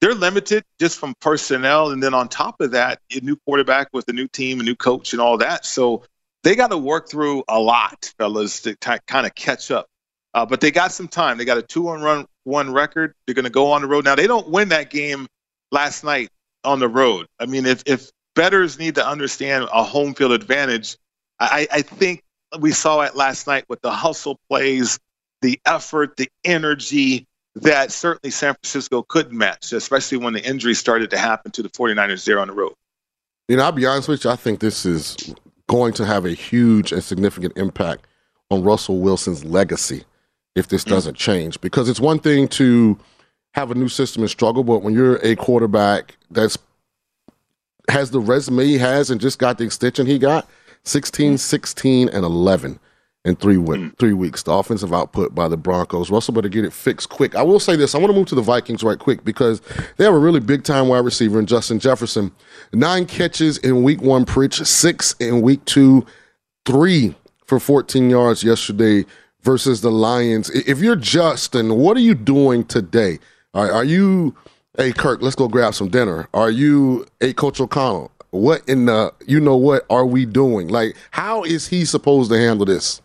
they're 0.00 0.14
limited 0.14 0.64
just 0.78 0.98
from 0.98 1.14
personnel, 1.20 1.90
and 1.90 2.02
then 2.02 2.14
on 2.14 2.28
top 2.28 2.60
of 2.60 2.72
that, 2.72 3.00
a 3.10 3.20
new 3.20 3.36
quarterback 3.36 3.88
with 3.92 4.08
a 4.08 4.12
new 4.12 4.28
team, 4.28 4.60
a 4.60 4.62
new 4.62 4.76
coach, 4.76 5.12
and 5.12 5.20
all 5.20 5.38
that. 5.38 5.64
So 5.64 6.04
they 6.44 6.54
got 6.54 6.70
to 6.70 6.78
work 6.78 7.08
through 7.08 7.42
a 7.48 7.58
lot, 7.58 8.12
fellas, 8.18 8.60
to 8.62 8.76
kind 8.76 9.26
of 9.26 9.34
catch 9.34 9.70
up. 9.70 9.86
Uh, 10.34 10.46
but 10.46 10.60
they 10.60 10.70
got 10.70 10.92
some 10.92 11.08
time. 11.08 11.38
They 11.38 11.44
got 11.44 11.58
a 11.58 11.62
two-one 11.62 12.00
run 12.00 12.26
one 12.44 12.72
record. 12.72 13.14
They're 13.26 13.34
going 13.34 13.44
to 13.44 13.50
go 13.50 13.72
on 13.72 13.82
the 13.82 13.88
road 13.88 14.04
now. 14.04 14.14
They 14.14 14.26
don't 14.26 14.48
win 14.48 14.68
that 14.68 14.90
game 14.90 15.26
last 15.72 16.04
night 16.04 16.30
on 16.64 16.78
the 16.78 16.88
road. 16.88 17.26
I 17.38 17.46
mean, 17.46 17.66
if 17.66 17.82
if 17.86 18.10
betters 18.34 18.78
need 18.78 18.94
to 18.96 19.06
understand 19.06 19.68
a 19.72 19.82
home 19.82 20.14
field 20.14 20.32
advantage, 20.32 20.96
I, 21.40 21.66
I 21.72 21.82
think 21.82 22.22
we 22.58 22.72
saw 22.72 23.00
it 23.02 23.16
last 23.16 23.46
night 23.46 23.64
with 23.68 23.80
the 23.80 23.90
hustle 23.90 24.38
plays, 24.48 24.98
the 25.42 25.60
effort, 25.66 26.16
the 26.16 26.28
energy 26.44 27.26
that 27.56 27.92
certainly 27.92 28.30
San 28.30 28.54
Francisco 28.54 29.02
couldn't 29.02 29.36
match, 29.36 29.72
especially 29.72 30.18
when 30.18 30.32
the 30.32 30.44
injuries 30.44 30.78
started 30.78 31.10
to 31.10 31.18
happen 31.18 31.50
to 31.52 31.62
the 31.62 31.68
49ers 31.70 32.24
there 32.24 32.38
on 32.40 32.48
the 32.48 32.54
road. 32.54 32.74
You 33.48 33.56
know, 33.56 33.64
I'll 33.64 33.72
be 33.72 33.86
honest 33.86 34.08
with 34.08 34.24
you. 34.24 34.30
I 34.30 34.36
think 34.36 34.60
this 34.60 34.84
is 34.84 35.34
going 35.68 35.92
to 35.94 36.04
have 36.04 36.24
a 36.24 36.30
huge 36.30 36.92
and 36.92 37.02
significant 37.02 37.56
impact 37.56 38.06
on 38.50 38.62
Russell 38.62 38.98
Wilson's 38.98 39.44
legacy 39.44 40.04
if 40.54 40.68
this 40.68 40.84
mm. 40.84 40.90
doesn't 40.90 41.16
change. 41.16 41.60
Because 41.60 41.88
it's 41.88 42.00
one 42.00 42.18
thing 42.18 42.48
to 42.48 42.98
have 43.54 43.70
a 43.70 43.74
new 43.74 43.88
system 43.88 44.22
and 44.22 44.30
struggle, 44.30 44.64
but 44.64 44.80
when 44.82 44.94
you're 44.94 45.16
a 45.16 45.34
quarterback 45.36 46.16
that's 46.30 46.58
has 47.88 48.10
the 48.10 48.20
resume 48.20 48.66
he 48.66 48.76
has 48.76 49.10
and 49.10 49.18
just 49.18 49.38
got 49.38 49.56
the 49.56 49.64
extension 49.64 50.06
he 50.06 50.18
got, 50.18 50.46
16, 50.84 51.34
mm. 51.34 51.38
16, 51.38 52.08
and 52.10 52.24
11 52.24 52.78
in 53.28 53.36
three 53.36 53.58
week, 53.58 53.80
mm. 53.80 53.98
three 53.98 54.14
weeks. 54.14 54.42
The 54.42 54.52
offensive 54.52 54.92
output 54.92 55.34
by 55.34 55.48
the 55.48 55.56
Broncos. 55.56 56.10
Russell 56.10 56.34
better 56.34 56.48
get 56.48 56.64
it 56.64 56.72
fixed 56.72 57.10
quick. 57.10 57.36
I 57.36 57.42
will 57.42 57.60
say 57.60 57.76
this. 57.76 57.94
I 57.94 57.98
want 57.98 58.10
to 58.10 58.16
move 58.16 58.28
to 58.28 58.34
the 58.34 58.42
Vikings 58.42 58.82
right 58.82 58.98
quick 58.98 59.24
because 59.24 59.60
they 59.96 60.04
have 60.04 60.14
a 60.14 60.18
really 60.18 60.40
big 60.40 60.64
time 60.64 60.88
wide 60.88 61.04
receiver 61.04 61.38
in 61.38 61.46
Justin 61.46 61.78
Jefferson. 61.78 62.32
Nine 62.72 63.06
catches 63.06 63.58
in 63.58 63.82
week 63.84 64.02
one, 64.02 64.24
Pritch, 64.24 64.66
six 64.66 65.14
in 65.20 65.42
week 65.42 65.64
two. 65.64 66.04
three 66.66 67.14
for 67.46 67.58
14 67.58 68.10
yards 68.10 68.44
yesterday 68.44 69.04
versus 69.42 69.80
the 69.80 69.90
Lions. 69.90 70.50
If 70.50 70.80
you're 70.80 70.96
Justin, 70.96 71.76
what 71.76 71.96
are 71.96 72.00
you 72.00 72.14
doing 72.14 72.64
today? 72.64 73.18
Are, 73.54 73.72
are 73.72 73.84
you, 73.84 74.36
hey, 74.76 74.92
Kirk, 74.92 75.22
let's 75.22 75.34
go 75.34 75.48
grab 75.48 75.74
some 75.74 75.88
dinner? 75.88 76.28
Are 76.34 76.50
you, 76.50 77.06
hey, 77.20 77.32
Coach 77.32 77.58
O'Connell, 77.58 78.12
what 78.30 78.68
in 78.68 78.84
the, 78.86 79.14
you 79.26 79.40
know 79.40 79.56
what, 79.56 79.86
are 79.88 80.04
we 80.04 80.26
doing? 80.26 80.68
Like, 80.68 80.94
how 81.10 81.42
is 81.42 81.68
he 81.68 81.86
supposed 81.86 82.30
to 82.30 82.38
handle 82.38 82.66
this? 82.66 83.00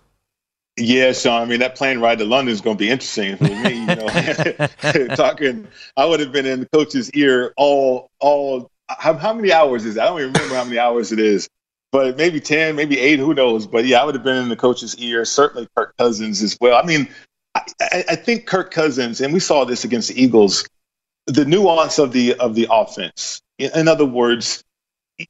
Yeah, 0.77 1.11
Sean. 1.11 1.41
I 1.43 1.45
mean, 1.45 1.59
that 1.59 1.75
plane 1.75 1.99
ride 1.99 2.17
to 2.17 2.25
London 2.25 2.51
is 2.51 2.59
going 2.59 2.77
to 2.77 2.79
be 2.79 2.89
interesting 2.89 3.37
for 3.37 3.43
me. 3.43 3.81
You 3.81 3.85
know, 3.85 4.07
talking, 5.15 5.67
I 5.95 6.05
would 6.05 6.19
have 6.19 6.31
been 6.31 6.47
in 6.47 6.61
the 6.61 6.65
coach's 6.67 7.11
ear 7.11 7.53
all, 7.57 8.09
all. 8.19 8.71
How, 8.89 9.13
how 9.13 9.33
many 9.33 9.51
hours 9.51 9.85
is 9.85 9.95
that? 9.95 10.03
I 10.03 10.05
don't 10.07 10.19
even 10.19 10.33
remember 10.33 10.55
how 10.55 10.63
many 10.63 10.79
hours 10.79 11.11
it 11.11 11.19
is, 11.19 11.47
but 11.91 12.17
maybe 12.17 12.39
ten, 12.39 12.75
maybe 12.75 12.99
eight. 12.99 13.19
Who 13.19 13.35
knows? 13.35 13.67
But 13.67 13.85
yeah, 13.85 14.01
I 14.01 14.05
would 14.05 14.15
have 14.15 14.23
been 14.23 14.37
in 14.37 14.49
the 14.49 14.55
coach's 14.55 14.95
ear. 14.97 15.25
Certainly, 15.25 15.67
Kirk 15.75 15.95
Cousins 15.97 16.41
as 16.41 16.57
well. 16.59 16.81
I 16.81 16.85
mean, 16.85 17.07
I, 17.53 17.61
I, 17.79 18.03
I 18.09 18.15
think 18.15 18.47
Kirk 18.47 18.71
Cousins, 18.71 19.21
and 19.21 19.31
we 19.31 19.39
saw 19.39 19.65
this 19.65 19.83
against 19.83 20.09
the 20.09 20.21
Eagles. 20.21 20.67
The 21.27 21.45
nuance 21.45 21.99
of 21.99 22.13
the 22.13 22.33
of 22.35 22.55
the 22.55 22.67
offense. 22.71 23.41
In, 23.59 23.71
in 23.75 23.87
other 23.87 24.05
words, 24.05 24.63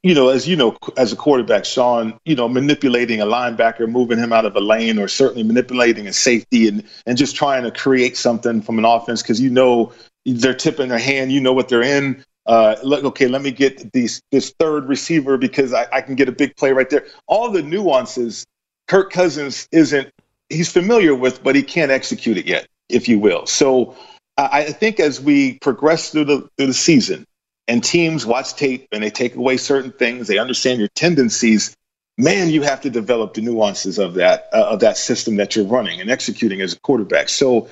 you 0.02 0.14
know, 0.14 0.28
as 0.28 0.48
you 0.48 0.56
know, 0.56 0.76
as 0.96 1.12
a 1.12 1.16
quarterback, 1.16 1.64
Sean, 1.64 2.18
you 2.24 2.34
know, 2.34 2.48
manipulating 2.48 3.20
a 3.20 3.26
linebacker, 3.26 3.88
moving 3.88 4.18
him 4.18 4.32
out 4.32 4.46
of 4.46 4.56
a 4.56 4.60
lane, 4.60 4.98
or 4.98 5.08
certainly 5.08 5.42
manipulating 5.42 6.06
a 6.06 6.12
safety 6.12 6.68
and 6.68 6.84
and 7.06 7.18
just 7.18 7.36
trying 7.36 7.64
to 7.64 7.70
create 7.70 8.16
something 8.16 8.62
from 8.62 8.78
an 8.78 8.84
offense 8.84 9.22
because 9.22 9.40
you 9.40 9.50
know 9.50 9.92
they're 10.24 10.54
tipping 10.54 10.88
their 10.88 10.98
hand, 10.98 11.32
you 11.32 11.40
know 11.40 11.52
what 11.52 11.68
they're 11.68 11.82
in. 11.82 12.24
Uh, 12.46 12.76
look, 12.82 13.04
okay, 13.04 13.26
let 13.26 13.42
me 13.42 13.50
get 13.50 13.92
these 13.92 14.20
this 14.32 14.54
third 14.58 14.88
receiver 14.88 15.36
because 15.36 15.72
I, 15.72 15.86
I 15.92 16.00
can 16.00 16.14
get 16.14 16.28
a 16.28 16.32
big 16.32 16.56
play 16.56 16.72
right 16.72 16.88
there. 16.88 17.06
All 17.26 17.50
the 17.50 17.62
nuances, 17.62 18.46
Kirk 18.88 19.12
Cousins 19.12 19.68
isn't 19.70 20.10
he's 20.48 20.70
familiar 20.70 21.14
with, 21.14 21.42
but 21.42 21.54
he 21.54 21.62
can't 21.62 21.90
execute 21.90 22.38
it 22.38 22.46
yet, 22.46 22.66
if 22.88 23.08
you 23.08 23.18
will. 23.18 23.46
So 23.46 23.96
I, 24.36 24.64
I 24.64 24.72
think 24.72 25.00
as 25.00 25.20
we 25.20 25.58
progress 25.58 26.10
through 26.10 26.24
the 26.24 26.48
through 26.56 26.68
the 26.68 26.74
season, 26.74 27.26
and 27.68 27.82
teams 27.82 28.26
watch 28.26 28.54
tape 28.54 28.88
and 28.92 29.02
they 29.02 29.10
take 29.10 29.34
away 29.34 29.56
certain 29.56 29.92
things. 29.92 30.26
They 30.26 30.38
understand 30.38 30.78
your 30.78 30.88
tendencies. 30.88 31.76
Man 32.16 32.50
you 32.50 32.62
have 32.62 32.80
to 32.82 32.90
develop 32.90 33.34
the 33.34 33.40
nuances 33.40 33.98
of 33.98 34.14
that 34.14 34.48
uh, 34.52 34.66
of 34.66 34.80
that 34.80 34.96
system 34.96 35.36
that 35.36 35.56
you're 35.56 35.64
running 35.64 36.00
and 36.00 36.10
executing 36.10 36.60
as 36.60 36.74
a 36.74 36.80
quarterback. 36.80 37.28
So 37.28 37.68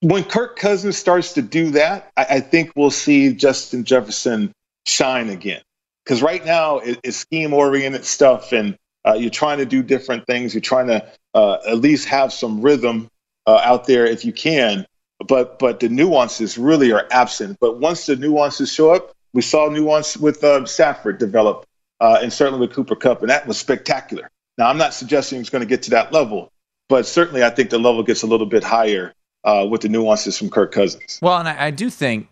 when 0.00 0.22
kirk 0.22 0.56
cousins 0.56 0.96
starts 0.96 1.32
to 1.32 1.42
do 1.42 1.70
that 1.72 2.12
i, 2.16 2.26
I 2.30 2.40
think 2.40 2.70
we'll 2.76 2.92
see 2.92 3.32
justin 3.32 3.82
jefferson 3.82 4.52
shine 4.86 5.28
again. 5.28 5.60
Because 6.04 6.22
right 6.22 6.44
now 6.44 6.78
it, 6.78 6.98
it's 7.04 7.16
scheme 7.16 7.52
oriented 7.52 8.04
stuff 8.04 8.52
and 8.52 8.76
uh, 9.06 9.14
you're 9.14 9.30
trying 9.30 9.58
to 9.58 9.66
do 9.66 9.82
different 9.82 10.26
things. 10.26 10.54
You're 10.54 10.60
trying 10.60 10.88
to 10.88 11.06
uh, 11.34 11.58
at 11.66 11.78
least 11.78 12.08
have 12.08 12.32
some 12.32 12.60
rhythm 12.60 13.08
uh, 13.46 13.60
out 13.62 13.86
there 13.86 14.06
if 14.06 14.24
you 14.24 14.32
can 14.32 14.86
but 15.26 15.58
but 15.58 15.80
the 15.80 15.88
nuances 15.88 16.58
really 16.58 16.92
are 16.92 17.06
absent. 17.10 17.58
But 17.60 17.78
once 17.78 18.06
the 18.06 18.16
nuances 18.16 18.72
show 18.72 18.90
up, 18.94 19.14
we 19.32 19.42
saw 19.42 19.68
nuance 19.68 20.16
with 20.16 20.42
uh, 20.44 20.64
Stafford 20.66 21.18
develop, 21.18 21.66
uh, 22.00 22.18
and 22.22 22.32
certainly 22.32 22.60
with 22.60 22.74
Cooper 22.74 22.96
Kupp, 22.96 23.20
and 23.20 23.30
that 23.30 23.46
was 23.46 23.58
spectacular. 23.58 24.30
Now 24.56 24.68
I'm 24.68 24.78
not 24.78 24.94
suggesting 24.94 25.40
it's 25.40 25.50
going 25.50 25.62
to 25.62 25.68
get 25.68 25.82
to 25.84 25.90
that 25.90 26.12
level, 26.12 26.52
but 26.88 27.06
certainly 27.06 27.42
I 27.42 27.50
think 27.50 27.70
the 27.70 27.78
level 27.78 28.02
gets 28.02 28.22
a 28.22 28.26
little 28.26 28.46
bit 28.46 28.64
higher 28.64 29.12
uh, 29.44 29.66
with 29.68 29.82
the 29.82 29.88
nuances 29.88 30.38
from 30.38 30.50
Kirk 30.50 30.72
Cousins. 30.72 31.18
Well, 31.22 31.38
and 31.38 31.48
I, 31.48 31.66
I 31.66 31.70
do 31.70 31.90
think, 31.90 32.28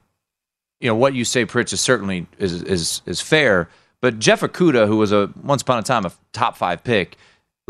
you 0.81 0.89
know, 0.89 0.97
what 0.97 1.15
you 1.15 1.25
say, 1.25 1.47
Pritch, 1.47 1.73
is 1.73 1.81
certainly 1.81 2.27
is 2.39 2.63
is 2.63 3.03
is 3.07 3.21
fair. 3.21 3.69
But 4.01 4.19
Jeff 4.19 4.43
Okudah, 4.43 4.87
who 4.87 4.99
was 4.99 5.13
a 5.13 5.31
once 5.43 5.63
upon 5.63 5.79
a 5.79 5.83
time 5.83 6.05
a 6.05 6.13
top 6.33 6.57
five 6.57 6.85
pick, 6.85 7.17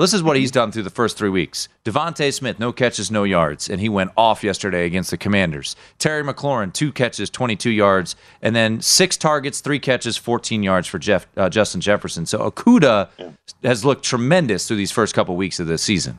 this 0.02 0.12
is 0.12 0.22
what 0.22 0.36
he's 0.36 0.50
done 0.50 0.72
through 0.72 0.82
the 0.82 0.90
first 0.90 1.16
three 1.16 1.30
weeks. 1.30 1.68
DeVonta 1.84 2.32
Smith, 2.32 2.58
no 2.58 2.72
catches, 2.72 3.10
no 3.10 3.24
yards, 3.24 3.70
and 3.70 3.80
he 3.80 3.88
went 3.88 4.10
off 4.16 4.44
yesterday 4.44 4.84
against 4.84 5.10
the 5.10 5.16
Commanders. 5.16 5.74
Terry 5.98 6.22
McLaurin, 6.22 6.72
two 6.72 6.92
catches, 6.92 7.30
22 7.30 7.70
yards, 7.70 8.14
and 8.42 8.54
then 8.54 8.80
six 8.82 9.16
targets, 9.16 9.60
three 9.60 9.78
catches, 9.78 10.16
14 10.16 10.62
yards 10.62 10.86
for 10.86 10.98
Jeff 10.98 11.26
uh, 11.36 11.48
Justin 11.48 11.80
Jefferson. 11.80 12.26
So 12.26 12.50
Okudah 12.50 13.08
yeah. 13.18 13.30
has 13.62 13.84
looked 13.84 14.04
tremendous 14.04 14.68
through 14.68 14.76
these 14.76 14.92
first 14.92 15.14
couple 15.14 15.34
weeks 15.34 15.60
of 15.60 15.66
the 15.66 15.78
season. 15.78 16.18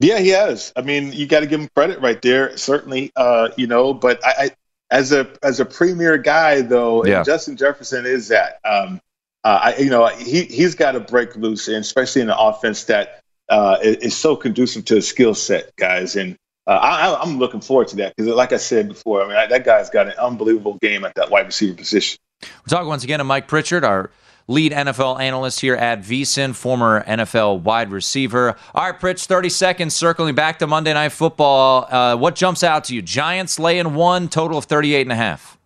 Yeah, 0.00 0.20
he 0.20 0.28
has. 0.28 0.72
I 0.76 0.82
mean, 0.82 1.12
you 1.12 1.26
got 1.26 1.40
to 1.40 1.46
give 1.46 1.60
him 1.60 1.68
credit 1.74 2.00
right 2.00 2.22
there, 2.22 2.56
certainly. 2.56 3.10
Uh, 3.16 3.48
you 3.56 3.66
know, 3.66 3.92
but 3.92 4.24
I, 4.24 4.32
I, 4.38 4.50
as 4.90 5.12
a 5.12 5.28
as 5.42 5.60
a 5.60 5.64
premier 5.64 6.16
guy 6.18 6.60
though, 6.60 7.04
yeah. 7.04 7.24
Justin 7.24 7.56
Jefferson 7.56 8.06
is 8.06 8.28
that. 8.28 8.60
Um, 8.64 9.00
uh, 9.48 9.60
I, 9.62 9.76
you 9.78 9.88
know, 9.88 10.06
he 10.08 10.44
he's 10.44 10.74
got 10.74 10.92
to 10.92 11.00
break 11.00 11.34
loose, 11.34 11.68
and 11.68 11.78
especially 11.78 12.20
in 12.20 12.28
an 12.28 12.36
offense 12.38 12.84
that 12.84 13.22
uh, 13.48 13.78
is, 13.80 14.14
so 14.14 14.36
conducive 14.36 14.84
to 14.84 14.96
his 14.96 15.08
skill 15.08 15.34
set, 15.34 15.74
guys. 15.76 16.16
And 16.16 16.36
uh, 16.66 16.72
I, 16.72 17.22
am 17.22 17.38
looking 17.38 17.62
forward 17.62 17.88
to 17.88 17.96
that 17.96 18.14
because, 18.14 18.30
like 18.30 18.52
I 18.52 18.58
said 18.58 18.88
before, 18.88 19.24
I 19.24 19.26
mean 19.26 19.36
I, 19.36 19.46
that 19.46 19.64
guy's 19.64 19.88
got 19.88 20.06
an 20.06 20.12
unbelievable 20.18 20.76
game 20.82 21.02
at 21.02 21.14
that 21.14 21.30
wide 21.30 21.46
receiver 21.46 21.74
position. 21.74 22.18
We're 22.42 22.68
talking 22.68 22.88
once 22.88 23.04
again 23.04 23.20
to 23.20 23.24
Mike 23.24 23.48
Pritchard, 23.48 23.84
our 23.84 24.10
lead 24.48 24.72
NFL 24.72 25.18
analyst 25.18 25.60
here 25.60 25.76
at 25.76 26.00
VSIN, 26.02 26.54
former 26.54 27.02
NFL 27.04 27.62
wide 27.62 27.90
receiver. 27.90 28.54
All 28.74 28.90
right, 28.90 29.00
Pritch, 29.00 29.24
30 29.24 29.48
seconds, 29.48 29.94
circling 29.94 30.34
back 30.34 30.58
to 30.58 30.66
Monday 30.66 30.92
Night 30.92 31.12
Football. 31.12 31.88
Uh, 31.90 32.16
what 32.16 32.34
jumps 32.34 32.62
out 32.62 32.84
to 32.84 32.94
you? 32.94 33.00
Giants 33.00 33.58
laying 33.58 33.94
one, 33.94 34.28
total 34.28 34.58
of 34.58 34.66
38 34.66 35.00
and 35.00 35.12
a 35.12 35.16
half. 35.16 35.57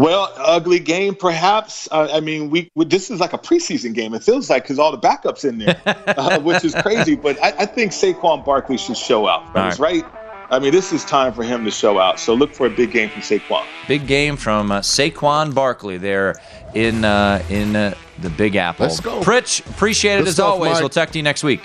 Well, 0.00 0.32
ugly 0.38 0.78
game, 0.78 1.14
perhaps. 1.14 1.86
Uh, 1.92 2.08
I 2.10 2.20
mean, 2.20 2.48
we, 2.48 2.70
we, 2.74 2.86
this 2.86 3.10
is 3.10 3.20
like 3.20 3.34
a 3.34 3.38
preseason 3.38 3.92
game. 3.92 4.14
It 4.14 4.22
feels 4.22 4.48
like 4.48 4.62
because 4.62 4.78
all 4.78 4.90
the 4.90 4.98
backups 4.98 5.46
in 5.46 5.58
there, 5.58 5.78
uh, 5.84 6.40
which 6.40 6.64
is 6.64 6.74
crazy. 6.76 7.16
But 7.16 7.38
I, 7.42 7.48
I, 7.48 7.66
think 7.66 7.92
Saquon 7.92 8.42
Barkley 8.42 8.78
should 8.78 8.96
show 8.96 9.28
out. 9.28 9.54
Right. 9.54 9.78
right. 9.78 10.04
I 10.48 10.58
mean, 10.58 10.72
this 10.72 10.94
is 10.94 11.04
time 11.04 11.34
for 11.34 11.44
him 11.44 11.66
to 11.66 11.70
show 11.70 11.98
out. 11.98 12.18
So 12.18 12.32
look 12.32 12.54
for 12.54 12.64
a 12.64 12.70
big 12.70 12.92
game 12.92 13.10
from 13.10 13.20
Saquon. 13.20 13.62
Big 13.88 14.06
game 14.06 14.38
from 14.38 14.72
uh, 14.72 14.80
Saquon 14.80 15.54
Barkley 15.54 15.98
there 15.98 16.34
in 16.74 17.04
uh, 17.04 17.44
in 17.50 17.76
uh, 17.76 17.94
the 18.20 18.30
Big 18.30 18.56
Apple. 18.56 18.86
Let's 18.86 19.00
go. 19.00 19.20
Pritch, 19.20 19.68
appreciate 19.68 20.14
it 20.14 20.20
Good 20.20 20.28
as 20.28 20.34
stuff, 20.36 20.52
always. 20.52 20.72
Mike. 20.72 20.80
We'll 20.80 20.88
talk 20.88 21.10
to 21.10 21.18
you 21.18 21.24
next 21.24 21.44
week. 21.44 21.60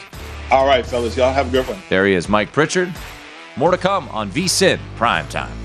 All 0.51 0.67
right, 0.67 0.85
fellas. 0.85 1.15
Y'all 1.15 1.31
have 1.31 1.47
a 1.47 1.51
good 1.51 1.65
one. 1.69 1.79
There 1.87 2.05
he 2.05 2.13
is, 2.13 2.27
Mike 2.27 2.51
Pritchard. 2.51 2.93
More 3.55 3.71
to 3.71 3.77
come 3.77 4.09
on 4.09 4.29
VSIN 4.29 4.77
Prime 4.97 5.25
Time. 5.29 5.64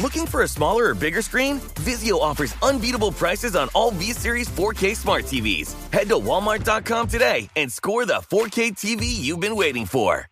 Looking 0.00 0.26
for 0.26 0.42
a 0.42 0.48
smaller 0.48 0.86
or 0.86 0.94
bigger 0.94 1.22
screen? 1.22 1.60
Vizio 1.86 2.20
offers 2.20 2.54
unbeatable 2.62 3.12
prices 3.12 3.54
on 3.54 3.68
all 3.74 3.92
V-Series 3.92 4.48
4K 4.48 4.96
smart 4.96 5.24
TVs. 5.24 5.72
Head 5.92 6.08
to 6.08 6.16
walmart.com 6.16 7.06
today 7.06 7.48
and 7.54 7.70
score 7.70 8.04
the 8.04 8.14
4K 8.14 8.72
TV 8.72 9.04
you've 9.04 9.40
been 9.40 9.56
waiting 9.56 9.86
for. 9.86 10.26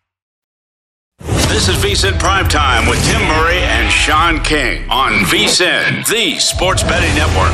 This 1.47 1.69
is 1.69 1.75
VSIN 1.77 2.13
Primetime 2.13 2.89
with 2.89 3.01
Tim 3.05 3.21
Murray 3.21 3.59
and 3.59 3.89
Sean 3.91 4.39
King 4.43 4.89
on 4.89 5.11
VSIN, 5.25 6.05
the 6.09 6.39
sports 6.39 6.83
betting 6.83 7.15
network. 7.15 7.53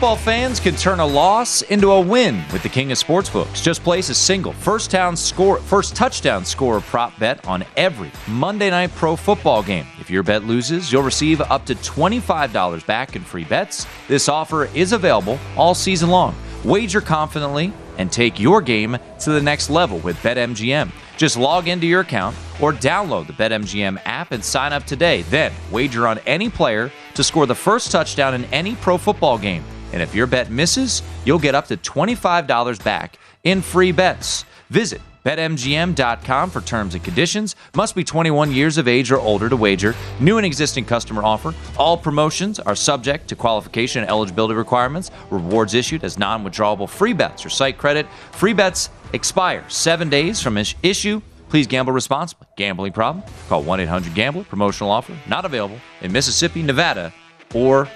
Football 0.00 0.16
fans 0.16 0.60
can 0.60 0.76
turn 0.76 0.98
a 0.98 1.06
loss 1.06 1.60
into 1.60 1.90
a 1.90 2.00
win 2.00 2.42
with 2.54 2.62
the 2.62 2.70
king 2.70 2.90
of 2.90 2.96
sportsbooks. 2.96 3.62
Just 3.62 3.84
place 3.84 4.08
a 4.08 4.14
single 4.14 4.54
first 4.54 4.90
down 4.90 5.14
score, 5.14 5.58
first 5.58 5.94
touchdown 5.94 6.42
scorer 6.42 6.80
prop 6.80 7.18
bet 7.18 7.46
on 7.46 7.66
every 7.76 8.10
Monday 8.26 8.70
night 8.70 8.94
pro 8.94 9.14
football 9.14 9.62
game. 9.62 9.84
If 10.00 10.08
your 10.08 10.22
bet 10.22 10.44
loses, 10.44 10.90
you'll 10.90 11.02
receive 11.02 11.42
up 11.42 11.66
to 11.66 11.74
$25 11.74 12.86
back 12.86 13.14
in 13.14 13.20
free 13.20 13.44
bets. 13.44 13.86
This 14.08 14.30
offer 14.30 14.70
is 14.74 14.94
available 14.94 15.38
all 15.54 15.74
season 15.74 16.08
long. 16.08 16.34
Wager 16.64 17.02
confidently 17.02 17.70
and 17.98 18.10
take 18.10 18.40
your 18.40 18.62
game 18.62 18.96
to 19.18 19.32
the 19.32 19.42
next 19.42 19.68
level 19.68 19.98
with 19.98 20.16
BetMGM. 20.22 20.90
Just 21.18 21.36
log 21.36 21.68
into 21.68 21.86
your 21.86 22.00
account 22.00 22.34
or 22.58 22.72
download 22.72 23.26
the 23.26 23.34
BetMGM 23.34 24.00
app 24.06 24.32
and 24.32 24.42
sign 24.42 24.72
up 24.72 24.84
today. 24.84 25.20
Then 25.24 25.52
wager 25.70 26.06
on 26.06 26.20
any 26.20 26.48
player 26.48 26.90
to 27.16 27.22
score 27.22 27.44
the 27.44 27.54
first 27.54 27.92
touchdown 27.92 28.32
in 28.32 28.46
any 28.46 28.76
pro 28.76 28.96
football 28.96 29.36
game. 29.36 29.62
And 29.92 30.02
if 30.02 30.14
your 30.14 30.26
bet 30.26 30.50
misses, 30.50 31.02
you'll 31.24 31.38
get 31.38 31.54
up 31.54 31.66
to 31.68 31.76
$25 31.76 32.84
back 32.84 33.18
in 33.44 33.62
free 33.62 33.92
bets. 33.92 34.44
Visit 34.70 35.00
BetMGM.com 35.24 36.50
for 36.50 36.60
terms 36.62 36.94
and 36.94 37.04
conditions. 37.04 37.56
Must 37.74 37.94
be 37.94 38.04
21 38.04 38.52
years 38.52 38.78
of 38.78 38.88
age 38.88 39.10
or 39.10 39.18
older 39.18 39.48
to 39.48 39.56
wager. 39.56 39.94
New 40.18 40.38
and 40.38 40.46
existing 40.46 40.84
customer 40.84 41.22
offer. 41.22 41.54
All 41.76 41.96
promotions 41.96 42.58
are 42.58 42.74
subject 42.74 43.28
to 43.28 43.36
qualification 43.36 44.02
and 44.02 44.10
eligibility 44.10 44.54
requirements. 44.54 45.10
Rewards 45.30 45.74
issued 45.74 46.04
as 46.04 46.18
non 46.18 46.44
withdrawable 46.44 46.88
free 46.88 47.12
bets 47.12 47.44
or 47.44 47.50
site 47.50 47.78
credit. 47.78 48.06
Free 48.32 48.54
bets 48.54 48.90
expire 49.12 49.64
seven 49.68 50.08
days 50.08 50.40
from 50.40 50.56
issue. 50.56 51.20
Please 51.48 51.66
gamble 51.66 51.92
responsibly. 51.92 52.46
Gambling 52.56 52.92
problem? 52.92 53.24
Call 53.48 53.62
1 53.64 53.80
800 53.80 54.14
Gambler. 54.14 54.44
Promotional 54.44 54.90
offer 54.90 55.16
not 55.28 55.44
available 55.44 55.78
in 56.00 56.12
Mississippi, 56.12 56.62
Nevada, 56.62 57.12
or 57.54 57.88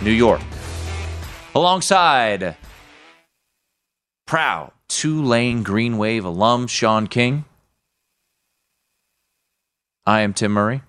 New 0.00 0.12
York. 0.12 0.40
Alongside 1.54 2.56
proud 4.26 4.72
Tulane 4.88 5.62
Green 5.62 5.98
Wave 5.98 6.24
alum 6.24 6.66
Sean 6.68 7.06
King. 7.06 7.44
I 10.06 10.20
am 10.20 10.32
Tim 10.32 10.52
Murray. 10.52 10.82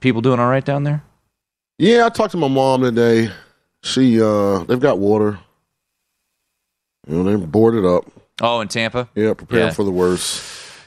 People 0.00 0.20
doing 0.20 0.38
all 0.40 0.48
right 0.48 0.64
down 0.64 0.84
there? 0.84 1.02
Yeah, 1.78 2.04
I 2.06 2.08
talked 2.10 2.32
to 2.32 2.36
my 2.36 2.48
mom 2.48 2.82
today. 2.82 3.30
She 3.82 4.20
uh 4.20 4.64
they've 4.64 4.80
got 4.80 4.98
water. 4.98 5.38
You 7.06 7.16
know, 7.16 7.22
they're 7.24 7.38
boarded 7.38 7.84
up. 7.84 8.04
Oh, 8.40 8.60
in 8.60 8.68
Tampa? 8.68 9.08
Yeah, 9.14 9.34
preparing 9.34 9.66
Yeah. 9.68 9.72
for 9.72 9.84
the 9.84 9.90
worst. 9.90 10.42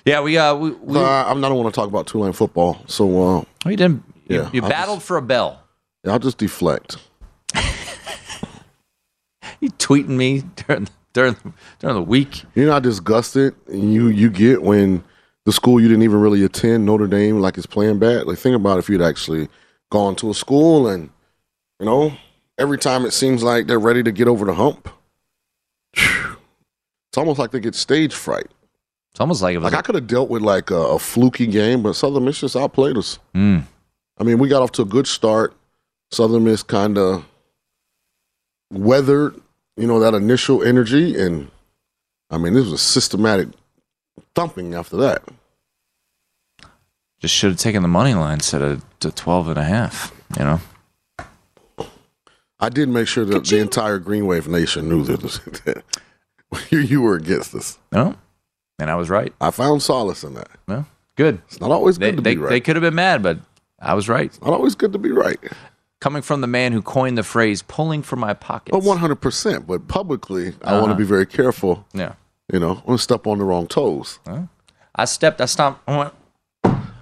Yeah, 0.05 0.21
we 0.21 0.37
uh 0.37 0.55
we, 0.55 0.71
we 0.71 0.99
Uh, 0.99 1.25
I'm 1.25 1.41
not 1.41 1.51
want 1.53 1.73
to 1.73 1.79
talk 1.79 1.87
about 1.89 2.05
Tulane 2.05 2.33
football, 2.33 2.83
so 2.85 3.05
uh 3.39 3.43
Oh, 3.65 3.69
you 3.69 3.77
didn't 3.77 4.03
you, 4.27 4.41
Yeah, 4.41 4.49
you 4.53 4.61
battled 4.61 5.01
for 5.01 5.17
a 5.17 5.21
bell. 5.23 5.59
Yeah, 6.03 6.11
I'll 6.13 6.19
just 6.19 6.37
deflect. 6.37 6.97
You 9.59 9.69
tweeting 9.71 10.09
me 10.09 10.43
during 10.55 10.87
during 11.13 11.35
during 11.79 11.95
the 11.95 12.01
week. 12.01 12.43
You 12.55 12.65
know 12.65 12.73
how 12.73 12.79
disgusted 12.79 13.55
you 13.71 14.07
you 14.07 14.29
get 14.29 14.61
when 14.61 15.03
the 15.45 15.51
school 15.51 15.79
you 15.79 15.87
didn't 15.87 16.03
even 16.03 16.19
really 16.19 16.43
attend, 16.43 16.85
Notre 16.85 17.07
Dame, 17.07 17.39
like 17.39 17.57
is 17.57 17.65
playing 17.65 17.99
bad. 17.99 18.27
Like 18.27 18.37
think 18.37 18.55
about 18.55 18.79
if 18.79 18.89
you'd 18.89 19.01
actually 19.01 19.47
gone 19.89 20.15
to 20.17 20.29
a 20.29 20.33
school 20.33 20.87
and 20.87 21.09
you 21.79 21.85
know 21.85 22.13
every 22.57 22.77
time 22.77 23.05
it 23.05 23.11
seems 23.11 23.43
like 23.43 23.67
they're 23.67 23.79
ready 23.79 24.03
to 24.03 24.11
get 24.11 24.27
over 24.27 24.45
the 24.45 24.53
hump. 24.53 24.89
It's 27.09 27.17
almost 27.17 27.39
like 27.39 27.51
they 27.51 27.61
get 27.61 27.73
stage 27.73 28.13
fright. 28.13 28.47
It's 29.11 29.19
almost 29.21 29.41
like 29.41 29.55
it 29.55 29.57
was 29.57 29.71
like 29.71 29.79
I 29.79 29.81
could 29.81 29.95
have 29.95 30.05
dealt 30.05 30.29
with 30.29 30.43
like 30.43 30.69
a, 30.69 30.75
a 30.75 30.99
fluky 30.99 31.47
game, 31.47 31.81
but 31.81 31.93
Southern 31.93 32.25
Miss 32.25 32.41
just 32.41 32.55
outplayed 32.55 32.97
us. 32.97 33.17
Mm. 33.33 33.63
I 34.19 34.23
mean, 34.23 34.37
we 34.37 34.49
got 34.49 34.61
off 34.61 34.73
to 34.73 34.83
a 34.83 34.85
good 34.85 35.07
start. 35.07 35.55
Southern 36.11 36.43
Miss 36.43 36.61
kind 36.61 36.97
of 36.97 37.25
weathered, 38.71 39.41
you 39.77 39.87
know, 39.87 39.99
that 39.99 40.13
initial 40.13 40.63
energy, 40.63 41.19
and 41.19 41.49
I 42.29 42.37
mean, 42.37 42.53
this 42.53 42.63
was 42.65 42.73
a 42.73 42.77
systematic 42.77 43.49
thumping 44.35 44.73
after 44.73 44.97
that. 44.97 45.23
Just 47.19 47.33
should 47.33 47.51
have 47.51 47.59
taken 47.59 47.81
the 47.81 47.87
money 47.87 48.13
line 48.13 48.35
instead 48.35 48.61
of 48.61 48.83
to 48.99 49.11
12 49.11 49.49
and 49.49 49.57
a 49.57 49.63
half, 49.63 50.13
you 50.37 50.43
know. 50.43 50.59
I 52.59 52.69
did 52.69 52.89
make 52.89 53.07
sure 53.07 53.23
that 53.25 53.45
the 53.45 53.59
entire 53.59 53.99
Green 53.99 54.25
Wave 54.25 54.47
Nation 54.47 54.89
knew 54.89 55.03
that, 55.03 55.21
that 55.65 55.83
you, 56.71 56.79
you 56.79 57.01
were 57.01 57.15
against 57.15 57.53
us. 57.55 57.77
No, 57.91 58.15
and 58.79 58.89
I 58.89 58.95
was 58.95 59.09
right. 59.09 59.33
I 59.39 59.51
found 59.51 59.81
solace 59.83 60.23
in 60.23 60.33
that. 60.35 60.49
Well, 60.67 60.87
good. 61.15 61.41
It's 61.47 61.59
not 61.61 61.71
always 61.71 61.97
They, 61.99 62.11
good 62.11 62.17
to 62.17 62.21
they, 62.23 62.35
be 62.35 62.41
right. 62.41 62.49
they 62.49 62.59
could 62.61 62.75
have 62.75 62.81
been 62.83 62.95
mad, 62.95 63.21
but 63.21 63.39
I 63.79 63.93
was 63.93 64.09
right. 64.09 64.31
not 64.41 64.53
always 64.53 64.73
good 64.75 64.93
to 64.93 64.99
be 64.99 65.11
right. 65.11 65.39
Coming 65.99 66.21
from 66.21 66.41
the 66.41 66.47
man 66.47 66.73
who 66.73 66.81
coined 66.83 67.17
the 67.17 67.23
phrase 67.23 67.63
"pulling 67.63 68.03
from 68.03 68.19
my 68.19 68.33
pockets." 68.33 68.71
But 68.71 68.83
one 68.83 68.97
hundred 68.99 69.15
percent. 69.21 69.65
But 69.65 69.87
publicly, 69.87 70.53
I 70.63 70.73
want 70.73 70.85
to 70.85 70.89
Uh-huh. 70.91 70.93
be 70.95 71.03
very 71.05 71.25
careful. 71.25 71.85
Yeah. 71.93 72.13
You 72.53 72.59
know, 72.59 72.69
I 72.85 72.87
want 72.87 72.99
to 72.99 73.03
step 73.03 73.25
on 73.27 73.39
the 73.39 73.43
wrong 73.43 73.65
toes. 73.67 74.19
I 74.95 75.05
stepped. 75.05 75.41
I 75.41 75.45
stomped. 75.45 75.81
I 75.87 75.97
went 75.97 76.13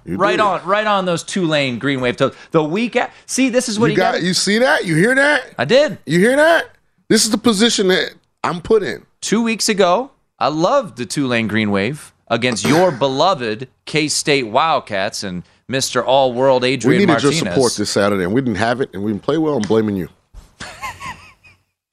You 0.04 0.16
right 0.16 0.32
did. 0.32 0.40
on, 0.40 0.64
right 0.64 0.86
on 0.86 1.04
those 1.04 1.22
Tulane 1.22 1.78
green 1.78 2.00
wave 2.00 2.16
toes. 2.16 2.34
The 2.52 2.64
week. 2.64 2.96
At, 2.96 3.12
see, 3.26 3.48
this 3.50 3.68
is 3.68 3.78
what 3.78 3.86
you 3.86 3.90
he 3.92 3.96
got. 3.96 4.14
got. 4.14 4.22
You 4.22 4.32
see 4.34 4.58
that? 4.58 4.84
You 4.86 4.94
hear 4.96 5.14
that? 5.14 5.54
I 5.58 5.64
did. 5.66 5.98
You 6.06 6.18
hear 6.18 6.36
that? 6.36 6.70
This 7.08 7.24
is 7.24 7.30
the 7.30 7.38
position 7.38 7.88
that 7.88 8.14
I'm 8.42 8.60
put 8.62 8.82
in. 8.82 9.04
Two 9.20 9.42
weeks 9.42 9.68
ago, 9.68 10.10
I 10.38 10.48
loved 10.48 10.96
the 10.96 11.06
Tulane 11.06 11.48
green 11.48 11.70
wave 11.70 12.12
against 12.28 12.66
your 12.66 12.90
beloved 12.90 13.68
K 13.84 14.08
State 14.08 14.44
Wildcats 14.48 15.22
and 15.22 15.42
Mister 15.68 16.04
All 16.04 16.32
World 16.32 16.62
we 16.62 16.68
Adrian 16.70 17.00
needed 17.00 17.12
Martinez. 17.12 17.40
your 17.42 17.52
support 17.52 17.74
this 17.74 17.90
Saturday, 17.90 18.22
and 18.22 18.32
we 18.32 18.40
didn't 18.40 18.56
have 18.56 18.80
it, 18.80 18.90
and 18.94 19.02
we 19.02 19.10
didn't 19.10 19.24
play 19.24 19.36
well. 19.36 19.56
I'm 19.56 19.62
blaming 19.62 19.96
you. 19.96 20.08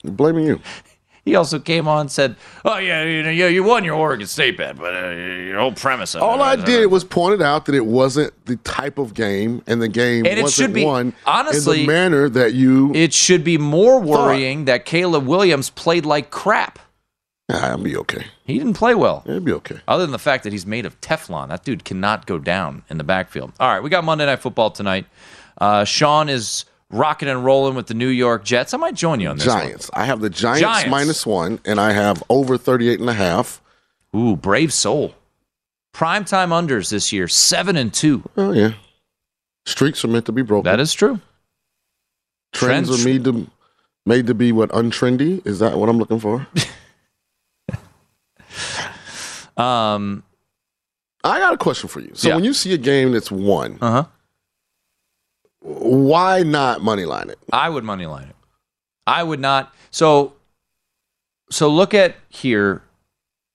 I'm 0.05 0.15
blaming 0.15 0.45
you. 0.45 0.59
He 1.26 1.36
also 1.36 1.57
came 1.57 1.88
on 1.88 2.01
and 2.01 2.11
said, 2.11 2.36
"Oh 2.65 2.78
yeah, 2.80 3.05
you 3.05 3.24
know, 3.24 3.30
yeah, 3.30 3.47
you 3.47 3.63
won 3.63 3.86
your 3.86 3.95
Oregon 3.95 4.28
State 4.28 4.57
bet, 4.57 4.76
but 4.76 4.93
uh, 4.93 5.11
your 5.11 5.57
whole 5.57 5.71
premise 5.71 6.15
of 6.15 6.21
All 6.21 6.41
it, 6.41 6.43
I 6.43 6.51
uh, 6.55 6.55
did 6.57 6.88
was 6.88 7.05
pointed 7.05 7.41
out 7.41 7.65
that 7.67 7.76
it 7.76 7.86
wasn't 7.86 8.34
the 8.45 8.57
type 8.57 8.97
of 8.97 9.13
game, 9.13 9.63
and 9.65 9.82
the 9.82 9.88
game 9.88 10.26
And 10.26 10.38
it 10.38 10.41
wasn't 10.41 10.65
should 10.67 10.74
be- 10.74 10.84
won 10.84 11.13
honestly, 11.26 11.80
in 11.80 11.86
the 11.88 11.93
manner 11.93 12.28
that 12.28 12.55
you. 12.55 12.91
It 12.93 13.13
should 13.13 13.45
be 13.45 13.57
more 13.57 14.01
worrying 14.01 14.65
that 14.65 14.84
Caleb 14.84 15.26
Williams 15.26 15.69
played 15.69 16.05
like 16.05 16.30
crap. 16.30 16.78
I'll 17.49 17.77
be 17.77 17.95
okay. 17.97 18.25
He 18.45 18.57
didn't 18.57 18.73
play 18.75 18.95
well. 18.95 19.23
It'll 19.25 19.39
be 19.41 19.51
okay. 19.53 19.79
Other 19.87 20.03
than 20.03 20.11
the 20.11 20.19
fact 20.19 20.43
that 20.45 20.53
he's 20.53 20.65
made 20.65 20.85
of 20.85 20.99
Teflon, 21.01 21.49
that 21.49 21.63
dude 21.63 21.83
cannot 21.83 22.25
go 22.25 22.39
down 22.39 22.83
in 22.89 22.97
the 22.97 23.03
backfield. 23.03 23.51
All 23.59 23.69
right, 23.69 23.83
we 23.83 23.89
got 23.89 24.03
Monday 24.03 24.25
Night 24.25 24.37
Football 24.39 24.71
tonight. 24.71 25.05
Uh, 25.59 25.83
Sean 25.83 26.29
is 26.29 26.65
rocking 26.89 27.27
and 27.27 27.43
rolling 27.43 27.75
with 27.75 27.87
the 27.87 27.93
New 27.93 28.07
York 28.07 28.43
Jets. 28.45 28.73
I 28.73 28.77
might 28.77 28.95
join 28.95 29.19
you 29.19 29.27
on 29.27 29.37
this. 29.37 29.47
one. 29.47 29.59
Giants. 29.59 29.89
I 29.93 30.05
have 30.05 30.21
the 30.21 30.29
Giants, 30.29 30.61
Giants. 30.61 30.89
minus 30.89 31.25
one, 31.25 31.59
and 31.65 31.79
I 31.81 31.91
have 31.91 32.23
over 32.29 32.57
38 32.57 32.99
and 33.01 33.09
a 33.09 33.13
half. 33.13 33.61
Ooh, 34.15 34.35
brave 34.35 34.71
soul. 34.71 35.13
Primetime 35.93 36.49
unders 36.49 36.89
this 36.89 37.11
year, 37.11 37.27
seven 37.27 37.75
and 37.77 37.93
two. 37.93 38.23
Oh 38.37 38.51
yeah. 38.51 38.73
Streaks 39.65 40.03
are 40.03 40.07
meant 40.07 40.25
to 40.25 40.31
be 40.31 40.41
broken. 40.41 40.63
That 40.63 40.79
is 40.79 40.93
true. 40.93 41.19
Trends, 42.51 42.87
Trends- 42.89 43.05
are 43.05 43.07
made 43.07 43.23
to 43.25 43.47
made 44.05 44.27
to 44.27 44.33
be 44.33 44.51
what 44.51 44.69
untrendy. 44.69 45.45
Is 45.45 45.59
that 45.59 45.77
what 45.77 45.89
I'm 45.89 45.97
looking 45.97 46.19
for? 46.19 46.47
Um, 49.58 50.24
I 51.24 51.39
got 51.39 51.54
a 51.54 51.58
question 51.58 51.88
for 51.89 51.99
you. 51.99 52.12
So 52.14 52.28
Yeah. 52.30 52.36
when 52.36 52.43
you 52.43 52.54
see 52.54 52.74
a 52.74 52.78
game 52.78 53.12
that's 53.12 53.32
won, 53.32 53.78
uh 53.82 53.91
huh. 53.91 54.06
why 55.60 56.43
not 56.43 56.82
money 56.82 57.06
line 57.06 57.30
it? 57.30 57.39
I 57.51 57.70
would 57.70 57.84
money 57.84 58.06
line 58.06 58.28
it. 58.28 58.36
I 59.08 59.24
would 59.24 59.39
not. 59.39 59.74
So, 59.91 60.34
so 61.49 61.70
look 61.70 61.93
at 61.93 62.16
here. 62.30 62.82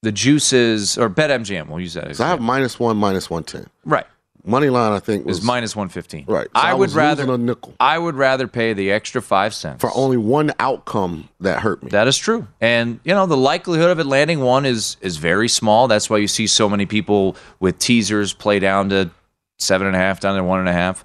The 0.02 0.12
juices 0.12 0.96
or 0.96 1.10
BetMGM. 1.10 1.66
We'll 1.68 1.80
use 1.80 1.94
that. 1.94 2.06
As 2.06 2.18
So 2.18 2.24
I 2.24 2.28
have 2.28 2.40
minus 2.40 2.78
one, 2.78 2.96
minus 2.96 3.28
one 3.28 3.42
ten. 3.42 3.66
right. 3.84 4.06
Money 4.48 4.70
line, 4.70 4.92
I 4.92 4.98
think 4.98 5.26
was 5.26 5.38
Is 5.38 5.44
minus 5.44 5.76
one 5.76 5.88
fifteen. 5.90 6.24
right. 6.26 6.46
So 6.46 6.50
I, 6.54 6.72
would 6.72 6.80
was 6.80 6.94
rather 6.94 7.30
a 7.30 7.36
nickel 7.36 7.74
I 7.78 7.98
would 7.98 8.14
rather 8.14 8.48
pay 8.48 8.72
the 8.72 8.90
extra 8.90 9.20
five 9.20 9.52
cents 9.52 9.80
for 9.80 9.90
only 9.94 10.16
one 10.16 10.52
outcome 10.58 11.28
that 11.40 11.60
hurt 11.60 11.82
me. 11.82 11.90
That 11.90 12.08
is 12.08 12.16
true, 12.16 12.48
and 12.60 12.98
you 13.04 13.12
know 13.14 13.26
the 13.26 13.36
likelihood 13.36 13.90
of 13.90 13.98
it 14.00 14.06
landing 14.06 14.40
one 14.40 14.64
is 14.64 14.96
is 15.02 15.18
very 15.18 15.48
small. 15.48 15.86
That's 15.86 16.08
why 16.08 16.16
you 16.16 16.28
see 16.28 16.46
so 16.46 16.68
many 16.68 16.86
people 16.86 17.36
with 17.60 17.78
teasers 17.78 18.32
play 18.32 18.58
down 18.58 18.88
to 18.88 19.10
seven 19.58 19.86
and 19.86 19.94
a 19.94 19.98
half, 19.98 20.20
down 20.20 20.36
to 20.36 20.42
one 20.42 20.60
and 20.60 20.68
a 20.68 20.72
half. 20.72 21.04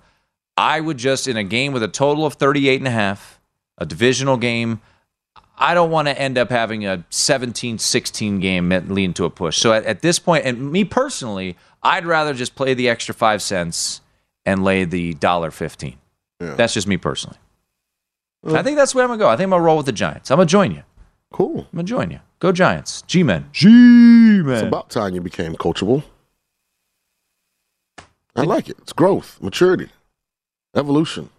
I 0.55 0.79
would 0.79 0.97
just 0.97 1.27
in 1.27 1.35
a 1.35 1.43
game 1.43 1.73
with 1.73 1.83
a 1.83 1.87
total 1.87 2.25
of 2.25 2.35
38 2.35 2.79
and 2.79 2.87
a 2.87 2.91
half, 2.91 3.41
a 3.77 3.85
divisional 3.85 4.37
game. 4.37 4.81
I 5.57 5.73
don't 5.73 5.91
want 5.91 6.07
to 6.07 6.19
end 6.19 6.37
up 6.37 6.49
having 6.49 6.85
a 6.85 7.05
17-16 7.11 8.41
game 8.41 8.69
that 8.69 8.89
lead 8.89 9.15
to 9.17 9.25
a 9.25 9.29
push. 9.29 9.57
So 9.59 9.71
at, 9.71 9.85
at 9.85 10.01
this 10.01 10.17
point, 10.19 10.45
and 10.45 10.71
me 10.71 10.83
personally, 10.83 11.55
I'd 11.83 12.05
rather 12.05 12.33
just 12.33 12.55
play 12.55 12.73
the 12.73 12.89
extra 12.89 13.13
five 13.13 13.41
cents 13.41 14.01
and 14.45 14.63
lay 14.63 14.83
the 14.85 15.13
dollar 15.15 15.51
fifteen. 15.51 15.97
That's 16.39 16.73
just 16.73 16.87
me 16.87 16.97
personally. 16.97 17.37
I 18.45 18.61
think 18.63 18.75
that's 18.75 18.93
where 18.93 19.05
I'm 19.05 19.09
gonna 19.09 19.19
go. 19.19 19.29
I 19.29 19.37
think 19.37 19.45
I'm 19.45 19.51
gonna 19.51 19.63
roll 19.63 19.77
with 19.77 19.85
the 19.85 19.93
Giants. 19.93 20.29
I'm 20.31 20.37
gonna 20.37 20.47
join 20.47 20.71
you. 20.71 20.83
Cool. 21.31 21.59
I'm 21.59 21.77
gonna 21.77 21.83
join 21.83 22.11
you. 22.11 22.19
Go 22.39 22.51
Giants. 22.51 23.03
G 23.03 23.23
men. 23.23 23.47
G 23.53 23.69
men. 23.69 24.55
It's 24.55 24.63
about 24.67 24.89
time 24.89 25.15
you 25.15 25.21
became 25.21 25.55
coachable. 25.55 26.03
I 28.35 28.41
like 28.41 28.67
it. 28.67 28.77
It's 28.81 28.91
growth, 28.93 29.41
maturity, 29.41 29.89
evolution. 30.75 31.29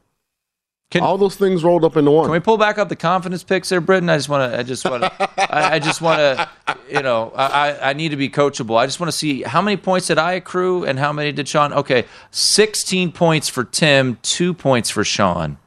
All 1.02 1.18
those 1.18 1.36
things 1.36 1.64
rolled 1.64 1.84
up 1.84 1.96
into 1.96 2.10
one. 2.10 2.24
Can 2.26 2.32
we 2.32 2.40
pull 2.40 2.56
back 2.58 2.78
up 2.78 2.88
the 2.88 2.96
confidence 2.96 3.42
picks 3.42 3.68
there, 3.68 3.80
Britton? 3.80 4.08
I 4.10 4.16
just 4.16 4.28
want 4.28 4.52
to. 4.52 4.58
I 4.58 4.62
just 4.62 4.84
want 4.84 5.02
to. 5.02 5.12
I, 5.54 5.74
I 5.74 5.78
just 5.78 6.00
want 6.00 6.18
to. 6.18 6.48
You 6.90 7.02
know, 7.02 7.32
I, 7.34 7.90
I 7.90 7.92
need 7.94 8.10
to 8.10 8.16
be 8.16 8.28
coachable. 8.28 8.76
I 8.78 8.86
just 8.86 9.00
want 9.00 9.10
to 9.10 9.16
see 9.16 9.42
how 9.42 9.60
many 9.62 9.76
points 9.76 10.06
did 10.08 10.18
I 10.18 10.32
accrue 10.32 10.84
and 10.84 10.98
how 10.98 11.12
many 11.12 11.32
did 11.32 11.48
Sean? 11.48 11.72
Okay, 11.72 12.04
sixteen 12.30 13.10
points 13.12 13.48
for 13.48 13.64
Tim, 13.64 14.18
two 14.22 14.52
points 14.54 14.90
for 14.90 15.04
Sean. 15.04 15.58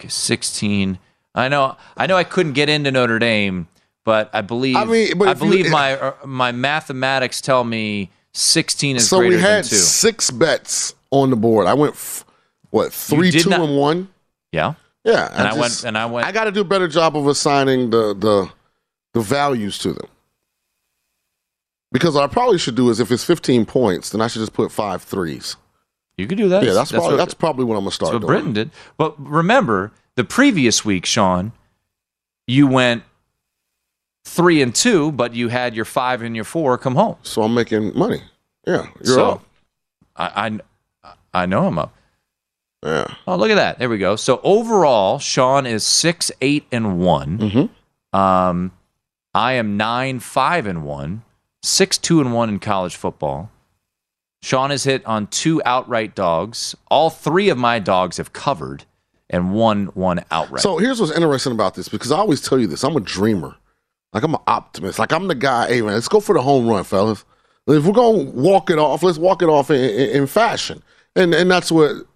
Okay, 0.00 0.08
sixteen. 0.08 0.98
I 1.34 1.48
know. 1.48 1.76
I 1.96 2.06
know. 2.06 2.16
I 2.16 2.24
couldn't 2.24 2.52
get 2.54 2.68
into 2.68 2.90
Notre 2.90 3.18
Dame, 3.18 3.68
but 4.04 4.30
I 4.32 4.40
believe. 4.40 4.76
I 4.76 4.84
mean, 4.84 5.18
but 5.18 5.28
I 5.28 5.32
if 5.32 5.40
you- 5.42 5.48
believe 5.48 5.70
my 5.70 5.96
uh, 5.98 6.14
my 6.24 6.52
mathematics 6.52 7.40
tell 7.40 7.64
me 7.64 8.10
sixteen 8.32 8.96
is 8.96 9.08
so 9.08 9.18
greater 9.18 9.36
we 9.36 9.40
had 9.42 9.64
than 9.64 9.70
two. 9.70 9.76
six 9.76 10.30
bets 10.30 10.94
on 11.10 11.30
the 11.30 11.36
board. 11.36 11.66
I 11.66 11.74
went 11.74 11.94
f- 11.94 12.24
what 12.70 12.92
three, 12.92 13.30
two, 13.32 13.50
not- 13.50 13.60
and 13.60 13.76
one. 13.76 14.08
Yeah. 14.52 14.74
Yeah, 15.04 15.28
And 15.32 15.48
I, 15.48 15.52
went. 15.54 15.64
just- 15.72 15.84
And 15.84 15.96
I 15.96 16.06
went. 16.06 16.26
I 16.26 16.32
got 16.32 16.44
to 16.44 16.52
do 16.52 16.60
a 16.60 16.64
better 16.64 16.86
job 16.88 17.16
of 17.16 17.26
assigning 17.26 17.90
the 17.90 18.14
the 18.14 18.50
the 19.14 19.20
values 19.20 19.78
to 19.78 19.92
them. 19.94 20.08
Because 21.92 22.14
what 22.14 22.22
I 22.22 22.26
probably 22.32 22.58
should 22.58 22.76
do 22.76 22.90
is 22.90 23.00
if 23.00 23.10
it's 23.10 23.24
15 23.24 23.66
points, 23.66 24.10
then 24.10 24.20
I 24.20 24.28
should 24.28 24.40
just 24.40 24.52
put 24.52 24.70
five 24.70 25.02
threes. 25.02 25.56
You 26.16 26.26
could 26.28 26.38
do 26.38 26.48
that. 26.50 26.62
Yeah, 26.62 26.72
that's, 26.74 26.92
probably 26.92 27.10
what- 27.12 27.16
that's 27.16 27.34
probably 27.34 27.64
what 27.64 27.74
I'm 27.76 27.80
gonna 27.80 27.90
start 27.92 28.12
That's 28.12 28.22
what 28.24 28.28
doing. 28.32 28.42
Britton 28.44 28.52
did. 28.52 28.70
But 28.96 29.14
remember, 29.18 29.90
the 30.16 30.24
previous 30.24 30.84
week, 30.84 31.06
Sean, 31.06 31.52
you 32.46 32.66
went 32.66 33.02
three 34.26 34.60
and 34.62 34.74
two, 34.74 35.10
but 35.12 35.34
you 35.34 35.48
had 35.48 35.74
your 35.74 35.84
five 35.86 36.20
and 36.22 36.36
your 36.36 36.44
four 36.44 36.76
come 36.78 36.94
home. 36.94 37.16
So 37.22 37.42
I'm 37.42 37.54
making 37.54 37.96
money. 37.98 38.22
Yeah, 38.66 38.86
you're 39.02 39.14
so, 39.14 39.30
up. 39.30 39.44
I, 40.14 40.60
I 41.02 41.12
I 41.42 41.46
know 41.46 41.66
I'm 41.66 41.78
up. 41.78 41.94
Yeah. 42.84 43.14
Oh, 43.26 43.36
look 43.36 43.50
at 43.50 43.56
that. 43.56 43.78
There 43.78 43.88
we 43.88 43.98
go. 43.98 44.16
So 44.16 44.40
overall, 44.42 45.18
Sean 45.18 45.66
is 45.66 45.84
six, 45.84 46.32
eight, 46.40 46.66
and 46.72 46.98
one. 46.98 47.38
Mm-hmm. 47.38 48.16
Um, 48.18 48.72
I 49.34 49.52
am 49.54 49.76
nine, 49.76 50.20
five, 50.20 50.66
and 50.66 50.84
one. 50.84 51.22
Six, 51.62 51.98
two, 51.98 52.20
and 52.20 52.32
one 52.32 52.48
in 52.48 52.58
college 52.58 52.96
football. 52.96 53.50
Sean 54.42 54.70
has 54.70 54.84
hit 54.84 55.04
on 55.04 55.26
two 55.26 55.60
outright 55.66 56.14
dogs. 56.14 56.74
All 56.90 57.10
three 57.10 57.50
of 57.50 57.58
my 57.58 57.78
dogs 57.78 58.16
have 58.16 58.32
covered, 58.32 58.84
and 59.28 59.52
one 59.52 59.86
one 59.88 60.24
outright. 60.30 60.62
So 60.62 60.78
here's 60.78 61.00
what's 61.00 61.12
interesting 61.12 61.52
about 61.52 61.74
this 61.74 61.88
because 61.88 62.10
I 62.10 62.18
always 62.18 62.40
tell 62.40 62.58
you 62.58 62.66
this. 62.66 62.82
I'm 62.82 62.96
a 62.96 63.00
dreamer. 63.00 63.56
Like 64.14 64.22
I'm 64.22 64.34
an 64.34 64.40
optimist. 64.46 64.98
Like 64.98 65.12
I'm 65.12 65.28
the 65.28 65.34
guy. 65.34 65.68
Hey 65.68 65.82
man, 65.82 65.92
let's 65.92 66.08
go 66.08 66.20
for 66.20 66.34
the 66.34 66.40
home 66.42 66.66
run, 66.66 66.84
fellas. 66.84 67.24
If 67.66 67.84
we're 67.84 67.92
gonna 67.92 68.30
walk 68.30 68.70
it 68.70 68.78
off, 68.78 69.02
let's 69.02 69.18
walk 69.18 69.42
it 69.42 69.50
off 69.50 69.70
in, 69.70 69.76
in, 69.76 70.10
in 70.22 70.26
fashion. 70.26 70.82
And 71.14 71.34
and 71.34 71.50
that's 71.50 71.70
what 71.70 72.06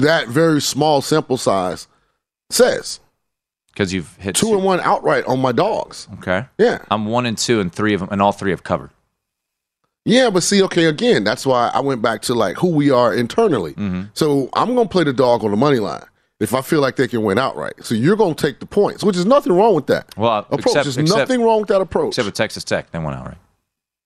that 0.00 0.28
very 0.28 0.60
small 0.60 1.02
sample 1.02 1.36
size 1.36 1.88
says. 2.50 3.00
because 3.72 3.92
you've 3.92 4.16
hit 4.16 4.34
Two 4.36 4.54
and 4.54 4.64
one 4.64 4.80
outright 4.80 5.24
on 5.26 5.40
my 5.40 5.52
dogs. 5.52 6.08
Okay. 6.18 6.46
Yeah. 6.58 6.78
I'm 6.90 7.06
one 7.06 7.26
and 7.26 7.36
two, 7.36 7.60
and 7.60 7.72
three 7.72 7.92
of 7.94 8.00
them, 8.00 8.08
and 8.12 8.22
all 8.22 8.32
three 8.32 8.50
have 8.50 8.62
covered. 8.62 8.90
Yeah, 10.04 10.30
but 10.30 10.42
see, 10.44 10.62
okay, 10.62 10.84
again, 10.84 11.24
that's 11.24 11.44
why 11.44 11.70
I 11.74 11.80
went 11.80 12.00
back 12.00 12.22
to 12.22 12.34
like 12.34 12.56
who 12.56 12.68
we 12.68 12.90
are 12.90 13.12
internally. 13.12 13.72
Mm-hmm. 13.74 14.02
So 14.14 14.48
I'm 14.54 14.74
gonna 14.76 14.88
play 14.88 15.02
the 15.04 15.12
dog 15.12 15.42
on 15.44 15.50
the 15.50 15.56
money 15.56 15.78
line 15.80 16.04
if 16.38 16.54
I 16.54 16.60
feel 16.60 16.80
like 16.80 16.94
they 16.96 17.08
can 17.08 17.22
win 17.24 17.38
outright. 17.38 17.74
So 17.84 17.94
you're 17.96 18.14
gonna 18.16 18.34
take 18.34 18.60
the 18.60 18.66
points, 18.66 19.02
which 19.02 19.16
is 19.16 19.26
nothing 19.26 19.52
wrong 19.52 19.74
with 19.74 19.88
that. 19.88 20.16
Well, 20.16 20.38
approach. 20.38 20.60
except- 20.60 20.84
There's 20.84 20.96
except- 20.98 21.18
nothing 21.18 21.42
wrong 21.42 21.58
with 21.60 21.68
that 21.70 21.80
approach. 21.80 22.08
Except 22.10 22.26
with 22.26 22.34
Texas 22.34 22.62
Tech, 22.62 22.90
they 22.92 23.00
went 23.00 23.16
outright. 23.16 23.38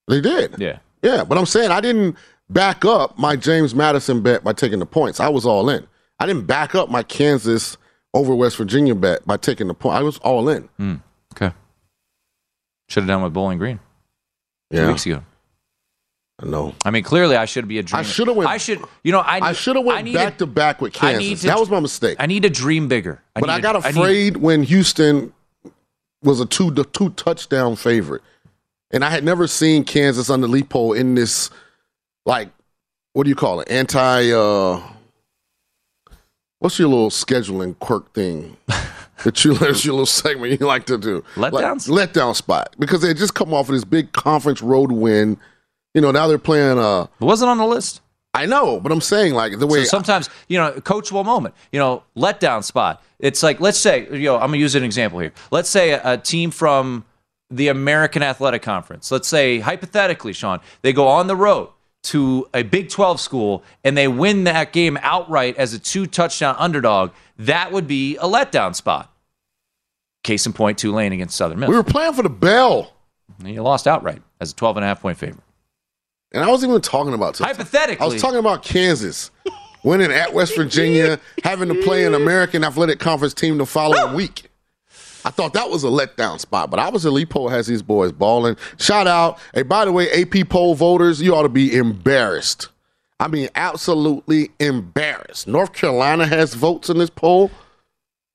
They 0.07 0.21
did. 0.21 0.55
Yeah. 0.57 0.79
Yeah, 1.03 1.23
but 1.23 1.37
I'm 1.37 1.45
saying 1.45 1.69
I 1.71 1.81
didn't 1.81 2.15
back 2.51 2.85
up 2.85 3.17
my 3.17 3.35
James 3.35 3.73
Madison 3.75 4.21
bet 4.21 4.43
by 4.43 4.53
taking 4.53 4.79
the 4.79 4.85
points. 4.85 5.19
I 5.19 5.29
was 5.29 5.45
all 5.45 5.69
in. 5.69 5.87
I 6.19 6.25
didn't 6.25 6.45
back 6.47 6.75
up 6.75 6.89
my 6.89 7.03
Kansas 7.03 7.77
over 8.13 8.35
West 8.35 8.57
Virginia 8.57 8.93
bet 8.95 9.25
by 9.25 9.37
taking 9.37 9.67
the 9.67 9.73
point. 9.73 9.95
I 9.95 10.03
was 10.03 10.17
all 10.19 10.49
in. 10.49 10.63
Hmm. 10.77 10.95
Okay. 11.33 11.53
Should 12.89 13.03
have 13.03 13.07
done 13.07 13.23
with 13.23 13.33
Bowling 13.33 13.57
Green 13.57 13.79
two 14.71 14.77
Yeah. 14.77 14.87
weeks 14.87 15.05
ago. 15.05 15.23
I 16.41 16.45
know. 16.47 16.73
I 16.83 16.89
mean, 16.91 17.03
clearly, 17.03 17.35
I 17.35 17.45
should 17.45 17.67
be 17.67 17.77
a 17.77 17.83
dreamer. 17.83 17.99
I 17.99 18.03
should 18.03 18.27
have 18.27 18.35
went. 18.35 18.49
I 18.49 18.57
should. 18.57 18.81
You 19.03 19.11
know, 19.11 19.19
I. 19.19 19.49
I 19.49 19.53
should 19.53 19.75
have 19.75 19.85
went 19.85 19.99
I 19.99 20.01
need 20.01 20.15
back 20.15 20.39
to 20.39 20.47
back 20.47 20.81
with 20.81 20.91
Kansas. 20.91 21.41
to- 21.41 21.47
that 21.47 21.59
was 21.59 21.69
my 21.69 21.79
mistake. 21.79 22.17
I 22.19 22.25
need 22.25 22.43
to 22.43 22.49
dream 22.49 22.87
bigger. 22.87 23.21
but 23.35 23.43
need 23.43 23.49
I 23.51 23.55
to- 23.57 23.61
got 23.61 23.75
need- 23.75 23.85
afraid 23.97 24.37
when 24.37 24.63
Houston 24.63 25.33
was 26.23 26.39
a 26.39 26.45
two 26.47 26.71
two 26.73 27.11
touchdown 27.11 27.75
favorite, 27.75 28.23
and 28.89 29.05
I 29.05 29.09
had 29.11 29.23
never 29.23 29.45
seen 29.47 29.83
Kansas 29.83 30.29
on 30.31 30.43
under 30.43 30.47
Leipold 30.57 30.97
in 30.97 31.13
this 31.15 31.51
like 32.25 32.49
what 33.13 33.23
do 33.23 33.29
you 33.29 33.35
call 33.35 33.59
it 33.59 33.69
anti 33.69 34.31
uh 34.31 34.81
what's 36.59 36.77
your 36.79 36.87
little 36.87 37.09
scheduling 37.09 37.77
quirk 37.79 38.13
thing 38.13 38.57
that 39.23 39.43
you 39.43 39.53
that's 39.57 39.83
your 39.85 39.93
little 39.93 40.05
segment 40.05 40.59
you 40.59 40.65
like 40.65 40.85
to 40.85 40.97
do 40.97 41.23
Letdowns? 41.35 41.89
like, 41.89 42.13
letdown 42.13 42.35
spot 42.35 42.75
because 42.79 43.01
they 43.01 43.13
just 43.13 43.33
come 43.33 43.53
off 43.53 43.69
of 43.69 43.75
this 43.75 43.83
big 43.83 44.11
conference 44.13 44.61
road 44.61 44.91
win. 44.91 45.37
You 45.93 46.01
know 46.01 46.11
now 46.11 46.27
they're 46.27 46.37
playing. 46.37 46.79
uh 46.79 47.07
It 47.19 47.25
wasn't 47.25 47.49
on 47.49 47.57
the 47.57 47.65
list. 47.65 48.01
I 48.33 48.45
know, 48.45 48.79
but 48.79 48.93
I'm 48.93 49.01
saying 49.01 49.33
like 49.33 49.59
the 49.59 49.67
way 49.67 49.79
So 49.79 49.89
sometimes, 49.89 50.29
you 50.47 50.57
know, 50.57 50.71
coachable 50.71 51.25
moment, 51.25 51.53
you 51.73 51.79
know, 51.79 52.03
letdown 52.15 52.63
spot. 52.63 53.03
It's 53.19 53.43
like, 53.43 53.59
let's 53.59 53.77
say, 53.77 54.07
you 54.09 54.23
know, 54.23 54.35
I'm 54.35 54.47
going 54.47 54.53
to 54.53 54.59
use 54.59 54.73
an 54.73 54.85
example 54.85 55.19
here. 55.19 55.33
Let's 55.51 55.69
say 55.69 55.91
a, 55.91 56.13
a 56.13 56.17
team 56.17 56.49
from 56.49 57.03
the 57.49 57.67
American 57.67 58.23
Athletic 58.23 58.61
Conference, 58.61 59.11
let's 59.11 59.27
say 59.27 59.59
hypothetically, 59.59 60.31
Sean, 60.31 60.61
they 60.81 60.93
go 60.93 61.09
on 61.09 61.27
the 61.27 61.35
road 61.35 61.69
to 62.03 62.47
a 62.53 62.63
Big 62.63 62.89
12 62.89 63.19
school 63.19 63.63
and 63.83 63.95
they 63.95 64.07
win 64.07 64.45
that 64.45 64.73
game 64.73 64.97
outright 65.01 65.55
as 65.57 65.73
a 65.73 65.79
two 65.79 66.05
touchdown 66.07 66.55
underdog. 66.57 67.11
That 67.37 67.71
would 67.71 67.87
be 67.87 68.17
a 68.17 68.23
letdown 68.23 68.75
spot. 68.75 69.11
Case 70.23 70.45
in 70.45 70.53
point, 70.53 70.77
Tulane 70.77 71.13
against 71.13 71.35
Southern 71.35 71.59
Miss. 71.59 71.69
we 71.69 71.75
were 71.75 71.83
playing 71.83 72.13
for 72.13 72.21
the 72.23 72.29
bell, 72.29 72.93
And 73.39 73.49
you 73.53 73.61
lost 73.63 73.87
outright 73.87 74.21
as 74.39 74.51
a 74.51 74.55
12 74.55 74.77
and 74.77 74.83
a 74.83 74.87
half 74.87 75.01
point 75.01 75.17
favorite. 75.17 75.43
and 76.31 76.43
I 76.43 76.47
wasn't 76.47 76.69
even 76.71 76.81
talking 76.81 77.13
about 77.13 77.37
Hypothetically. 77.37 78.03
I 78.05 78.07
was 78.07 78.21
talking 78.21 78.37
about 78.39 78.61
Kansas 78.63 79.31
winning 79.83 80.11
at 80.11 80.31
West 80.33 80.55
Virginia, 80.55 81.19
having 81.43 81.69
to 81.69 81.81
play 81.83 82.05
an 82.05 82.13
American 82.13 82.63
Athletic 82.63 82.99
Conference 82.99 83.33
team 83.33 83.57
the 83.57 83.65
following 83.65 83.99
oh! 84.13 84.15
week. 84.15 84.50
I 85.23 85.29
thought 85.29 85.53
that 85.53 85.69
was 85.69 85.83
a 85.83 85.87
letdown 85.87 86.39
spot, 86.39 86.69
but 86.71 86.79
I 86.79 86.85
obviously 86.85 87.25
Leipold 87.25 87.51
has 87.51 87.67
these 87.67 87.81
boys 87.81 88.11
balling. 88.11 88.55
Shout 88.77 89.07
out. 89.07 89.39
Hey, 89.53 89.63
by 89.63 89.85
the 89.85 89.91
way, 89.91 90.09
AP 90.11 90.49
poll 90.49 90.75
voters, 90.75 91.21
you 91.21 91.35
ought 91.35 91.43
to 91.43 91.49
be 91.49 91.75
embarrassed. 91.75 92.69
I 93.19 93.27
mean, 93.27 93.49
absolutely 93.55 94.49
embarrassed. 94.59 95.47
North 95.47 95.73
Carolina 95.73 96.25
has 96.25 96.53
votes 96.55 96.89
in 96.89 96.97
this 96.97 97.09
poll. 97.11 97.51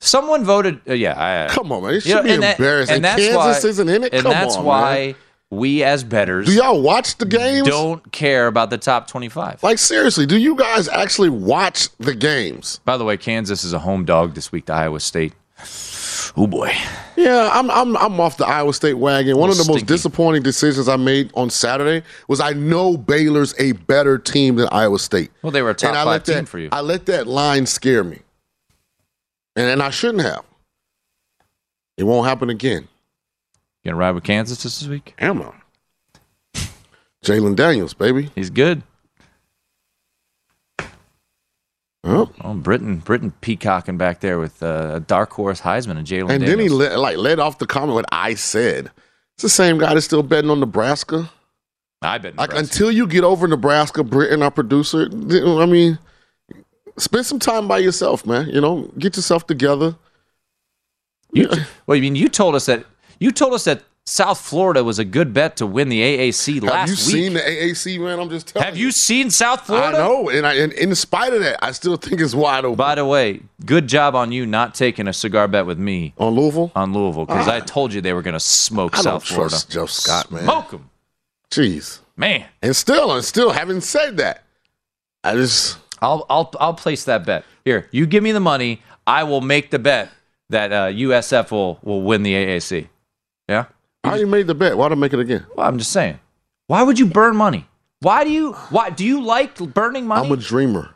Someone 0.01 0.45
voted. 0.45 0.81
Uh, 0.89 0.93
yeah, 0.93 1.47
I, 1.51 1.53
Come 1.53 1.73
on, 1.73 1.83
man. 1.83 1.95
It 1.95 2.03
should 2.03 2.15
know, 2.17 2.23
be 2.23 2.31
and 2.35 2.43
that- 2.43 2.59
embarrassed. 2.59 2.93
and 2.93 3.05
And, 3.05 3.19
Kansas 3.19 3.65
why- 3.65 3.69
isn't 3.69 3.89
in 3.89 4.05
it. 4.05 4.13
and 4.13 4.23
Come 4.23 4.31
that's 4.33 4.57
on, 4.57 4.65
why 4.65 4.95
man. 5.07 5.15
we 5.51 5.83
as 5.83 6.05
betters 6.05 6.47
Do 6.47 6.53
y'all 6.53 6.81
watch 6.83 7.17
the 7.19 7.25
games? 7.25 7.67
don't 7.67 8.13
care 8.13 8.47
about 8.47 8.71
the 8.71 8.79
top 8.79 9.09
25. 9.09 9.63
Like 9.63 9.79
seriously, 9.79 10.27
do 10.27 10.37
you 10.39 10.55
guys 10.55 10.87
actually 10.89 11.31
watch 11.31 11.89
the 11.99 12.15
games? 12.15 12.79
By 12.85 12.97
the 12.97 13.05
way, 13.05 13.17
Kansas 13.17 13.65
is 13.65 13.73
a 13.73 13.79
home 13.81 14.05
dog 14.05 14.35
this 14.35 14.53
week 14.53 14.67
to 14.67 14.75
Iowa 14.75 15.01
State. 15.01 15.33
Oh 16.37 16.47
boy. 16.47 16.73
Yeah, 17.17 17.51
I'm 17.53 17.71
I'm 17.71 17.97
I'm 17.97 18.21
off 18.21 18.37
the 18.37 18.47
Iowa 18.47 18.73
State 18.75 18.95
wagon. 18.95 19.37
One 19.37 19.51
of 19.51 19.57
the 19.57 19.65
most 19.71 19.87
disappointing 19.87 20.43
decisions 20.43 20.89
I 20.89 20.97
made 20.97 21.31
on 21.35 21.51
Saturday 21.51 22.07
was 22.29 22.41
I 22.41 22.53
know 22.53 22.97
Baylor's 22.97 23.55
a 23.59 23.73
better 23.73 24.19
team 24.19 24.57
than 24.57 24.69
Iowa 24.71 24.99
State. 24.99 25.31
Well, 25.43 25.51
they 25.51 25.63
were 25.63 25.71
a 25.71 25.75
top 25.75 25.91
And 25.91 25.99
I 25.99 26.05
five 26.05 26.07
let 26.13 26.25
team 26.25 26.35
that, 26.37 26.49
for 26.49 26.59
you. 26.59 26.69
I 26.73 26.81
let 26.81 27.07
that 27.07 27.27
line 27.27 27.67
scare 27.67 28.05
me. 28.05 28.21
And 29.55 29.69
and 29.69 29.83
I 29.83 29.91
shouldn't 29.91 30.23
have. 30.25 30.45
It 31.97 32.05
won't 32.05 32.27
happen 32.29 32.51
again. 32.51 32.89
You 33.83 33.91
gonna 33.93 33.97
ride 33.97 34.15
with 34.15 34.25
Kansas 34.25 34.63
this 34.63 34.87
week? 34.87 35.15
Am 35.19 35.43
I? 36.55 36.63
Jalen 37.25 37.57
Daniels, 37.57 37.95
baby. 37.95 38.31
He's 38.35 38.51
good. 38.51 38.83
Oh. 42.07 42.31
Oh, 42.43 42.55
Britton, 42.55 42.99
Britton 42.99 43.33
peacocking 43.41 43.99
back 43.99 44.21
there 44.21 44.39
with 44.39 44.63
uh, 44.63 44.93
a 44.95 45.01
dark 45.01 45.33
horse 45.33 45.61
Heisman 45.61 45.97
and 45.99 46.07
Jalen 46.07 46.31
And 46.31 46.43
then 46.43 46.59
he 46.59 46.69
Daniels. 46.69 46.73
let, 46.73 46.99
like 46.99 47.17
led 47.17 47.41
off 47.41 47.59
the 47.59 47.67
comment 47.67 47.95
what 47.95 48.05
I 48.13 48.35
said. 48.35 48.91
It's 49.35 49.43
the 49.43 49.49
same 49.49 49.79
guy 49.79 49.93
that's 49.93 50.07
still 50.07 50.23
betting 50.23 50.51
on 50.51 50.61
Nebraska. 50.61 51.31
I 52.03 52.19
bet. 52.19 52.37
Like 52.37 52.55
until 52.55 52.91
you 52.91 53.07
get 53.07 53.25
over 53.25 53.49
Nebraska, 53.49 54.05
Britton, 54.05 54.43
our 54.43 54.51
producer. 54.51 55.09
I 55.11 55.67
mean, 55.67 55.99
spend 56.97 57.27
some 57.27 57.39
time 57.39 57.67
by 57.67 57.79
yourself, 57.79 58.25
man. 58.25 58.49
You 58.49 58.61
know, 58.61 58.91
get 58.99 59.17
yourself 59.17 59.47
together. 59.47 59.97
You, 61.33 61.49
well, 61.87 61.97
I 61.97 62.01
mean, 62.01 62.15
you 62.15 62.29
told 62.29 62.55
us 62.55 62.67
that 62.67 62.85
you 63.19 63.33
told 63.33 63.53
us 63.53 63.65
that 63.65 63.83
South 64.09 64.41
Florida 64.41 64.85
was 64.85 65.01
a 65.01 65.05
good 65.05 65.35
bet 65.35 65.57
to 65.57 65.67
win 65.67 65.89
the 65.89 66.01
AAC 66.01 66.63
last 66.63 66.63
week. 66.63 66.71
Have 66.73 66.89
you 66.89 66.93
week. 66.93 66.99
seen 66.99 67.33
the 67.35 67.41
AAC, 67.41 68.01
man? 68.01 68.21
I'm 68.21 68.31
just 68.31 68.47
telling 68.49 68.65
Have 68.65 68.77
you 68.77 68.93
seen 68.93 69.31
South 69.31 69.63
Florida? 69.67 69.99
I 69.99 70.01
know, 70.01 70.29
and, 70.31 70.47
I, 70.47 70.55
and 70.55 70.73
in 70.75 70.95
spite 70.95 71.33
of 71.33 71.41
that, 71.41 71.59
I 71.65 71.73
still 71.73 71.97
think 71.97 72.21
it's 72.21 72.33
wide 72.35 72.65
open. 72.65 72.77
By 72.77 72.95
the 72.95 73.05
way, 73.05 73.41
good 73.65 73.89
job 73.89 74.15
on 74.15 74.31
you 74.31 74.47
not 74.47 74.77
taking 74.77 75.09
a 75.09 75.13
cigar 75.13 75.49
bet 75.49 75.67
with 75.67 75.79
me 75.81 76.15
on 76.19 76.35
Louisville. 76.35 76.71
On 76.77 76.93
Louisville, 76.93 77.27
because 77.27 77.49
Ah. 77.49 77.55
I 77.57 77.61
told 77.61 77.93
you 77.93 78.01
they 78.01 78.13
were 78.13 78.23
going 78.23 78.35
to 78.35 78.41
smoke 78.41 78.95
I 78.95 79.03
don't 79.03 79.05
South 79.21 79.25
Florida. 79.25 79.51
trust 79.51 79.71
Joe 79.73 79.87
Scott, 79.87 80.31
man. 80.31 80.45
Smoke 80.45 80.75
'em. 80.75 80.91
Jeez, 81.51 81.99
man. 82.17 82.45
And 82.63 82.77
still, 82.77 83.13
and 83.13 83.25
still, 83.25 83.51
having 83.51 83.81
said 83.81 84.19
that, 84.19 84.45
I 85.25 85.35
just 85.35 85.79
I'll 86.01 86.25
I'll 86.31 86.53
I'll 86.61 86.75
place 86.75 87.03
that 87.05 87.27
bet. 87.27 87.45
Here, 87.65 87.89
you 87.91 88.07
give 88.07 88.23
me 88.23 88.31
the 88.31 88.39
money. 88.41 88.83
I 89.05 89.25
will 89.25 89.41
make 89.41 89.71
the 89.73 89.81
bet 89.81 90.11
that 90.51 90.73
uh, 90.73 90.87
USF 90.93 91.51
will 91.51 91.81
will 91.83 92.03
win 92.03 92.23
the 92.23 92.35
AAC. 92.35 92.87
Yeah. 93.49 93.65
I 94.07 94.11
already 94.11 94.25
made 94.27 94.47
the 94.47 94.55
bet. 94.55 94.77
Why 94.77 94.89
do 94.89 94.93
I 94.93 94.97
make 94.97 95.13
it 95.13 95.21
again? 95.21 95.45
Well, 95.57 95.67
I'm 95.67 95.79
just 95.79 95.93
saying. 95.93 96.19
Why 96.69 96.83
would 96.83 96.99
you 96.99 97.07
burn 97.07 97.37
money? 97.37 97.67
Why 98.01 98.25
do 98.25 98.31
you 98.31 98.53
why 98.71 98.91
do 98.91 99.05
you 99.05 99.23
like 99.23 99.57
burning 99.75 100.07
money? 100.07 100.27
I'm 100.27 100.33
a 100.33 100.37
dreamer. 100.37 100.91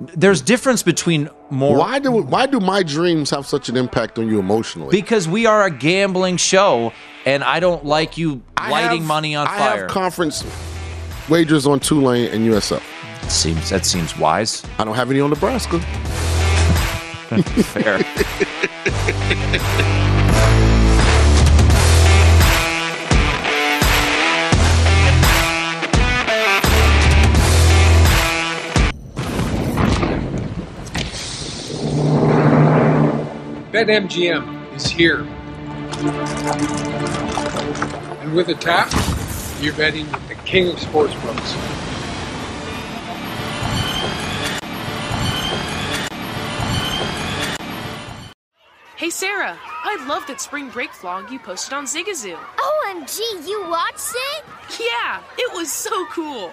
There's 0.00 0.42
difference 0.42 0.82
between 0.82 1.30
more 1.50 1.78
Why 1.78 1.98
do 1.98 2.10
why 2.12 2.46
do 2.46 2.60
my 2.60 2.82
dreams 2.82 3.30
have 3.30 3.46
such 3.46 3.68
an 3.68 3.76
impact 3.76 4.18
on 4.18 4.28
you 4.28 4.38
emotionally? 4.38 4.90
because 4.90 5.26
we 5.28 5.46
are 5.46 5.64
a 5.64 5.70
gambling 5.70 6.36
show, 6.36 6.92
and 7.24 7.42
I 7.44 7.60
don't 7.60 7.84
like 7.84 8.18
you 8.18 8.42
lighting 8.58 9.00
have- 9.00 9.08
money 9.08 9.34
on 9.34 9.46
I 9.46 9.56
fire. 9.58 9.80
have 9.82 9.90
conference 9.90 10.44
wagers 11.28 11.66
on 11.66 11.80
Tulane 11.80 12.28
and 12.32 12.44
USF. 12.46 12.82
seems 13.30 13.70
that 13.70 13.86
seems 13.86 14.18
wise. 14.18 14.62
I 14.78 14.84
don't 14.84 14.96
have 14.96 15.10
any 15.10 15.20
on 15.20 15.30
Nebraska. 15.30 15.78
That's 17.30 17.66
fair. 17.72 18.04
BetMGM 33.74 34.72
is 34.76 34.86
here. 34.86 35.22
And 38.20 38.32
with 38.32 38.48
a 38.48 38.54
tap, 38.54 38.88
you're 39.60 39.74
betting 39.74 40.08
with 40.12 40.28
the 40.28 40.36
king 40.36 40.68
of 40.68 40.76
sportsbooks. 40.76 41.54
Hey, 48.96 49.10
Sarah, 49.10 49.58
I 49.58 50.06
love 50.08 50.24
that 50.28 50.40
spring 50.40 50.68
break 50.68 50.90
vlog 50.90 51.32
you 51.32 51.40
posted 51.40 51.72
on 51.72 51.86
Zigazoo. 51.86 52.36
OMG, 52.36 53.18
you 53.48 53.68
watched 53.68 54.14
it? 54.36 54.44
Yeah, 54.78 55.20
it 55.36 55.52
was 55.52 55.72
so 55.72 56.06
cool. 56.12 56.52